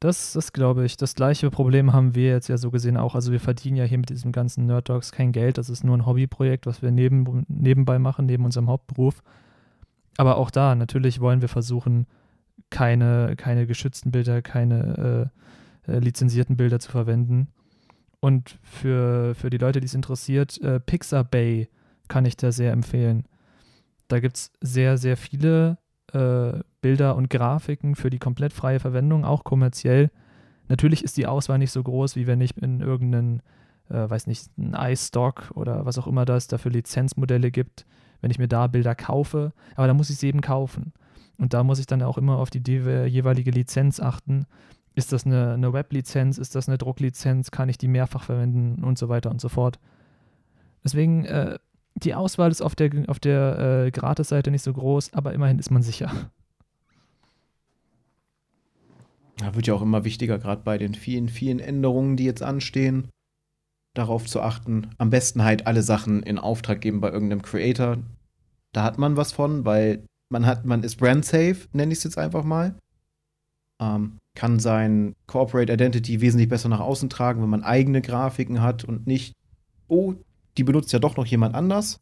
Das, 0.00 0.34
das 0.34 0.52
glaube 0.52 0.84
ich. 0.84 0.96
Das 0.96 1.14
gleiche 1.14 1.50
Problem 1.50 1.92
haben 1.92 2.14
wir 2.14 2.28
jetzt 2.28 2.48
ja 2.48 2.58
so 2.58 2.70
gesehen 2.70 2.96
auch. 2.96 3.14
Also 3.14 3.32
wir 3.32 3.40
verdienen 3.40 3.76
ja 3.76 3.84
hier 3.84 3.98
mit 3.98 4.10
diesem 4.10 4.30
ganzen 4.30 4.66
Nerd 4.66 4.88
Dogs 4.88 5.10
kein 5.10 5.32
Geld. 5.32 5.56
Das 5.58 5.70
ist 5.70 5.84
nur 5.84 5.96
ein 5.96 6.04
Hobbyprojekt, 6.04 6.66
was 6.66 6.82
wir 6.82 6.90
neben, 6.90 7.46
nebenbei 7.48 7.98
machen, 7.98 8.26
neben 8.26 8.44
unserem 8.44 8.68
Hauptberuf. 8.68 9.22
Aber 10.18 10.36
auch 10.36 10.50
da, 10.50 10.74
natürlich 10.74 11.20
wollen 11.20 11.40
wir 11.40 11.48
versuchen, 11.48 12.06
keine, 12.70 13.36
keine 13.36 13.66
geschützten 13.66 14.10
Bilder, 14.10 14.42
keine 14.42 15.30
äh, 15.86 15.92
äh, 15.92 15.98
lizenzierten 15.98 16.56
Bilder 16.56 16.78
zu 16.78 16.90
verwenden. 16.90 17.48
Und 18.20 18.58
für, 18.62 19.34
für 19.34 19.50
die 19.50 19.58
Leute, 19.58 19.80
die 19.80 19.86
es 19.86 19.94
interessiert, 19.94 20.60
äh, 20.60 20.80
Pixabay 20.80 21.68
kann 22.08 22.24
ich 22.24 22.36
da 22.36 22.52
sehr 22.52 22.72
empfehlen. 22.72 23.24
Da 24.08 24.20
gibt 24.20 24.36
es 24.36 24.52
sehr, 24.60 24.98
sehr 24.98 25.16
viele 25.16 25.78
äh, 26.12 26.60
Bilder 26.86 27.16
und 27.16 27.30
Grafiken 27.30 27.96
für 27.96 28.10
die 28.10 28.20
komplett 28.20 28.52
freie 28.52 28.78
Verwendung, 28.78 29.24
auch 29.24 29.42
kommerziell. 29.42 30.12
Natürlich 30.68 31.02
ist 31.02 31.16
die 31.16 31.26
Auswahl 31.26 31.58
nicht 31.58 31.72
so 31.72 31.82
groß, 31.82 32.14
wie 32.14 32.28
wenn 32.28 32.40
ich 32.40 32.56
in 32.62 32.80
irgendeinen, 32.80 33.42
äh, 33.88 34.08
weiß 34.08 34.28
nicht, 34.28 34.56
ein 34.56 34.76
iStock 34.92 35.50
oder 35.56 35.84
was 35.84 35.98
auch 35.98 36.06
immer 36.06 36.24
das 36.24 36.46
dafür 36.46 36.70
Lizenzmodelle 36.70 37.50
gibt, 37.50 37.86
wenn 38.20 38.30
ich 38.30 38.38
mir 38.38 38.46
da 38.46 38.68
Bilder 38.68 38.94
kaufe. 38.94 39.52
Aber 39.74 39.88
da 39.88 39.94
muss 39.94 40.10
ich 40.10 40.18
sie 40.18 40.28
eben 40.28 40.42
kaufen. 40.42 40.92
Und 41.38 41.54
da 41.54 41.64
muss 41.64 41.80
ich 41.80 41.86
dann 41.86 42.02
auch 42.02 42.18
immer 42.18 42.38
auf 42.38 42.50
die 42.50 42.62
jeweilige 42.64 43.50
Lizenz 43.50 43.98
achten. 43.98 44.46
Ist 44.94 45.12
das 45.12 45.26
eine, 45.26 45.54
eine 45.54 45.72
Web-Lizenz? 45.72 46.38
Ist 46.38 46.54
das 46.54 46.68
eine 46.68 46.78
Drucklizenz? 46.78 47.50
Kann 47.50 47.68
ich 47.68 47.78
die 47.78 47.88
mehrfach 47.88 48.22
verwenden? 48.22 48.84
Und 48.84 48.96
so 48.96 49.08
weiter 49.08 49.32
und 49.32 49.40
so 49.40 49.48
fort. 49.48 49.80
Deswegen, 50.84 51.24
äh, 51.24 51.58
die 51.96 52.14
Auswahl 52.14 52.52
ist 52.52 52.62
auf 52.62 52.76
der, 52.76 52.92
auf 53.08 53.18
der 53.18 53.86
äh, 53.86 53.90
Gratis-Seite 53.90 54.52
nicht 54.52 54.62
so 54.62 54.72
groß, 54.72 55.14
aber 55.14 55.32
immerhin 55.32 55.58
ist 55.58 55.72
man 55.72 55.82
sicher. 55.82 56.30
Da 59.36 59.54
wird 59.54 59.66
ja 59.66 59.74
auch 59.74 59.82
immer 59.82 60.04
wichtiger, 60.04 60.38
gerade 60.38 60.62
bei 60.62 60.78
den 60.78 60.94
vielen, 60.94 61.28
vielen 61.28 61.60
Änderungen, 61.60 62.16
die 62.16 62.24
jetzt 62.24 62.42
anstehen, 62.42 63.08
darauf 63.94 64.26
zu 64.26 64.40
achten. 64.40 64.90
Am 64.98 65.10
besten 65.10 65.44
halt 65.44 65.66
alle 65.66 65.82
Sachen 65.82 66.22
in 66.22 66.38
Auftrag 66.38 66.80
geben 66.80 67.00
bei 67.00 67.10
irgendeinem 67.10 67.42
Creator. 67.42 67.98
Da 68.72 68.82
hat 68.82 68.98
man 68.98 69.16
was 69.16 69.32
von, 69.32 69.64
weil 69.64 70.04
man 70.28 70.46
hat, 70.46 70.64
man 70.64 70.82
ist 70.82 70.96
brand 70.96 71.24
safe, 71.24 71.68
nenne 71.72 71.92
ich 71.92 71.98
es 71.98 72.04
jetzt 72.04 72.18
einfach 72.18 72.44
mal. 72.44 72.74
Ähm, 73.80 74.18
kann 74.34 74.58
sein 74.58 75.14
Corporate 75.26 75.72
Identity 75.72 76.20
wesentlich 76.20 76.48
besser 76.48 76.68
nach 76.68 76.80
außen 76.80 77.08
tragen, 77.10 77.42
wenn 77.42 77.50
man 77.50 77.64
eigene 77.64 78.02
Grafiken 78.02 78.62
hat 78.62 78.84
und 78.84 79.06
nicht, 79.06 79.34
oh, 79.88 80.14
die 80.56 80.64
benutzt 80.64 80.92
ja 80.92 80.98
doch 80.98 81.16
noch 81.16 81.26
jemand 81.26 81.54
anders. 81.54 82.00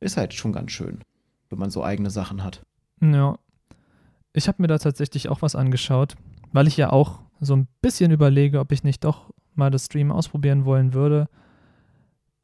Ist 0.00 0.16
halt 0.16 0.34
schon 0.34 0.52
ganz 0.52 0.72
schön, 0.72 1.00
wenn 1.50 1.58
man 1.58 1.70
so 1.70 1.84
eigene 1.84 2.10
Sachen 2.10 2.42
hat. 2.42 2.62
Ja. 3.00 3.38
Ich 4.32 4.48
habe 4.48 4.62
mir 4.62 4.68
da 4.68 4.78
tatsächlich 4.78 5.28
auch 5.28 5.42
was 5.42 5.54
angeschaut, 5.54 6.16
weil 6.52 6.68
ich 6.68 6.76
ja 6.76 6.90
auch 6.90 7.20
so 7.40 7.56
ein 7.56 7.66
bisschen 7.80 8.10
überlege, 8.10 8.60
ob 8.60 8.72
ich 8.72 8.84
nicht 8.84 9.04
doch 9.04 9.32
mal 9.54 9.70
das 9.70 9.86
Stream 9.86 10.12
ausprobieren 10.12 10.64
wollen 10.64 10.94
würde. 10.94 11.28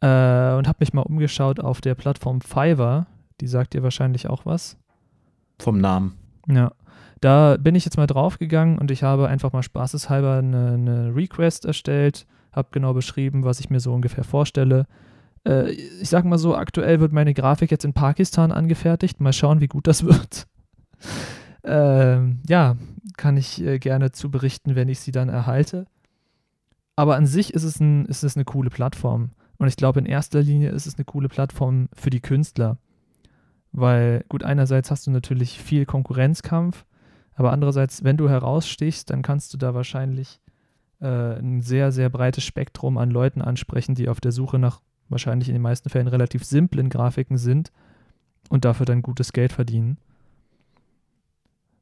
Äh, 0.00 0.54
und 0.56 0.68
habe 0.68 0.78
mich 0.80 0.92
mal 0.92 1.02
umgeschaut 1.02 1.60
auf 1.60 1.80
der 1.80 1.94
Plattform 1.94 2.40
Fiverr. 2.40 3.06
Die 3.40 3.46
sagt 3.46 3.74
dir 3.74 3.82
wahrscheinlich 3.82 4.28
auch 4.28 4.46
was. 4.46 4.76
Vom 5.58 5.80
Namen. 5.80 6.16
Ja. 6.48 6.72
Da 7.20 7.56
bin 7.56 7.74
ich 7.74 7.84
jetzt 7.84 7.96
mal 7.96 8.06
draufgegangen 8.06 8.78
und 8.78 8.90
ich 8.90 9.02
habe 9.02 9.28
einfach 9.28 9.52
mal 9.52 9.62
spaßeshalber 9.62 10.34
eine, 10.34 10.72
eine 10.74 11.16
Request 11.16 11.64
erstellt, 11.64 12.26
habe 12.52 12.68
genau 12.70 12.94
beschrieben, 12.94 13.44
was 13.44 13.58
ich 13.58 13.70
mir 13.70 13.80
so 13.80 13.92
ungefähr 13.92 14.22
vorstelle. 14.22 14.86
Äh, 15.46 15.70
ich 15.72 16.08
sag 16.08 16.24
mal 16.24 16.38
so, 16.38 16.54
aktuell 16.54 17.00
wird 17.00 17.12
meine 17.12 17.34
Grafik 17.34 17.72
jetzt 17.72 17.84
in 17.84 17.92
Pakistan 17.92 18.52
angefertigt. 18.52 19.20
Mal 19.20 19.32
schauen, 19.32 19.60
wie 19.60 19.66
gut 19.66 19.88
das 19.88 20.04
wird. 20.04 20.46
Ähm, 21.64 22.40
ja, 22.48 22.76
kann 23.16 23.36
ich 23.36 23.62
äh, 23.62 23.78
gerne 23.78 24.12
zu 24.12 24.30
berichten, 24.30 24.74
wenn 24.74 24.88
ich 24.88 25.00
sie 25.00 25.12
dann 25.12 25.28
erhalte. 25.28 25.86
Aber 26.96 27.16
an 27.16 27.26
sich 27.26 27.54
ist 27.54 27.64
es, 27.64 27.80
ein, 27.80 28.06
ist 28.06 28.24
es 28.24 28.36
eine 28.36 28.44
coole 28.44 28.70
Plattform. 28.70 29.30
Und 29.58 29.68
ich 29.68 29.76
glaube, 29.76 30.00
in 30.00 30.06
erster 30.06 30.42
Linie 30.42 30.70
ist 30.70 30.86
es 30.86 30.96
eine 30.96 31.04
coole 31.04 31.28
Plattform 31.28 31.88
für 31.92 32.10
die 32.10 32.20
Künstler. 32.20 32.78
Weil, 33.72 34.24
gut, 34.28 34.44
einerseits 34.44 34.90
hast 34.90 35.06
du 35.06 35.10
natürlich 35.10 35.60
viel 35.60 35.84
Konkurrenzkampf, 35.84 36.84
aber 37.34 37.52
andererseits, 37.52 38.02
wenn 38.02 38.16
du 38.16 38.28
herausstichst, 38.28 39.10
dann 39.10 39.22
kannst 39.22 39.52
du 39.52 39.58
da 39.58 39.74
wahrscheinlich 39.74 40.40
äh, 41.00 41.38
ein 41.38 41.60
sehr, 41.60 41.92
sehr 41.92 42.08
breites 42.08 42.44
Spektrum 42.44 42.98
an 42.98 43.10
Leuten 43.10 43.42
ansprechen, 43.42 43.94
die 43.94 44.08
auf 44.08 44.20
der 44.20 44.32
Suche 44.32 44.58
nach 44.58 44.80
wahrscheinlich 45.08 45.48
in 45.48 45.54
den 45.54 45.62
meisten 45.62 45.90
Fällen 45.90 46.08
relativ 46.08 46.44
simplen 46.44 46.90
Grafiken 46.90 47.38
sind 47.38 47.70
und 48.48 48.64
dafür 48.64 48.86
dann 48.86 49.02
gutes 49.02 49.32
Geld 49.32 49.52
verdienen. 49.52 49.98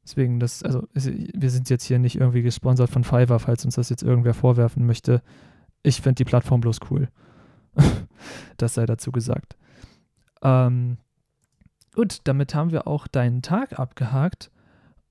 Deswegen, 0.07 0.39
das, 0.39 0.63
also 0.63 0.87
wir 0.93 1.49
sind 1.49 1.69
jetzt 1.69 1.83
hier 1.83 1.99
nicht 1.99 2.15
irgendwie 2.15 2.41
gesponsert 2.41 2.89
von 2.89 3.03
Fiverr, 3.03 3.39
falls 3.39 3.65
uns 3.65 3.75
das 3.75 3.89
jetzt 3.89 4.03
irgendwer 4.03 4.33
vorwerfen 4.33 4.85
möchte. 4.85 5.21
Ich 5.83 5.99
finde 5.99 6.15
die 6.15 6.23
Plattform 6.23 6.61
bloß 6.61 6.79
cool. 6.89 7.09
das 8.57 8.75
sei 8.75 8.85
dazu 8.85 9.11
gesagt. 9.11 9.57
Ähm, 10.41 10.95
gut, 11.93 12.19
damit 12.23 12.55
haben 12.55 12.71
wir 12.71 12.87
auch 12.87 13.07
deinen 13.07 13.41
Tag 13.41 13.77
abgehakt. 13.77 14.49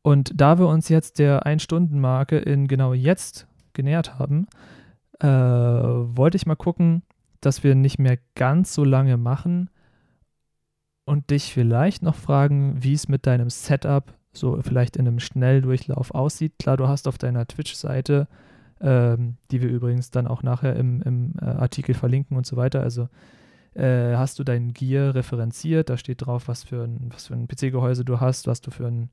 Und 0.01 0.41
da 0.41 0.59
wir 0.59 0.67
uns 0.67 0.89
jetzt 0.89 1.19
der 1.19 1.45
Ein-Stunden-Marke 1.45 2.39
in 2.39 2.67
genau 2.67 2.95
jetzt 2.95 3.47
genähert 3.75 4.19
haben, 4.19 4.47
äh, 5.21 5.29
wollte 5.29 6.37
ich 6.37 6.47
mal 6.47 6.57
gucken, 6.57 7.03
dass 7.43 7.63
wir 7.63 7.75
nicht 7.75 7.99
mehr 7.99 8.17
ganz 8.35 8.73
so 8.73 8.83
lange 8.83 9.19
machen 9.19 9.69
und 11.05 11.29
dich 11.29 11.53
vielleicht 11.53 12.03
noch 12.03 12.15
fragen, 12.15 12.83
wie 12.83 12.95
es 12.95 13.09
mit 13.09 13.27
deinem 13.27 13.51
Setup 13.51 14.15
so 14.37 14.61
vielleicht 14.63 14.97
in 14.97 15.07
einem 15.07 15.21
Schnelldurchlauf 15.21 16.13
aussieht. 16.13 16.55
Klar, 16.59 16.77
du 16.77 16.89
hast 16.89 17.09
auf 17.09 17.19
deiner 17.19 17.47
Twitch-Seite, 17.47 18.29
ähm, 18.81 19.37
die 19.51 19.63
wir 19.63 19.69
übrigens 19.69 20.11
dann 20.11 20.27
auch 20.27 20.43
nachher 20.43 20.77
im, 20.77 21.03
im 21.03 21.35
äh, 21.41 21.45
Artikel 21.45 21.95
verlinken 21.95 22.37
und 22.37 22.47
so 22.47 22.57
weiter, 22.57 22.83
also 22.83 23.09
äh, 23.75 24.17
hast 24.17 24.39
du 24.39 24.45
dein 24.45 24.73
Gear 24.73 25.15
referenziert, 25.15 25.91
da 25.91 25.97
steht 25.97 26.25
drauf, 26.25 26.49
was 26.49 26.65
für 26.65 26.85
ein, 26.85 27.11
ein 27.31 27.49
PC-Gehäuse 27.49 28.05
du 28.05 28.21
hast, 28.21 28.47
was 28.47 28.61
du 28.61 28.71
für 28.71 28.87
ein 28.87 29.11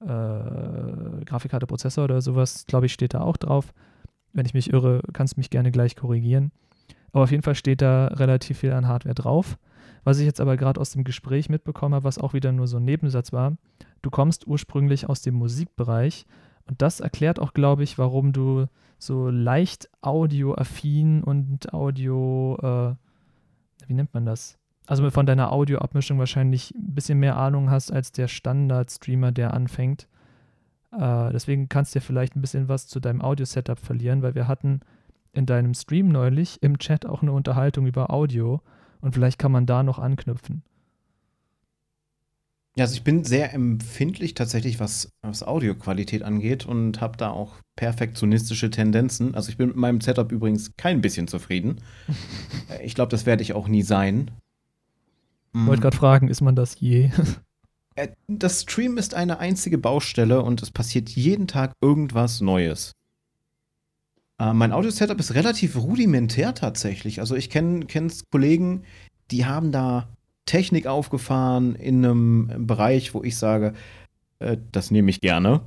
äh, 0.00 1.24
Grafikkarte, 1.24 1.66
Prozessor 1.66 2.04
oder 2.04 2.20
sowas, 2.20 2.64
glaube 2.66 2.86
ich, 2.86 2.92
steht 2.92 3.14
da 3.14 3.20
auch 3.20 3.36
drauf. 3.36 3.74
Wenn 4.32 4.46
ich 4.46 4.54
mich 4.54 4.72
irre, 4.72 5.02
kannst 5.12 5.36
du 5.36 5.40
mich 5.40 5.50
gerne 5.50 5.72
gleich 5.72 5.96
korrigieren. 5.96 6.52
Aber 7.12 7.24
auf 7.24 7.30
jeden 7.30 7.42
Fall 7.42 7.54
steht 7.54 7.82
da 7.82 8.06
relativ 8.08 8.58
viel 8.58 8.72
an 8.72 8.86
Hardware 8.86 9.14
drauf. 9.14 9.58
Was 10.08 10.20
ich 10.20 10.24
jetzt 10.24 10.40
aber 10.40 10.56
gerade 10.56 10.80
aus 10.80 10.92
dem 10.92 11.04
Gespräch 11.04 11.50
mitbekommen 11.50 11.94
habe, 11.94 12.04
was 12.04 12.16
auch 12.16 12.32
wieder 12.32 12.50
nur 12.50 12.66
so 12.66 12.78
ein 12.78 12.84
Nebensatz 12.86 13.30
war, 13.30 13.58
du 14.00 14.08
kommst 14.08 14.46
ursprünglich 14.46 15.06
aus 15.06 15.20
dem 15.20 15.34
Musikbereich 15.34 16.24
und 16.64 16.80
das 16.80 17.00
erklärt 17.00 17.38
auch, 17.38 17.52
glaube 17.52 17.82
ich, 17.82 17.98
warum 17.98 18.32
du 18.32 18.68
so 18.98 19.28
leicht 19.28 19.90
audioaffin 20.00 21.22
und 21.22 21.74
Audio, 21.74 22.56
äh, 22.62 23.86
wie 23.86 23.92
nennt 23.92 24.14
man 24.14 24.24
das? 24.24 24.56
Also 24.86 25.10
von 25.10 25.26
deiner 25.26 25.52
Audioabmischung 25.52 26.18
wahrscheinlich 26.18 26.74
ein 26.74 26.94
bisschen 26.94 27.18
mehr 27.18 27.36
Ahnung 27.36 27.70
hast 27.70 27.92
als 27.92 28.10
der 28.10 28.28
Standard-Streamer, 28.28 29.32
der 29.32 29.52
anfängt. 29.52 30.08
Äh, 30.90 31.32
deswegen 31.32 31.68
kannst 31.68 31.94
du 31.94 31.98
dir 31.98 32.06
vielleicht 32.06 32.34
ein 32.34 32.40
bisschen 32.40 32.70
was 32.70 32.86
zu 32.86 32.98
deinem 32.98 33.20
Audio-Setup 33.20 33.78
verlieren, 33.78 34.22
weil 34.22 34.34
wir 34.34 34.48
hatten 34.48 34.80
in 35.34 35.44
deinem 35.44 35.74
Stream 35.74 36.08
neulich 36.08 36.62
im 36.62 36.78
Chat 36.78 37.04
auch 37.04 37.20
eine 37.20 37.32
Unterhaltung 37.32 37.86
über 37.86 38.08
Audio 38.08 38.62
und 39.00 39.14
vielleicht 39.14 39.38
kann 39.38 39.52
man 39.52 39.66
da 39.66 39.82
noch 39.82 39.98
anknüpfen. 39.98 40.62
Ja, 42.78 42.84
also 42.84 42.94
ich 42.94 43.02
bin 43.02 43.24
sehr 43.24 43.52
empfindlich 43.54 44.34
tatsächlich, 44.34 44.78
was, 44.78 45.10
was 45.20 45.42
Audioqualität 45.42 46.22
angeht 46.22 46.64
und 46.64 47.00
habe 47.00 47.16
da 47.16 47.30
auch 47.30 47.56
perfektionistische 47.74 48.70
Tendenzen. 48.70 49.34
Also 49.34 49.50
ich 49.50 49.56
bin 49.56 49.66
mit 49.66 49.76
meinem 49.76 50.00
Setup 50.00 50.30
übrigens 50.30 50.76
kein 50.76 51.00
bisschen 51.00 51.26
zufrieden. 51.26 51.80
ich 52.84 52.94
glaube, 52.94 53.10
das 53.10 53.26
werde 53.26 53.42
ich 53.42 53.52
auch 53.52 53.66
nie 53.66 53.82
sein. 53.82 54.30
Ich 55.54 55.66
wollte 55.66 55.82
gerade 55.82 55.96
fragen, 55.96 56.28
ist 56.28 56.40
man 56.40 56.54
das 56.54 56.78
je? 56.78 57.10
Äh, 57.96 58.10
das 58.28 58.62
Stream 58.62 58.96
ist 58.96 59.14
eine 59.14 59.40
einzige 59.40 59.76
Baustelle 59.76 60.42
und 60.42 60.62
es 60.62 60.70
passiert 60.70 61.08
jeden 61.08 61.48
Tag 61.48 61.72
irgendwas 61.80 62.40
Neues. 62.40 62.92
Äh, 64.38 64.52
mein 64.52 64.72
Audio-Setup 64.72 65.18
ist 65.18 65.34
relativ 65.34 65.76
rudimentär 65.76 66.54
tatsächlich. 66.54 67.20
Also 67.20 67.34
ich 67.34 67.50
kenne 67.50 67.86
Kollegen, 68.30 68.84
die 69.30 69.46
haben 69.46 69.72
da 69.72 70.08
Technik 70.46 70.86
aufgefahren 70.86 71.74
in 71.74 72.04
einem 72.04 72.66
Bereich, 72.66 73.12
wo 73.14 73.22
ich 73.22 73.36
sage, 73.36 73.74
äh, 74.38 74.56
das 74.72 74.90
nehme 74.90 75.10
ich 75.10 75.20
gerne, 75.20 75.60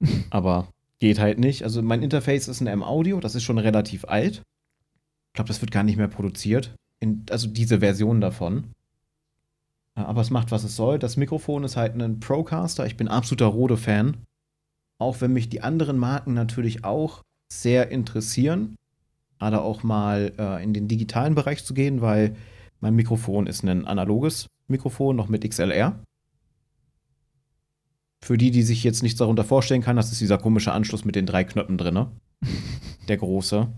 aber 0.30 0.68
geht 0.98 1.18
halt 1.18 1.38
nicht. 1.38 1.62
Also 1.62 1.82
mein 1.82 2.02
Interface 2.02 2.48
ist 2.48 2.60
ein 2.60 2.66
M-Audio, 2.66 3.20
das 3.20 3.34
ist 3.34 3.44
schon 3.44 3.58
relativ 3.58 4.04
alt. 4.04 4.42
Ich 5.28 5.34
glaube, 5.34 5.48
das 5.48 5.60
wird 5.60 5.70
gar 5.70 5.82
nicht 5.82 5.96
mehr 5.96 6.08
produziert. 6.08 6.74
In, 6.98 7.24
also 7.30 7.46
diese 7.46 7.80
Version 7.80 8.20
davon. 8.20 8.72
Aber 9.94 10.20
es 10.20 10.30
macht, 10.30 10.50
was 10.50 10.64
es 10.64 10.76
soll. 10.76 10.98
Das 10.98 11.16
Mikrofon 11.16 11.64
ist 11.64 11.76
halt 11.76 11.94
ein 11.94 12.20
Procaster. 12.20 12.86
Ich 12.86 12.96
bin 12.96 13.08
absoluter 13.08 13.46
Rode-Fan. 13.46 14.18
Auch 14.98 15.20
wenn 15.20 15.32
mich 15.32 15.48
die 15.48 15.62
anderen 15.62 15.98
Marken 15.98 16.34
natürlich 16.34 16.84
auch 16.84 17.22
sehr 17.48 17.90
interessieren. 17.90 18.76
Gerade 19.38 19.60
auch 19.60 19.82
mal 19.82 20.32
äh, 20.38 20.62
in 20.62 20.72
den 20.72 20.88
digitalen 20.88 21.34
Bereich 21.34 21.64
zu 21.64 21.74
gehen, 21.74 22.00
weil 22.00 22.36
mein 22.80 22.94
Mikrofon 22.94 23.46
ist 23.46 23.62
ein 23.62 23.86
analoges 23.86 24.48
Mikrofon, 24.68 25.16
noch 25.16 25.28
mit 25.28 25.48
XLR. 25.48 25.98
Für 28.22 28.38
die, 28.38 28.50
die 28.50 28.62
sich 28.62 28.82
jetzt 28.82 29.02
nichts 29.02 29.18
darunter 29.18 29.44
vorstellen 29.44 29.82
kann, 29.82 29.96
das 29.96 30.10
ist 30.10 30.20
dieser 30.20 30.38
komische 30.38 30.72
Anschluss 30.72 31.04
mit 31.04 31.14
den 31.14 31.26
drei 31.26 31.44
Knöpfen 31.44 31.78
drin. 31.78 32.06
Der 33.08 33.16
große. 33.16 33.68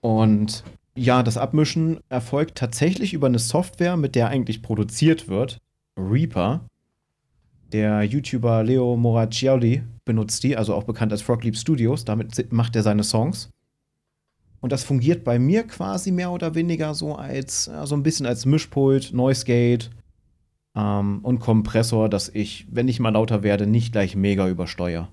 Und 0.00 0.64
ja, 0.94 1.22
das 1.22 1.38
Abmischen 1.38 2.00
erfolgt 2.08 2.56
tatsächlich 2.56 3.14
über 3.14 3.26
eine 3.26 3.38
Software, 3.38 3.96
mit 3.96 4.14
der 4.14 4.28
eigentlich 4.28 4.62
produziert 4.62 5.28
wird. 5.28 5.58
Reaper. 5.98 6.66
Der 7.72 8.02
YouTuber 8.02 8.62
Leo 8.62 8.96
Moraccioli 8.96 9.82
benutzt 10.06 10.42
die, 10.42 10.56
also 10.56 10.74
auch 10.74 10.84
bekannt 10.84 11.12
als 11.12 11.20
Frogleap 11.20 11.56
Studios. 11.56 12.06
Damit 12.06 12.50
macht 12.52 12.74
er 12.76 12.82
seine 12.82 13.04
Songs. 13.04 13.50
Und 14.60 14.72
das 14.72 14.84
fungiert 14.84 15.22
bei 15.22 15.38
mir 15.38 15.66
quasi 15.66 16.10
mehr 16.10 16.30
oder 16.30 16.54
weniger 16.54 16.94
so 16.94 17.14
als 17.14 17.66
ja, 17.66 17.84
so 17.86 17.94
ein 17.94 18.02
bisschen 18.02 18.24
als 18.24 18.46
Mischpult, 18.46 19.12
Noise 19.12 19.44
Gate 19.44 19.90
ähm, 20.74 21.20
und 21.22 21.40
Kompressor, 21.40 22.08
dass 22.08 22.30
ich, 22.30 22.66
wenn 22.70 22.88
ich 22.88 22.98
mal 22.98 23.10
lauter 23.10 23.42
werde, 23.42 23.66
nicht 23.66 23.92
gleich 23.92 24.16
mega 24.16 24.48
übersteuere. 24.48 25.08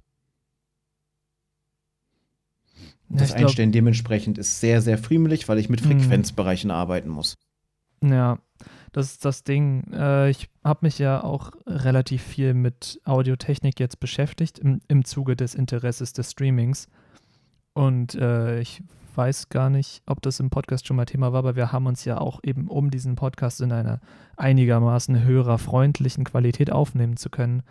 Ja, 3.09 3.17
das 3.17 3.33
Einstellen 3.33 3.71
glaub, 3.71 3.81
dementsprechend 3.81 4.37
ist 4.37 4.59
sehr, 4.61 4.81
sehr 4.81 4.97
friemelig, 4.97 5.49
weil 5.49 5.59
ich 5.59 5.69
mit 5.69 5.83
mhm. 5.83 5.99
Frequenzbereichen 5.99 6.69
mh. 6.69 6.75
arbeiten 6.75 7.09
muss. 7.09 7.35
Ja, 8.01 8.39
das 8.93 9.07
ist 9.07 9.25
das 9.25 9.43
Ding. 9.43 9.91
Äh, 9.91 10.29
ich 10.29 10.49
habe 10.63 10.79
mich 10.83 10.99
ja 10.99 11.23
auch 11.23 11.51
relativ 11.67 12.21
viel 12.21 12.53
mit 12.53 13.01
Audiotechnik 13.03 13.79
jetzt 13.79 13.99
beschäftigt 13.99 14.59
im, 14.59 14.81
im 14.87 15.03
Zuge 15.03 15.35
des 15.35 15.55
Interesses 15.55 16.13
des 16.13 16.31
Streamings. 16.31 16.87
Und 17.73 18.13
äh, 18.15 18.59
ich 18.59 18.83
weiß 19.15 19.49
gar 19.49 19.69
nicht, 19.69 20.03
ob 20.05 20.21
das 20.21 20.39
im 20.39 20.51
Podcast 20.51 20.87
schon 20.87 20.95
mal 20.95 21.05
Thema 21.05 21.33
war, 21.33 21.39
aber 21.39 21.55
wir 21.55 21.71
haben 21.71 21.87
uns 21.87 22.05
ja 22.05 22.19
auch 22.19 22.39
eben, 22.43 22.67
um 22.67 22.91
diesen 22.91 23.15
Podcast 23.15 23.61
in 23.61 23.71
einer 23.71 23.99
einigermaßen 24.37 25.23
hörerfreundlichen 25.23 26.23
Qualität 26.23 26.71
aufnehmen 26.71 27.17
zu 27.17 27.29
können, 27.29 27.63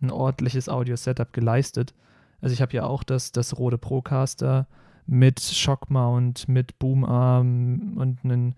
ein 0.00 0.10
ordentliches 0.10 0.68
Audio-Setup 0.70 1.32
geleistet. 1.32 1.94
Also 2.40 2.54
ich 2.54 2.62
habe 2.62 2.72
ja 2.72 2.84
auch 2.84 3.02
das, 3.02 3.32
das 3.32 3.58
Rode 3.58 3.76
Procaster 3.76 4.66
mit 5.06 5.40
Shockmount, 5.40 6.48
mit 6.48 6.78
Boomarm 6.78 7.96
und 7.98 8.24
ein 8.24 8.54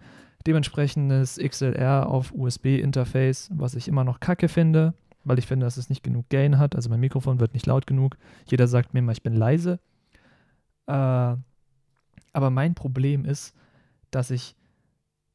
dementsprechendes 0.46 1.38
XLR 1.38 2.08
auf 2.08 2.32
USB-Interface, 2.32 3.50
was 3.54 3.74
ich 3.74 3.88
immer 3.88 4.04
noch 4.04 4.20
kacke 4.20 4.48
finde, 4.48 4.94
weil 5.24 5.38
ich 5.38 5.46
finde, 5.46 5.66
dass 5.66 5.76
es 5.76 5.88
nicht 5.88 6.02
genug 6.02 6.28
Gain 6.28 6.58
hat. 6.58 6.74
Also 6.74 6.90
mein 6.90 7.00
Mikrofon 7.00 7.40
wird 7.40 7.54
nicht 7.54 7.66
laut 7.66 7.86
genug. 7.86 8.16
Jeder 8.46 8.66
sagt 8.66 8.94
mir 8.94 9.00
immer, 9.00 9.12
ich 9.12 9.22
bin 9.22 9.34
leise. 9.34 9.78
Äh, 10.86 11.36
aber 12.32 12.50
mein 12.50 12.74
Problem 12.74 13.24
ist, 13.24 13.54
dass 14.10 14.30
ich, 14.30 14.56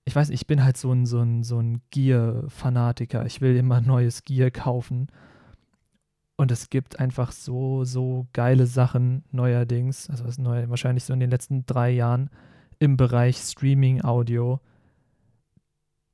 ich 0.06 0.16
weiß 0.16 0.30
ich 0.30 0.48
bin 0.48 0.64
halt 0.64 0.78
so 0.78 0.92
ein, 0.92 1.06
so 1.06 1.20
ein, 1.20 1.44
so 1.44 1.60
ein 1.60 1.82
Gear-Fanatiker. 1.92 3.26
Ich 3.26 3.42
will 3.42 3.56
immer 3.56 3.82
neues 3.82 4.24
Gear 4.24 4.52
kaufen. 4.52 5.08
Und 6.38 6.52
es 6.52 6.70
gibt 6.70 7.00
einfach 7.00 7.32
so, 7.32 7.84
so 7.84 8.28
geile 8.32 8.68
Sachen 8.68 9.24
neuerdings, 9.32 10.08
also 10.10 10.26
was 10.26 10.38
neu, 10.38 10.70
wahrscheinlich 10.70 11.04
so 11.04 11.14
in 11.14 11.20
den 11.20 11.32
letzten 11.32 11.66
drei 11.66 11.90
Jahren 11.90 12.30
im 12.78 12.96
Bereich 12.96 13.38
Streaming-Audio. 13.38 14.60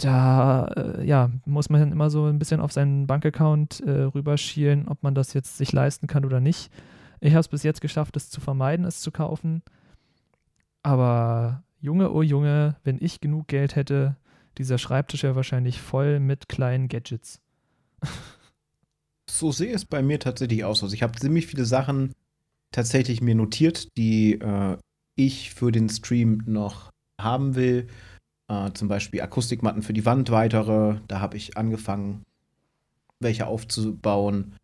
Da, 0.04 0.66
äh, 0.76 1.06
ja, 1.06 1.32
muss 1.46 1.70
man 1.70 1.80
dann 1.80 1.94
immer 1.94 2.10
so 2.10 2.26
ein 2.26 2.38
bisschen 2.38 2.60
auf 2.60 2.74
seinen 2.74 3.08
Bankaccount 3.08 3.80
äh, 3.82 4.02
rüberschielen, 4.02 4.88
ob 4.90 5.02
man 5.02 5.16
das 5.16 5.34
jetzt 5.34 5.58
sich 5.58 5.72
leisten 5.72 6.08
kann 6.08 6.26
oder 6.26 6.42
nicht. 6.42 6.72
Ich 7.22 7.32
habe 7.32 7.40
es 7.40 7.48
bis 7.48 7.64
jetzt 7.64 7.80
geschafft, 7.80 8.18
es 8.18 8.30
zu 8.30 8.42
vermeiden, 8.42 8.86
es 8.86 9.00
zu 9.00 9.12
kaufen. 9.12 9.62
Aber 10.82 11.64
Junge, 11.80 12.12
oh 12.12 12.22
Junge, 12.22 12.76
wenn 12.84 12.98
ich 13.00 13.22
genug 13.22 13.48
Geld 13.48 13.78
hätte, 13.78 14.18
dieser 14.58 14.78
Schreibtisch 14.78 15.24
wäre 15.24 15.38
wahrscheinlich 15.38 15.80
voll 15.82 16.20
mit 16.20 16.50
kleinen 16.50 16.90
Gadgets. 16.90 17.40
so 19.30 19.54
sehe 19.54 19.74
es 19.74 19.86
bei 19.86 20.02
mir 20.02 20.20
tatsächlich 20.20 20.66
aus. 20.66 20.84
Also 20.84 20.94
ich 20.94 21.02
habe 21.02 21.18
ziemlich 21.18 21.48
viele 21.48 21.64
Sachen 21.64 22.14
tatsächlich 22.72 23.22
mir 23.22 23.36
notiert, 23.36 23.96
die 23.96 24.34
äh, 24.34 24.78
ich 25.16 25.54
für 25.54 25.72
den 25.72 25.88
Stream 25.88 26.44
noch 26.46 26.92
haben 27.18 27.56
will. 27.56 27.88
Äh, 28.48 28.72
zum 28.74 28.88
Beispiel 28.88 29.22
Akustikmatten 29.22 29.82
für 29.82 29.94
die 29.94 30.06
Wand, 30.06 30.32
weitere. 30.32 30.98
Da 31.08 31.20
habe 31.20 31.38
ich 31.38 31.58
angefangen, 31.58 32.24
welche 33.20 33.48
aufzubauen. 33.48 34.56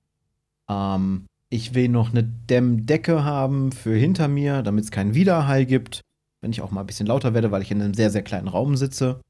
Ähm, 0.69 1.25
ich 1.49 1.73
will 1.73 1.89
noch 1.89 2.11
eine 2.11 2.23
Dämmdecke 2.23 3.23
haben 3.23 3.71
für 3.71 3.95
hinter 3.95 4.27
mir, 4.27 4.61
damit 4.61 4.85
es 4.85 4.91
keinen 4.91 5.15
Widerhall 5.15 5.65
gibt. 5.65 6.01
Wenn 6.41 6.51
ich 6.51 6.61
auch 6.61 6.71
mal 6.71 6.81
ein 6.81 6.87
bisschen 6.87 7.07
lauter 7.07 7.33
werde, 7.33 7.51
weil 7.51 7.61
ich 7.61 7.71
in 7.71 7.81
einem 7.81 7.93
sehr, 7.93 8.11
sehr 8.11 8.21
kleinen 8.21 8.47
Raum 8.47 8.77
sitze. 8.77 9.21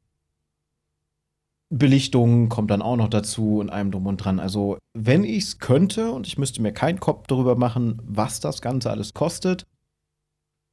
Belichtung 1.71 2.49
kommt 2.49 2.71
dann 2.71 2.81
auch 2.81 2.95
noch 2.95 3.09
dazu 3.09 3.59
und 3.59 3.69
allem 3.69 3.91
drum 3.91 4.07
und 4.07 4.17
dran. 4.17 4.39
Also, 4.39 4.79
wenn 4.93 5.23
ich 5.23 5.43
es 5.43 5.59
könnte 5.59 6.11
und 6.11 6.27
ich 6.27 6.37
müsste 6.37 6.61
mir 6.61 6.73
keinen 6.73 6.99
Kopf 6.99 7.27
darüber 7.27 7.55
machen, 7.55 8.01
was 8.03 8.39
das 8.39 8.61
Ganze 8.61 8.89
alles 8.89 9.13
kostet, 9.13 9.65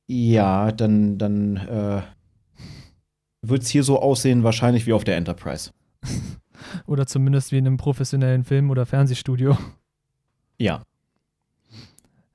ja, 0.09 0.73
dann, 0.73 1.19
dann 1.19 1.57
äh, 1.57 2.03
wird 3.49 3.63
es 3.63 3.69
hier 3.69 3.83
so 3.83 4.01
aussehen, 4.01 4.43
wahrscheinlich 4.43 4.87
wie 4.87 4.93
auf 4.93 5.05
der 5.05 5.17
Enterprise. 5.17 5.71
oder 6.87 7.07
zumindest 7.07 7.53
wie 7.53 7.59
in 7.59 7.67
einem 7.67 7.77
professionellen 7.77 8.45
Film- 8.45 8.71
oder 8.71 8.87
Fernsehstudio. 8.87 9.57
Ja. 10.59 10.83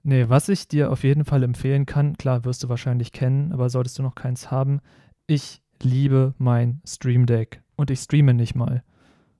Nee, 0.03 0.29
was 0.29 0.49
ich 0.49 0.67
dir 0.67 0.91
auf 0.91 1.03
jeden 1.03 1.25
Fall 1.25 1.43
empfehlen 1.43 1.85
kann, 1.85 2.17
klar 2.17 2.43
wirst 2.43 2.63
du 2.63 2.69
wahrscheinlich 2.69 3.11
kennen, 3.11 3.51
aber 3.51 3.69
solltest 3.69 3.99
du 3.99 4.03
noch 4.03 4.15
keins 4.15 4.49
haben, 4.49 4.79
ich 5.27 5.61
liebe 5.81 6.33
mein 6.37 6.81
Stream 6.87 7.25
Deck 7.25 7.61
und 7.75 7.91
ich 7.91 7.99
streame 7.99 8.33
nicht 8.33 8.55
mal. 8.55 8.83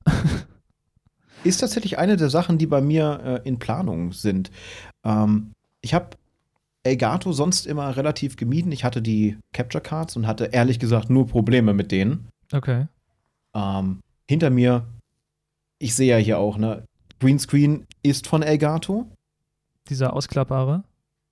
ist 1.43 1.59
tatsächlich 1.59 1.97
eine 1.97 2.17
der 2.17 2.30
Sachen, 2.30 2.57
die 2.57 2.67
bei 2.67 2.82
mir 2.82 3.41
äh, 3.43 3.47
in 3.47 3.59
Planung 3.59 4.11
sind. 4.11 4.51
Ähm, 5.03 5.53
ich 5.82 5.93
habe 5.93 6.17
Elgato 6.84 7.32
sonst 7.32 7.67
immer 7.67 7.95
relativ 7.95 8.38
gemieden. 8.38 8.71
Ich 8.71 8.84
hatte 8.84 9.01
die 9.01 9.38
Capture 9.53 9.84
Cards 9.84 10.15
und 10.15 10.27
hatte 10.27 10.45
ehrlich 10.45 10.79
gesagt 10.79 11.09
nur 11.09 11.27
Probleme 11.27 11.73
mit 11.73 11.91
denen. 11.91 12.27
Okay. 12.51 12.88
Ähm, 13.55 14.01
hinter 14.27 14.49
mir, 14.49 14.88
ich 15.79 15.95
sehe 15.95 16.09
ja 16.09 16.17
hier 16.17 16.39
auch, 16.39 16.57
ne, 16.57 16.84
Greenscreen 17.19 17.86
ist 18.03 18.27
von 18.27 18.41
Elgato. 18.41 19.07
Dieser 19.89 20.13
ausklappbare? 20.13 20.84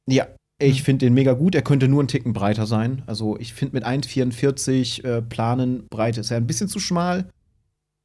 Ja, 0.07 0.27
ich 0.59 0.79
hm. 0.79 0.85
finde 0.85 1.05
den 1.05 1.13
mega 1.13 1.33
gut. 1.33 1.55
Er 1.55 1.61
könnte 1.61 1.87
nur 1.87 2.01
einen 2.01 2.07
Ticken 2.07 2.33
breiter 2.33 2.67
sein. 2.67 3.03
Also 3.07 3.37
ich 3.39 3.53
finde 3.53 3.75
mit 3.75 3.85
1,44 3.85 5.03
äh, 5.03 5.21
Planen 5.21 5.87
Breite 5.87 6.19
ist 6.19 6.31
er 6.31 6.37
ein 6.37 6.47
bisschen 6.47 6.67
zu 6.67 6.79
schmal. 6.79 7.29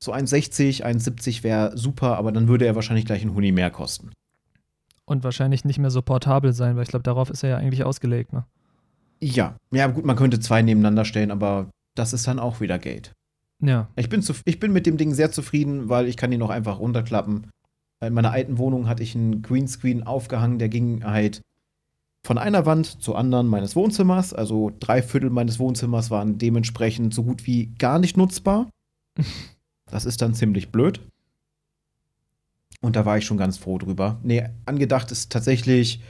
So 0.02 0.12
1,60, 0.12 0.82
1,70 0.82 1.42
wäre 1.42 1.76
super, 1.76 2.16
aber 2.16 2.32
dann 2.32 2.48
würde 2.48 2.66
er 2.66 2.74
wahrscheinlich 2.74 3.06
gleich 3.06 3.22
einen 3.22 3.34
Huni 3.34 3.52
mehr 3.52 3.70
kosten. 3.70 4.10
Und 5.06 5.24
wahrscheinlich 5.24 5.64
nicht 5.64 5.78
mehr 5.78 5.90
so 5.90 6.02
portabel 6.02 6.52
sein, 6.52 6.76
weil 6.76 6.84
ich 6.84 6.88
glaube, 6.88 7.02
darauf 7.02 7.30
ist 7.30 7.42
er 7.42 7.50
ja 7.50 7.56
eigentlich 7.58 7.84
ausgelegt, 7.84 8.32
ne? 8.32 8.44
Ja, 9.20 9.56
ja, 9.70 9.86
gut, 9.86 10.04
man 10.04 10.16
könnte 10.16 10.40
zwei 10.40 10.62
nebeneinander 10.62 11.04
stellen, 11.04 11.30
aber 11.30 11.70
das 11.94 12.12
ist 12.12 12.26
dann 12.26 12.38
auch 12.38 12.60
wieder 12.60 12.78
Geld. 12.78 13.12
Ja. 13.60 13.88
Ich 13.96 14.08
bin, 14.08 14.22
zu, 14.22 14.34
ich 14.44 14.60
bin 14.60 14.72
mit 14.72 14.86
dem 14.86 14.96
Ding 14.96 15.14
sehr 15.14 15.30
zufrieden, 15.30 15.88
weil 15.88 16.08
ich 16.08 16.16
kann 16.16 16.32
ihn 16.32 16.42
auch 16.42 16.50
einfach 16.50 16.78
runterklappen. 16.78 17.50
In 18.00 18.12
meiner 18.12 18.32
alten 18.32 18.58
Wohnung 18.58 18.88
hatte 18.88 19.02
ich 19.02 19.14
einen 19.14 19.42
Greenscreen 19.42 20.02
aufgehangen, 20.02 20.58
der 20.58 20.68
ging 20.68 21.04
halt 21.04 21.40
von 22.22 22.38
einer 22.38 22.66
Wand 22.66 23.02
zur 23.02 23.16
anderen 23.16 23.46
meines 23.46 23.76
Wohnzimmers. 23.76 24.32
Also 24.32 24.72
drei 24.80 25.02
Viertel 25.02 25.30
meines 25.30 25.58
Wohnzimmers 25.58 26.10
waren 26.10 26.38
dementsprechend 26.38 27.14
so 27.14 27.22
gut 27.22 27.46
wie 27.46 27.74
gar 27.78 27.98
nicht 27.98 28.16
nutzbar. 28.16 28.68
Das 29.90 30.06
ist 30.06 30.22
dann 30.22 30.34
ziemlich 30.34 30.72
blöd. 30.72 31.00
Und 32.80 32.96
da 32.96 33.06
war 33.06 33.18
ich 33.18 33.24
schon 33.24 33.38
ganz 33.38 33.58
froh 33.58 33.78
drüber. 33.78 34.18
Nee, 34.22 34.46
angedacht 34.66 35.10
ist 35.10 35.32
tatsächlich 35.32 36.02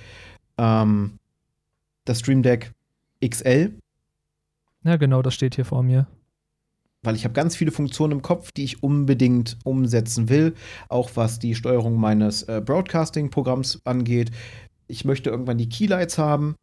ähm, 0.58 1.18
das 2.04 2.20
Stream 2.20 2.42
Deck 2.42 2.72
XL. 3.24 3.72
Ja, 4.82 4.96
genau, 4.96 5.22
das 5.22 5.34
steht 5.34 5.54
hier 5.54 5.64
vor 5.64 5.82
mir. 5.82 6.06
Weil 7.02 7.16
ich 7.16 7.24
habe 7.24 7.34
ganz 7.34 7.54
viele 7.54 7.70
Funktionen 7.70 8.12
im 8.12 8.22
Kopf, 8.22 8.50
die 8.50 8.64
ich 8.64 8.82
unbedingt 8.82 9.58
umsetzen 9.64 10.28
will. 10.30 10.54
Auch 10.88 11.10
was 11.14 11.38
die 11.38 11.54
Steuerung 11.54 11.96
meines 11.96 12.42
äh, 12.44 12.62
Broadcasting-Programms 12.64 13.82
angeht 13.84 14.30
ich 14.86 15.04
möchte 15.04 15.30
irgendwann 15.30 15.58
die 15.58 15.68
Keylights 15.68 16.18
haben, 16.18 16.56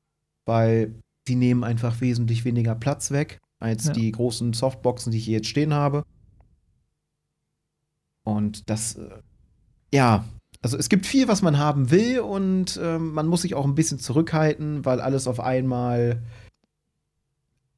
weil 0.45 0.95
die 1.27 1.35
nehmen 1.35 1.63
einfach 1.63 2.01
wesentlich 2.01 2.45
weniger 2.45 2.75
Platz 2.75 3.11
weg 3.11 3.39
als 3.59 3.85
ja. 3.85 3.93
die 3.93 4.11
großen 4.11 4.53
Softboxen, 4.53 5.11
die 5.11 5.19
ich 5.19 5.25
hier 5.25 5.37
jetzt 5.37 5.47
stehen 5.47 5.73
habe. 5.73 6.03
Und 8.23 8.69
das, 8.69 8.95
äh, 8.95 9.09
ja, 9.93 10.25
also 10.61 10.77
es 10.77 10.89
gibt 10.89 11.05
viel, 11.05 11.27
was 11.27 11.41
man 11.41 11.57
haben 11.57 11.89
will 11.89 12.19
und 12.19 12.77
äh, 12.77 12.99
man 12.99 13.27
muss 13.27 13.41
sich 13.41 13.55
auch 13.55 13.65
ein 13.65 13.75
bisschen 13.75 13.99
zurückhalten, 13.99 14.85
weil 14.85 15.01
alles 15.01 15.27
auf 15.27 15.39
einmal 15.39 16.21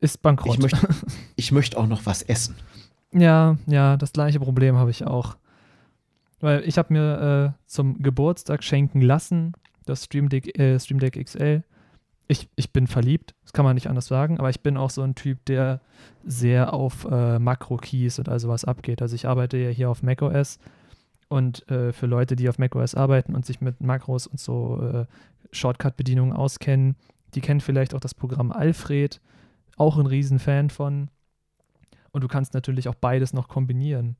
ist 0.02 0.22
bankrott. 0.22 0.56
Ich 0.56 0.62
möchte 0.62 0.88
ich 1.36 1.52
möcht 1.52 1.78
auch 1.78 1.88
noch 1.88 2.06
was 2.06 2.22
essen. 2.22 2.56
Ja, 3.14 3.58
ja, 3.68 3.96
das 3.96 4.12
gleiche 4.12 4.40
Problem 4.40 4.76
habe 4.76 4.92
ich 4.92 5.06
auch. 5.06 5.38
Weil 6.42 6.68
ich 6.68 6.78
habe 6.78 6.92
mir 6.92 7.56
äh, 7.56 7.64
zum 7.68 8.02
Geburtstag 8.02 8.64
schenken 8.64 9.00
lassen, 9.00 9.54
das 9.86 10.04
Stream 10.04 10.28
Deck, 10.28 10.60
äh, 10.60 10.78
Stream 10.78 11.00
Deck 11.00 11.24
XL. 11.24 11.64
Ich, 12.28 12.50
ich 12.56 12.74
bin 12.74 12.88
verliebt, 12.88 13.34
das 13.44 13.54
kann 13.54 13.64
man 13.64 13.76
nicht 13.76 13.88
anders 13.88 14.08
sagen, 14.08 14.40
aber 14.40 14.50
ich 14.50 14.62
bin 14.62 14.76
auch 14.76 14.90
so 14.90 15.04
ein 15.04 15.16
Typ, 15.16 15.46
der 15.46 15.80
sehr 16.26 16.74
auf 16.74 17.06
äh, 17.10 17.40
Makro-Keys 17.40 18.20
und 18.20 18.28
also 18.28 18.50
was 18.50 18.66
abgeht. 18.66 19.02
Also 19.02 19.16
ich 19.16 19.28
arbeite 19.28 19.58
ja 19.58 19.70
hier 19.70 19.90
auf 19.90 20.04
macOS 20.04 20.60
und 21.34 21.68
äh, 21.68 21.92
für 21.94 22.06
Leute, 22.06 22.36
die 22.36 22.48
auf 22.48 22.60
macOS 22.60 22.94
arbeiten 22.94 23.34
und 23.34 23.44
sich 23.44 23.60
mit 23.60 23.82
Makros 23.82 24.28
und 24.28 24.40
so 24.40 24.80
äh, 24.84 25.06
Shortcut-Bedienungen 25.52 26.32
auskennen, 26.32 26.96
die 27.34 27.42
kennen 27.42 27.60
vielleicht 27.60 27.96
auch 27.96 28.00
das 28.00 28.14
Programm 28.14 28.52
Alfred, 28.52 29.20
auch 29.76 29.98
ein 29.98 30.06
Riesenfan 30.06 30.70
von. 30.70 31.10
Und 32.12 32.24
du 32.24 32.28
kannst 32.28 32.54
natürlich 32.54 32.88
auch 32.88 32.94
beides 32.94 33.34
noch 33.34 33.48
kombinieren. 33.48 34.16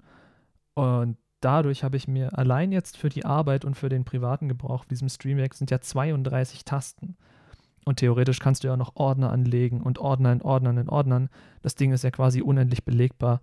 Und 0.74 1.18
dadurch 1.40 1.84
habe 1.84 1.98
ich 1.98 2.08
mir 2.08 2.36
allein 2.36 2.72
jetzt 2.72 2.98
für 2.98 3.10
die 3.10 3.26
Arbeit 3.26 3.64
und 3.64 3.76
für 3.76 3.90
den 3.90 4.06
privaten 4.06 4.50
Gebrauch 4.50 4.84
diesem 4.84 5.08
Stream 5.08 5.38
Deck 5.38 5.54
sind 5.54 5.70
ja 5.70 5.80
32 5.80 6.66
Tasten. 6.66 7.16
Und 7.86 7.98
theoretisch 7.98 8.40
kannst 8.40 8.64
du 8.64 8.70
ja 8.70 8.76
noch 8.76 8.96
Ordner 8.96 9.32
anlegen 9.32 9.82
und 9.82 10.00
Ordner 10.00 10.32
in 10.32 10.42
Ordnern 10.42 10.80
in 10.80 10.90
Ordnern. 10.90 11.30
Das 11.62 11.76
Ding 11.76 11.92
ist 11.92 12.04
ja 12.04 12.10
quasi 12.10 12.42
unendlich 12.42 12.84
belegbar. 12.84 13.40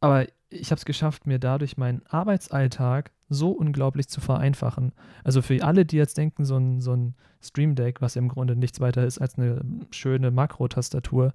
Aber 0.00 0.24
ich 0.48 0.70
habe 0.70 0.78
es 0.78 0.84
geschafft, 0.84 1.26
mir 1.26 1.38
dadurch 1.38 1.76
meinen 1.76 2.02
Arbeitsalltag 2.06 3.10
so 3.28 3.50
unglaublich 3.50 4.08
zu 4.08 4.20
vereinfachen. 4.20 4.92
Also 5.24 5.42
für 5.42 5.62
alle, 5.64 5.84
die 5.84 5.96
jetzt 5.96 6.16
denken, 6.16 6.44
so 6.44 6.56
ein, 6.56 6.80
so 6.80 6.92
ein 6.92 7.14
Stream 7.40 7.74
Deck, 7.74 8.00
was 8.00 8.16
im 8.16 8.28
Grunde 8.28 8.54
nichts 8.54 8.80
weiter 8.80 9.04
ist 9.04 9.18
als 9.18 9.36
eine 9.36 9.60
schöne 9.90 10.30
Makro-Tastatur, 10.30 11.32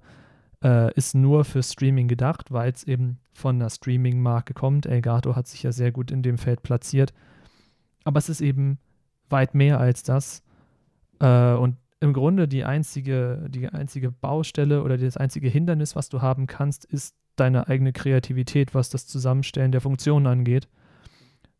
äh, 0.62 0.92
ist 0.94 1.14
nur 1.14 1.44
für 1.44 1.62
Streaming 1.62 2.08
gedacht, 2.08 2.50
weil 2.50 2.72
es 2.72 2.84
eben 2.84 3.18
von 3.32 3.56
einer 3.56 3.70
Streaming-Marke 3.70 4.54
kommt. 4.54 4.86
Elgato 4.86 5.36
hat 5.36 5.46
sich 5.46 5.62
ja 5.62 5.72
sehr 5.72 5.92
gut 5.92 6.10
in 6.10 6.22
dem 6.22 6.38
Feld 6.38 6.62
platziert. 6.62 7.12
Aber 8.04 8.18
es 8.18 8.28
ist 8.28 8.40
eben 8.40 8.78
weit 9.28 9.54
mehr 9.54 9.78
als 9.78 10.02
das. 10.02 10.42
Äh, 11.20 11.54
und 11.54 11.76
im 12.00 12.12
Grunde 12.12 12.48
die 12.48 12.64
einzige, 12.64 13.46
die 13.48 13.68
einzige 13.68 14.10
Baustelle 14.10 14.82
oder 14.82 14.98
das 14.98 15.16
einzige 15.16 15.48
Hindernis, 15.48 15.94
was 15.94 16.08
du 16.08 16.20
haben 16.20 16.46
kannst, 16.46 16.84
ist 16.84 17.14
deine 17.42 17.68
eigene 17.68 17.92
Kreativität, 17.92 18.74
was 18.74 18.88
das 18.88 19.06
Zusammenstellen 19.06 19.72
der 19.72 19.80
Funktionen 19.80 20.26
angeht. 20.26 20.68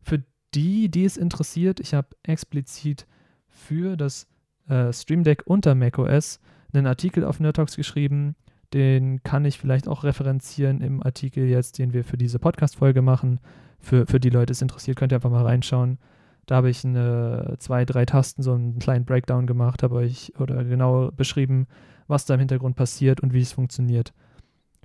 Für 0.01 0.23
die, 0.55 0.89
die 0.89 1.05
es 1.05 1.17
interessiert, 1.17 1.79
ich 1.79 1.93
habe 1.93 2.07
explizit 2.23 3.05
für 3.47 3.97
das 3.97 4.27
äh, 4.67 4.91
Stream 4.93 5.23
Deck 5.23 5.43
unter 5.45 5.75
macOS 5.75 6.39
einen 6.73 6.87
Artikel 6.87 7.23
auf 7.23 7.39
Nerdtalks 7.39 7.75
geschrieben, 7.75 8.35
den 8.73 9.21
kann 9.23 9.45
ich 9.45 9.59
vielleicht 9.59 9.87
auch 9.87 10.03
referenzieren 10.03 10.81
im 10.81 11.03
Artikel 11.03 11.45
jetzt, 11.45 11.77
den 11.77 11.93
wir 11.93 12.03
für 12.03 12.17
diese 12.17 12.39
Podcast-Folge 12.39 13.01
machen. 13.01 13.39
Für, 13.79 14.07
für 14.07 14.19
die 14.19 14.29
Leute, 14.29 14.51
es 14.53 14.61
interessiert, 14.61 14.97
könnt 14.97 15.11
ihr 15.11 15.17
einfach 15.17 15.29
mal 15.29 15.45
reinschauen. 15.45 15.99
Da 16.45 16.55
habe 16.55 16.69
ich 16.69 16.83
eine, 16.83 17.55
zwei, 17.59 17.85
drei 17.85 18.05
Tasten, 18.05 18.41
so 18.41 18.53
einen 18.53 18.79
kleinen 18.79 19.05
Breakdown 19.05 19.45
gemacht, 19.45 19.83
habe 19.83 19.95
euch 19.95 20.33
oder 20.39 20.63
genau 20.63 21.11
beschrieben, 21.11 21.67
was 22.07 22.25
da 22.25 22.33
im 22.33 22.39
Hintergrund 22.39 22.75
passiert 22.75 23.19
und 23.19 23.33
wie 23.33 23.41
es 23.41 23.51
funktioniert. 23.51 24.13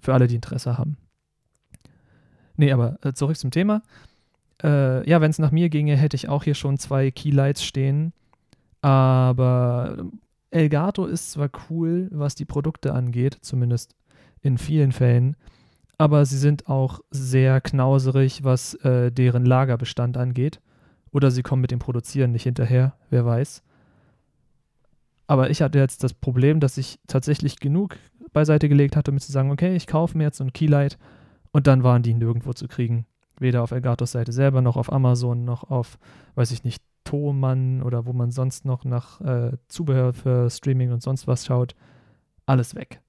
Für 0.00 0.14
alle, 0.14 0.26
die 0.26 0.34
Interesse 0.34 0.78
haben. 0.78 0.96
Nee, 2.56 2.72
aber 2.72 2.98
äh, 3.02 3.12
zurück 3.12 3.36
zum 3.36 3.50
Thema. 3.50 3.82
Äh, 4.62 5.08
ja, 5.08 5.20
wenn 5.20 5.30
es 5.30 5.38
nach 5.38 5.52
mir 5.52 5.68
ginge, 5.68 5.96
hätte 5.96 6.16
ich 6.16 6.28
auch 6.28 6.44
hier 6.44 6.54
schon 6.54 6.78
zwei 6.78 7.10
Keylights 7.10 7.64
stehen. 7.64 8.12
Aber 8.80 9.96
Elgato 10.50 11.06
ist 11.06 11.32
zwar 11.32 11.50
cool, 11.68 12.08
was 12.10 12.34
die 12.34 12.44
Produkte 12.44 12.94
angeht, 12.94 13.38
zumindest 13.40 13.94
in 14.40 14.58
vielen 14.58 14.92
Fällen, 14.92 15.36
aber 15.98 16.24
sie 16.24 16.38
sind 16.38 16.68
auch 16.68 17.00
sehr 17.10 17.60
knauserig, 17.60 18.44
was 18.44 18.74
äh, 18.74 19.10
deren 19.10 19.44
Lagerbestand 19.44 20.16
angeht. 20.16 20.60
Oder 21.10 21.30
sie 21.30 21.42
kommen 21.42 21.62
mit 21.62 21.72
dem 21.72 21.80
Produzieren 21.80 22.30
nicht 22.30 22.44
hinterher, 22.44 22.94
wer 23.10 23.26
weiß. 23.26 23.62
Aber 25.28 25.50
ich 25.50 25.62
hatte 25.62 25.78
jetzt 25.78 26.02
das 26.02 26.14
Problem, 26.14 26.58
dass 26.58 26.78
ich 26.78 26.98
tatsächlich 27.06 27.60
genug 27.60 27.96
beiseite 28.32 28.68
gelegt 28.68 28.96
hatte, 28.96 29.10
um 29.10 29.18
zu 29.20 29.30
sagen, 29.30 29.50
okay, 29.50 29.76
ich 29.76 29.86
kaufe 29.86 30.16
mir 30.16 30.24
jetzt 30.24 30.38
so 30.38 30.44
ein 30.44 30.54
Keylight 30.54 30.98
und 31.52 31.66
dann 31.66 31.84
waren 31.84 32.02
die 32.02 32.14
nirgendwo 32.14 32.54
zu 32.54 32.66
kriegen. 32.66 33.06
Weder 33.38 33.62
auf 33.62 33.70
Elgatos 33.70 34.12
Seite 34.12 34.32
selber, 34.32 34.62
noch 34.62 34.76
auf 34.76 34.90
Amazon, 34.90 35.44
noch 35.44 35.70
auf, 35.70 35.98
weiß 36.34 36.50
ich 36.50 36.64
nicht, 36.64 36.82
Thomann 37.04 37.82
oder 37.82 38.06
wo 38.06 38.12
man 38.12 38.30
sonst 38.30 38.64
noch 38.64 38.84
nach 38.84 39.20
äh, 39.20 39.52
Zubehör 39.68 40.12
für 40.14 40.50
Streaming 40.50 40.92
und 40.92 41.02
sonst 41.02 41.26
was 41.26 41.46
schaut. 41.46 41.76
Alles 42.46 42.74
weg. 42.74 43.00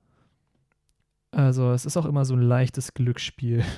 Also 1.32 1.72
es 1.72 1.86
ist 1.86 1.96
auch 1.96 2.06
immer 2.06 2.26
so 2.26 2.36
ein 2.36 2.42
leichtes 2.42 2.94
Glücksspiel. 2.94 3.64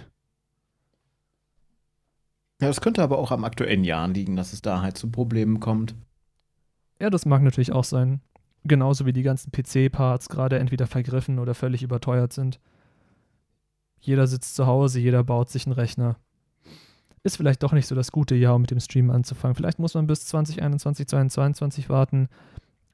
Ja, 2.60 2.68
das 2.68 2.80
könnte 2.80 3.02
aber 3.02 3.18
auch 3.18 3.32
am 3.32 3.44
aktuellen 3.44 3.84
Jahr 3.84 4.08
liegen, 4.08 4.36
dass 4.36 4.54
es 4.54 4.62
da 4.62 4.84
halt 4.84 4.96
zu 4.96 5.10
Problemen 5.10 5.60
kommt. 5.60 5.96
Ja, 7.00 7.10
das 7.10 7.26
mag 7.26 7.42
natürlich 7.42 7.72
auch 7.72 7.84
sein. 7.84 8.22
Genauso 8.64 9.06
wie 9.06 9.14
die 9.14 9.24
ganzen 9.24 9.52
PC-Parts 9.52 10.30
gerade 10.30 10.60
entweder 10.60 10.86
vergriffen 10.86 11.40
oder 11.40 11.56
völlig 11.56 11.82
überteuert 11.82 12.32
sind. 12.34 12.60
Jeder 14.00 14.28
sitzt 14.28 14.56
zu 14.56 14.68
Hause, 14.68 15.00
jeder 15.00 15.24
baut 15.24 15.50
sich 15.50 15.66
einen 15.66 15.74
Rechner. 15.74 16.18
Ist 17.24 17.38
vielleicht 17.38 17.62
doch 17.62 17.72
nicht 17.72 17.88
so 17.88 17.96
das 17.96 18.12
gute 18.12 18.36
Jahr, 18.36 18.56
um 18.56 18.62
mit 18.62 18.72
dem 18.72 18.80
Stream 18.80 19.12
anzufangen. 19.12 19.56
Vielleicht 19.56 19.80
muss 19.80 19.94
man 19.94 20.08
bis 20.08 20.26
2021, 20.26 21.08
2022 21.08 21.90
warten, 21.90 22.30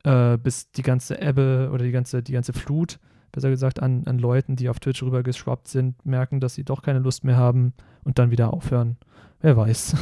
äh, 0.03 0.38
bis 0.38 0.72
die 0.72 0.82
ganze 0.82 1.22
Ebbe 1.22 1.70
oder 1.72 1.86
die 1.86 1.91
ganze, 1.91 2.22
die 2.22 2.34
ganze 2.34 2.51
Flut, 2.51 2.99
besser 3.32 3.49
gesagt, 3.49 3.82
an, 3.82 4.05
an 4.05 4.20
Leuten, 4.20 4.57
die 4.57 4.68
auf 4.68 4.80
Twitch 4.80 5.01
rübergeschwappt 5.01 5.69
sind, 5.69 6.06
merken, 6.06 6.41
dass 6.41 6.56
sie 6.56 6.65
doch 6.65 6.81
keine 6.81 6.99
Lust 6.99 7.23
mehr 7.23 7.38
haben 7.38 7.73
und 8.03 8.19
dann 8.19 8.31
wieder 8.31 8.53
aufhören. 8.53 8.98
Wer 9.41 9.56
weiß. 9.56 9.95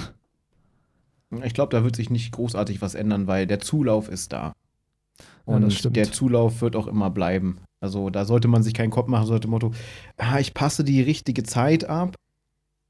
Ich 1.44 1.54
glaube, 1.54 1.76
da 1.76 1.84
wird 1.84 1.96
sich 1.96 2.10
nicht 2.10 2.32
großartig 2.32 2.82
was 2.82 2.96
ändern, 2.96 3.28
weil 3.28 3.46
der 3.46 3.60
Zulauf 3.60 4.10
ist 4.10 4.32
da. 4.32 4.54
Und 5.46 5.84
ja, 5.84 5.90
der 5.90 6.12
Zulauf 6.12 6.62
wird 6.62 6.76
auch 6.76 6.88
immer 6.88 7.10
bleiben. 7.10 7.60
Also 7.80 8.10
da 8.10 8.26
sollte 8.26 8.48
man 8.48 8.64
sich 8.64 8.74
keinen 8.74 8.90
Kopf 8.90 9.08
machen, 9.08 9.28
so 9.28 9.38
das 9.38 9.50
Motto, 9.50 9.72
ah, 10.18 10.40
ich 10.40 10.54
passe 10.54 10.84
die 10.84 11.02
richtige 11.02 11.44
Zeit 11.44 11.86
ab. 11.86 12.16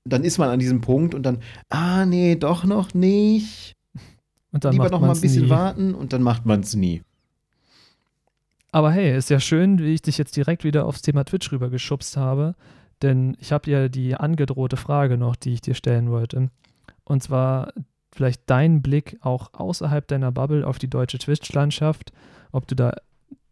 Dann 0.06 0.24
ist 0.24 0.38
man 0.38 0.50
an 0.50 0.60
diesem 0.60 0.82
Punkt 0.82 1.14
und 1.16 1.24
dann, 1.24 1.40
ah, 1.70 2.06
nee, 2.06 2.36
doch 2.36 2.64
noch 2.64 2.94
nicht. 2.94 3.74
Und 4.52 4.64
dann 4.64 4.72
Lieber 4.72 4.90
noch 4.90 5.02
mal 5.02 5.14
ein 5.14 5.20
bisschen 5.20 5.46
nie. 5.46 5.50
warten 5.50 5.94
und 5.94 6.14
dann 6.14 6.22
macht 6.22 6.46
man 6.46 6.62
es 6.62 6.76
nie. 6.76 7.02
Aber 8.72 8.92
hey, 8.92 9.18
ist 9.18 9.30
ja 9.30 9.40
schön, 9.40 9.80
wie 9.80 9.94
ich 9.94 10.02
dich 10.02 10.18
jetzt 10.18 10.36
direkt 10.36 10.64
wieder 10.64 10.86
aufs 10.86 11.02
Thema 11.02 11.24
Twitch 11.26 11.52
rübergeschubst 11.52 12.16
habe, 12.16 12.56
denn 13.02 13.36
ich 13.40 13.52
habe 13.52 13.70
ja 13.70 13.90
die 13.90 14.16
angedrohte 14.16 14.78
Frage 14.78 15.18
noch, 15.18 15.36
die 15.36 15.54
ich 15.54 15.62
dir 15.62 15.76
stellen 15.76 16.10
wollte. 16.10 16.50
Und 17.04 17.24
zwar 17.24 17.74
vielleicht 18.14 18.44
dein 18.46 18.82
Blick 18.82 19.18
auch 19.22 19.54
außerhalb 19.54 20.08
deiner 20.08 20.32
Bubble 20.32 20.66
auf 20.66 20.78
die 20.78 20.90
deutsche 20.90 21.20
Twitch-Landschaft, 21.20 22.14
ob 22.56 22.68
du 22.68 22.76
da 22.76 22.94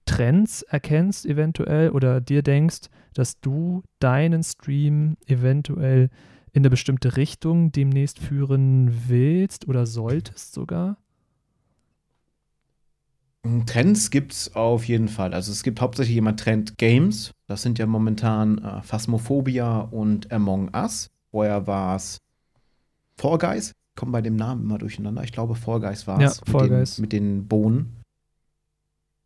Trends 0.06 0.64
erkennst 0.64 1.26
eventuell 1.26 1.90
oder 1.90 2.22
dir 2.22 2.42
denkst, 2.42 2.90
dass 3.14 3.40
du 3.40 3.84
deinen 4.00 4.44
Stream 4.44 5.18
eventuell 5.28 6.10
in 6.52 6.62
eine 6.62 6.70
bestimmte 6.70 7.18
Richtung 7.18 7.72
demnächst 7.72 8.20
führen 8.20 9.08
willst 9.08 9.68
oder 9.68 9.86
solltest 9.86 10.54
sogar? 10.54 10.98
Trends 13.66 14.10
gibt 14.10 14.32
es 14.32 14.56
auf 14.56 14.86
jeden 14.86 15.10
Fall. 15.10 15.34
Also 15.34 15.52
es 15.52 15.64
gibt 15.64 15.82
hauptsächlich 15.82 16.16
immer 16.16 16.36
Trend 16.36 16.78
Games. 16.78 17.32
Das 17.48 17.62
sind 17.62 17.78
ja 17.78 17.86
momentan 17.86 18.60
äh, 18.60 18.82
Phasmophobia 18.84 19.80
und 19.80 20.32
Among 20.32 20.70
Us. 20.74 21.10
Vorher 21.32 21.68
war 21.68 21.98
es 21.98 22.20
Fall 23.18 23.38
Guys. 23.38 23.74
Kommen 23.96 24.12
bei 24.12 24.22
dem 24.22 24.38
Namen 24.38 24.64
immer 24.64 24.78
durcheinander. 24.78 25.24
Ich 25.24 25.34
glaube, 25.34 25.56
Fall 25.56 25.82
Guys 25.82 26.08
war 26.08 26.22
es. 26.22 26.42
Ja, 26.48 26.68
mit 26.68 27.00
mit 27.00 27.12
den 27.12 27.48
Bohnen. 27.48 28.03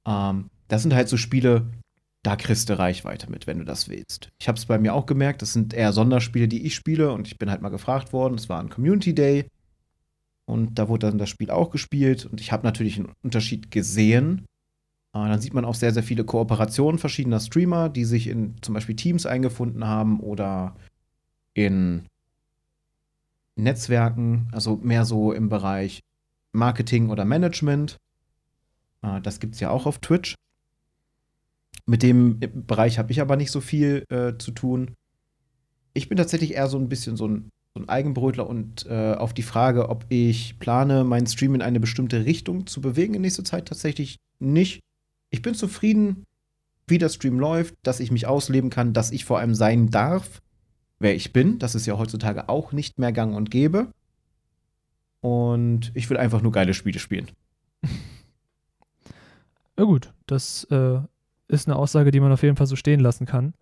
Ähm, 0.07 0.49
das 0.69 0.81
sind 0.81 0.95
halt 0.95 1.09
so 1.09 1.17
Spiele, 1.17 1.67
da 2.23 2.35
kriegst 2.35 2.69
du 2.69 2.79
Reichweite 2.79 3.29
mit, 3.29 3.45
wenn 3.45 3.59
du 3.59 3.65
das 3.65 3.89
willst. 3.89 4.29
Ich 4.39 4.47
habe 4.47 4.57
es 4.57 4.65
bei 4.65 4.79
mir 4.79 4.93
auch 4.93 5.05
gemerkt, 5.05 5.41
das 5.41 5.53
sind 5.53 5.73
eher 5.73 5.93
Sonderspiele, 5.93 6.47
die 6.47 6.65
ich 6.65 6.75
spiele 6.75 7.11
und 7.11 7.27
ich 7.27 7.37
bin 7.37 7.51
halt 7.51 7.61
mal 7.61 7.69
gefragt 7.69 8.13
worden. 8.13 8.35
Es 8.35 8.49
war 8.49 8.59
ein 8.59 8.69
Community 8.69 9.13
Day 9.13 9.47
und 10.45 10.79
da 10.79 10.89
wurde 10.89 11.07
dann 11.07 11.17
das 11.17 11.29
Spiel 11.29 11.51
auch 11.51 11.69
gespielt 11.69 12.25
und 12.25 12.41
ich 12.41 12.51
habe 12.51 12.65
natürlich 12.65 12.97
einen 12.97 13.13
Unterschied 13.21 13.69
gesehen. 13.69 14.45
Äh, 15.13 15.29
dann 15.29 15.41
sieht 15.41 15.53
man 15.53 15.65
auch 15.65 15.75
sehr, 15.75 15.93
sehr 15.93 16.03
viele 16.03 16.23
Kooperationen 16.23 16.99
verschiedener 16.99 17.39
Streamer, 17.39 17.89
die 17.89 18.05
sich 18.05 18.27
in 18.27 18.55
zum 18.61 18.73
Beispiel 18.73 18.95
Teams 18.95 19.25
eingefunden 19.25 19.85
haben 19.85 20.19
oder 20.19 20.75
in 21.53 22.07
Netzwerken, 23.55 24.47
also 24.51 24.77
mehr 24.77 25.03
so 25.05 25.31
im 25.33 25.49
Bereich 25.49 26.01
Marketing 26.53 27.09
oder 27.09 27.25
Management. 27.25 27.97
Äh, 29.01 29.21
das 29.21 29.39
gibt 29.39 29.55
es 29.55 29.59
ja 29.59 29.69
auch 29.69 29.85
auf 29.85 29.99
Twitch. 29.99 30.35
Mit 31.85 32.03
dem 32.03 32.39
Bereich 32.39 32.99
habe 32.99 33.11
ich 33.11 33.21
aber 33.21 33.37
nicht 33.37 33.51
so 33.51 33.61
viel 33.61 34.03
äh, 34.09 34.37
zu 34.37 34.51
tun. 34.51 34.95
Ich 35.93 36.09
bin 36.09 36.17
tatsächlich 36.17 36.53
eher 36.53 36.67
so 36.67 36.77
ein 36.77 36.89
bisschen 36.89 37.15
so 37.15 37.27
ein, 37.27 37.49
so 37.73 37.81
ein 37.81 37.89
Eigenbrötler 37.89 38.47
und 38.47 38.85
äh, 38.87 39.13
auf 39.13 39.33
die 39.33 39.43
Frage, 39.43 39.89
ob 39.89 40.05
ich 40.09 40.59
plane, 40.59 41.03
meinen 41.05 41.27
Stream 41.27 41.55
in 41.55 41.61
eine 41.61 41.79
bestimmte 41.79 42.25
Richtung 42.25 42.67
zu 42.67 42.81
bewegen 42.81 43.13
in 43.13 43.21
nächster 43.21 43.45
Zeit, 43.45 43.67
tatsächlich 43.67 44.17
nicht. 44.39 44.81
Ich 45.29 45.41
bin 45.41 45.55
zufrieden, 45.55 46.25
wie 46.87 46.97
der 46.97 47.09
Stream 47.09 47.39
läuft, 47.39 47.75
dass 47.83 47.99
ich 47.99 48.11
mich 48.11 48.27
ausleben 48.27 48.69
kann, 48.69 48.93
dass 48.93 49.11
ich 49.11 49.25
vor 49.25 49.39
allem 49.39 49.55
sein 49.55 49.89
darf, 49.89 50.41
wer 50.99 51.15
ich 51.15 51.33
bin. 51.33 51.59
Das 51.59 51.75
ist 51.75 51.85
ja 51.85 51.97
heutzutage 51.97 52.49
auch 52.49 52.73
nicht 52.73 52.99
mehr 52.99 53.11
gang 53.11 53.35
und 53.35 53.51
gäbe. 53.51 53.91
Und 55.21 55.91
ich 55.95 56.09
will 56.09 56.17
einfach 56.17 56.41
nur 56.41 56.51
geile 56.51 56.73
Spiele 56.73 56.99
spielen. 56.99 57.29
Ja 59.77 59.85
gut, 59.85 60.13
das 60.25 60.63
äh, 60.65 60.99
ist 61.47 61.67
eine 61.67 61.75
Aussage, 61.75 62.11
die 62.11 62.19
man 62.19 62.31
auf 62.31 62.43
jeden 62.43 62.55
Fall 62.55 62.67
so 62.67 62.75
stehen 62.75 62.99
lassen 62.99 63.25
kann. 63.25 63.53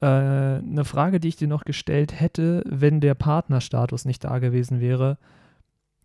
Äh, 0.00 0.06
eine 0.06 0.84
Frage, 0.84 1.20
die 1.20 1.28
ich 1.28 1.36
dir 1.36 1.48
noch 1.48 1.64
gestellt 1.64 2.18
hätte, 2.18 2.62
wenn 2.66 3.00
der 3.00 3.14
Partnerstatus 3.14 4.04
nicht 4.04 4.24
da 4.24 4.38
gewesen 4.38 4.80
wäre, 4.80 5.18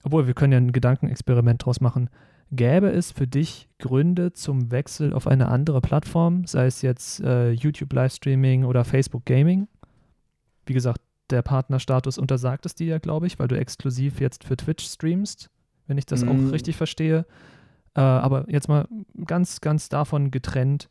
obwohl 0.04 0.28
wir 0.28 0.34
können 0.34 0.54
ja 0.54 0.60
ein 0.60 0.72
Gedankenexperiment 0.72 1.66
draus 1.66 1.82
machen. 1.82 2.10
Gäbe 2.52 2.90
es 2.90 3.12
für 3.12 3.28
dich 3.28 3.68
Gründe 3.78 4.32
zum 4.32 4.72
Wechsel 4.72 5.14
auf 5.14 5.28
eine 5.28 5.50
andere 5.50 5.82
Plattform, 5.82 6.46
sei 6.46 6.66
es 6.66 6.82
jetzt 6.82 7.20
äh, 7.20 7.52
YouTube 7.52 7.92
Livestreaming 7.92 8.64
oder 8.64 8.86
Facebook 8.86 9.26
Gaming? 9.26 9.68
Wie 10.66 10.74
gesagt, 10.74 11.02
der 11.30 11.42
Partnerstatus 11.42 12.18
untersagt 12.18 12.66
es 12.66 12.76
dir 12.76 12.88
ja, 12.88 12.98
glaube 13.00 13.28
ich, 13.28 13.38
weil 13.38 13.50
du 13.50 13.58
exklusiv 13.58 14.22
jetzt 14.22 14.46
für 14.46 14.56
Twitch 14.56 14.86
streamst, 14.86 15.50
wenn 15.88 15.98
ich 15.98 16.06
das 16.06 16.24
mm. 16.24 16.30
auch 16.30 16.52
richtig 16.54 16.78
verstehe. 16.78 17.26
Äh, 17.98 18.02
aber 18.02 18.46
jetzt 18.48 18.70
mal 18.70 18.88
ganz, 19.26 19.60
ganz 19.60 19.90
davon 19.90 20.30
getrennt. 20.30 20.88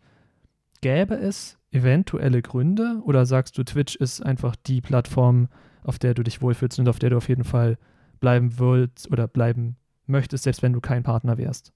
Gäbe 0.81 1.15
es 1.15 1.57
eventuelle 1.71 2.43
Gründe 2.43 3.01
oder 3.05 3.25
sagst 3.25 3.57
du, 3.57 3.65
Twitch 3.65 3.95
ist 3.95 4.21
einfach 4.21 4.57
die 4.57 4.81
Plattform, 4.81 5.49
auf 5.85 5.99
der 6.01 6.15
du 6.15 6.25
dich 6.25 6.43
wohlfühlst 6.43 6.81
und 6.81 6.89
auf 6.89 6.99
der 6.99 7.11
du 7.11 7.17
auf 7.17 7.29
jeden 7.29 7.45
Fall 7.45 7.79
bleiben 8.19 8.59
willst 8.59 9.11
oder 9.11 9.29
bleiben 9.29 9.77
möchtest, 10.07 10.45
selbst 10.45 10.63
wenn 10.63 10.73
du 10.73 10.81
kein 10.81 11.05
Partner 11.05 11.39
wärst? 11.39 11.73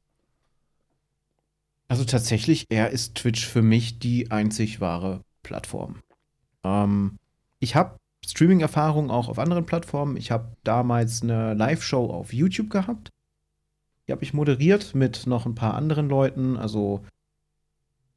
Also 1.87 2.05
tatsächlich, 2.05 2.67
er 2.69 2.91
ist 2.91 3.15
Twitch 3.15 3.47
für 3.47 3.63
mich 3.63 3.99
die 4.01 4.31
einzig 4.31 4.81
wahre 4.81 5.23
Plattform. 5.43 6.01
Ähm, 6.65 7.19
ich 7.61 7.77
habe 7.77 7.97
Streaming-Erfahrung 8.27 9.11
auch 9.11 9.29
auf 9.29 9.39
anderen 9.39 9.67
Plattformen. 9.67 10.17
Ich 10.17 10.31
habe 10.31 10.57
damals 10.65 11.23
eine 11.23 11.55
Live-Show 11.55 12.07
auf 12.11 12.33
YouTube 12.33 12.71
gehabt. 12.71 13.11
Die 14.11 14.13
habe 14.13 14.25
ich 14.25 14.35
moderiert 14.35 14.97
mit 14.97 15.29
noch 15.29 15.47
ein 15.47 15.55
paar 15.55 15.75
anderen 15.75 16.09
Leuten. 16.09 16.57
Also 16.57 17.05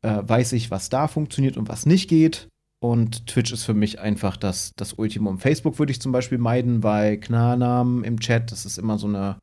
äh, 0.01 0.23
weiß 0.25 0.53
ich, 0.53 0.71
was 0.71 0.89
da 0.89 1.07
funktioniert 1.07 1.55
und 1.55 1.69
was 1.69 1.85
nicht 1.85 2.09
geht. 2.09 2.47
Und 2.79 3.27
Twitch 3.27 3.53
ist 3.53 3.63
für 3.63 3.75
mich 3.75 3.99
einfach 3.99 4.35
das, 4.35 4.71
das 4.75 4.93
Ultimum. 4.93 5.37
Facebook 5.37 5.77
würde 5.77 5.91
ich 5.91 6.01
zum 6.01 6.11
Beispiel 6.11 6.39
meiden, 6.39 6.81
weil 6.81 7.19
Klarnamen 7.19 8.03
im 8.03 8.19
Chat, 8.19 8.51
das 8.51 8.65
ist 8.65 8.79
immer 8.79 8.97
so 8.97 9.05
eine, 9.05 9.37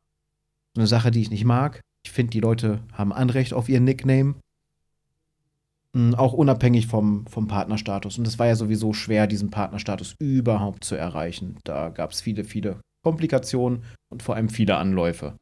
so 0.75 0.81
eine 0.81 0.89
Sache, 0.89 1.13
die 1.13 1.21
ich 1.21 1.31
nicht 1.31 1.45
mag. 1.45 1.83
Ich 2.05 2.11
finde, 2.11 2.31
die 2.31 2.41
Leute 2.41 2.81
haben 2.95 3.13
Anrecht 3.13 3.55
auf 3.55 3.69
ihr 3.69 3.79
Nickname. 3.79 4.35
Hm, 5.95 6.17
auch 6.17 6.33
unabhängig 6.33 6.89
vom, 6.89 7.29
vom 7.29 7.47
Partnerstatus. 7.47 8.19
Und 8.19 8.27
es 8.27 8.41
war 8.41 8.49
ja 8.49 8.57
sowieso 8.57 8.93
schwer, 8.93 9.29
diesen 9.29 9.51
Partnerstatus 9.51 10.17
überhaupt 10.19 10.83
zu 10.83 10.97
erreichen. 10.97 11.59
Da 11.63 11.91
gab 11.91 12.11
es 12.11 12.21
viele, 12.21 12.43
viele 12.43 12.81
Komplikationen 13.05 13.85
und 14.09 14.25
vor 14.25 14.35
allem 14.35 14.49
viele 14.49 14.79
Anläufe. 14.79 15.37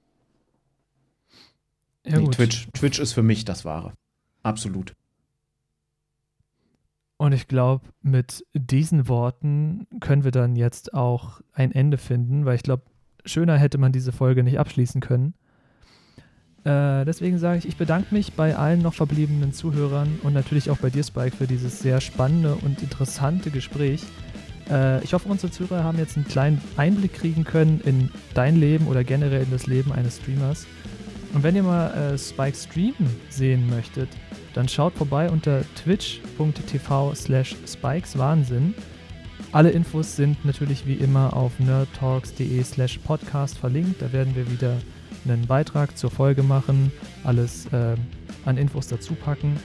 Ja, 2.08 2.18
nee, 2.18 2.28
Twitch, 2.28 2.68
Twitch 2.72 2.98
ist 2.98 3.12
für 3.12 3.22
mich 3.22 3.44
das 3.44 3.64
Wahre. 3.64 3.92
Absolut. 4.42 4.94
Und 7.18 7.32
ich 7.32 7.48
glaube, 7.48 7.84
mit 8.00 8.44
diesen 8.54 9.08
Worten 9.08 9.86
können 10.00 10.22
wir 10.22 10.30
dann 10.30 10.54
jetzt 10.54 10.94
auch 10.94 11.40
ein 11.52 11.72
Ende 11.72 11.98
finden, 11.98 12.44
weil 12.44 12.54
ich 12.54 12.62
glaube, 12.62 12.84
schöner 13.24 13.58
hätte 13.58 13.76
man 13.76 13.92
diese 13.92 14.12
Folge 14.12 14.44
nicht 14.44 14.58
abschließen 14.58 15.00
können. 15.00 15.34
Äh, 16.64 17.04
deswegen 17.04 17.38
sage 17.38 17.58
ich, 17.58 17.66
ich 17.66 17.76
bedanke 17.76 18.14
mich 18.14 18.34
bei 18.34 18.56
allen 18.56 18.82
noch 18.82 18.94
verbliebenen 18.94 19.52
Zuhörern 19.52 20.20
und 20.22 20.32
natürlich 20.32 20.70
auch 20.70 20.78
bei 20.78 20.90
dir, 20.90 21.02
Spike, 21.02 21.36
für 21.36 21.46
dieses 21.46 21.80
sehr 21.80 22.00
spannende 22.00 22.54
und 22.54 22.82
interessante 22.82 23.50
Gespräch. 23.50 24.04
Äh, 24.70 25.02
ich 25.02 25.12
hoffe, 25.12 25.28
unsere 25.28 25.50
Zuhörer 25.52 25.82
haben 25.82 25.98
jetzt 25.98 26.16
einen 26.16 26.26
kleinen 26.26 26.60
Einblick 26.76 27.14
kriegen 27.14 27.44
können 27.44 27.80
in 27.84 28.10
dein 28.34 28.56
Leben 28.56 28.86
oder 28.86 29.02
generell 29.02 29.42
in 29.42 29.50
das 29.50 29.66
Leben 29.66 29.92
eines 29.92 30.18
Streamers. 30.18 30.66
Und 31.34 31.42
wenn 31.42 31.56
ihr 31.56 31.62
mal 31.62 31.88
äh, 31.90 32.18
Spike 32.18 32.56
streamen 32.56 33.14
sehen 33.28 33.68
möchtet, 33.68 34.08
dann 34.54 34.68
schaut 34.68 34.94
vorbei 34.94 35.30
unter 35.30 35.62
twitch.tv 35.74 37.14
slash 37.14 37.54
spikeswahnsinn. 37.66 38.74
Alle 39.52 39.70
Infos 39.70 40.16
sind 40.16 40.44
natürlich 40.44 40.86
wie 40.86 40.94
immer 40.94 41.34
auf 41.34 41.58
nerdtalks.de 41.58 42.62
slash 42.62 42.98
podcast 42.98 43.56
verlinkt. 43.56 44.02
Da 44.02 44.12
werden 44.12 44.34
wir 44.34 44.50
wieder 44.50 44.76
einen 45.26 45.46
Beitrag 45.46 45.96
zur 45.96 46.10
Folge 46.10 46.42
machen, 46.42 46.92
alles 47.24 47.66
äh, 47.72 47.96
an 48.44 48.56
Infos 48.56 48.88
dazu 48.88 49.14
packen. 49.14 49.56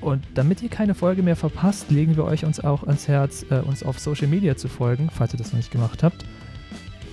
Und 0.00 0.24
damit 0.34 0.62
ihr 0.62 0.68
keine 0.68 0.94
Folge 0.94 1.22
mehr 1.22 1.36
verpasst, 1.36 1.90
legen 1.90 2.16
wir 2.16 2.24
euch 2.24 2.44
uns 2.44 2.60
auch 2.60 2.84
ans 2.84 3.08
Herz, 3.08 3.44
äh, 3.50 3.60
uns 3.60 3.82
auf 3.82 3.98
Social 3.98 4.28
Media 4.28 4.56
zu 4.56 4.68
folgen, 4.68 5.08
falls 5.12 5.34
ihr 5.34 5.38
das 5.38 5.48
noch 5.52 5.58
nicht 5.58 5.70
gemacht 5.70 6.02
habt. 6.02 6.24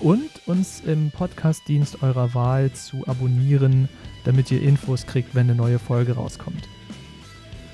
Und 0.04 0.30
uns 0.48 0.82
im 0.82 1.12
Podcast-Dienst 1.12 2.04
eurer 2.04 2.34
Wahl 2.34 2.74
zu 2.74 3.08
abonnieren, 3.08 3.88
damit 4.26 4.52
ihr 4.52 4.62
Infos 4.62 5.06
kriegt, 5.06 5.34
wenn 5.34 5.50
eine 5.50 5.56
neue 5.56 5.80
Folge 5.80 6.16
rauskommt. 6.16 6.68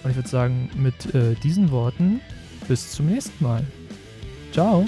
Und 0.03 0.11
ich 0.11 0.15
würde 0.15 0.29
sagen, 0.29 0.69
mit 0.77 1.15
äh, 1.15 1.33
diesen 1.41 1.71
Worten 1.71 2.21
bis 2.67 2.91
zum 2.91 3.07
nächsten 3.07 3.43
Mal. 3.43 3.65
Ciao. 4.51 4.85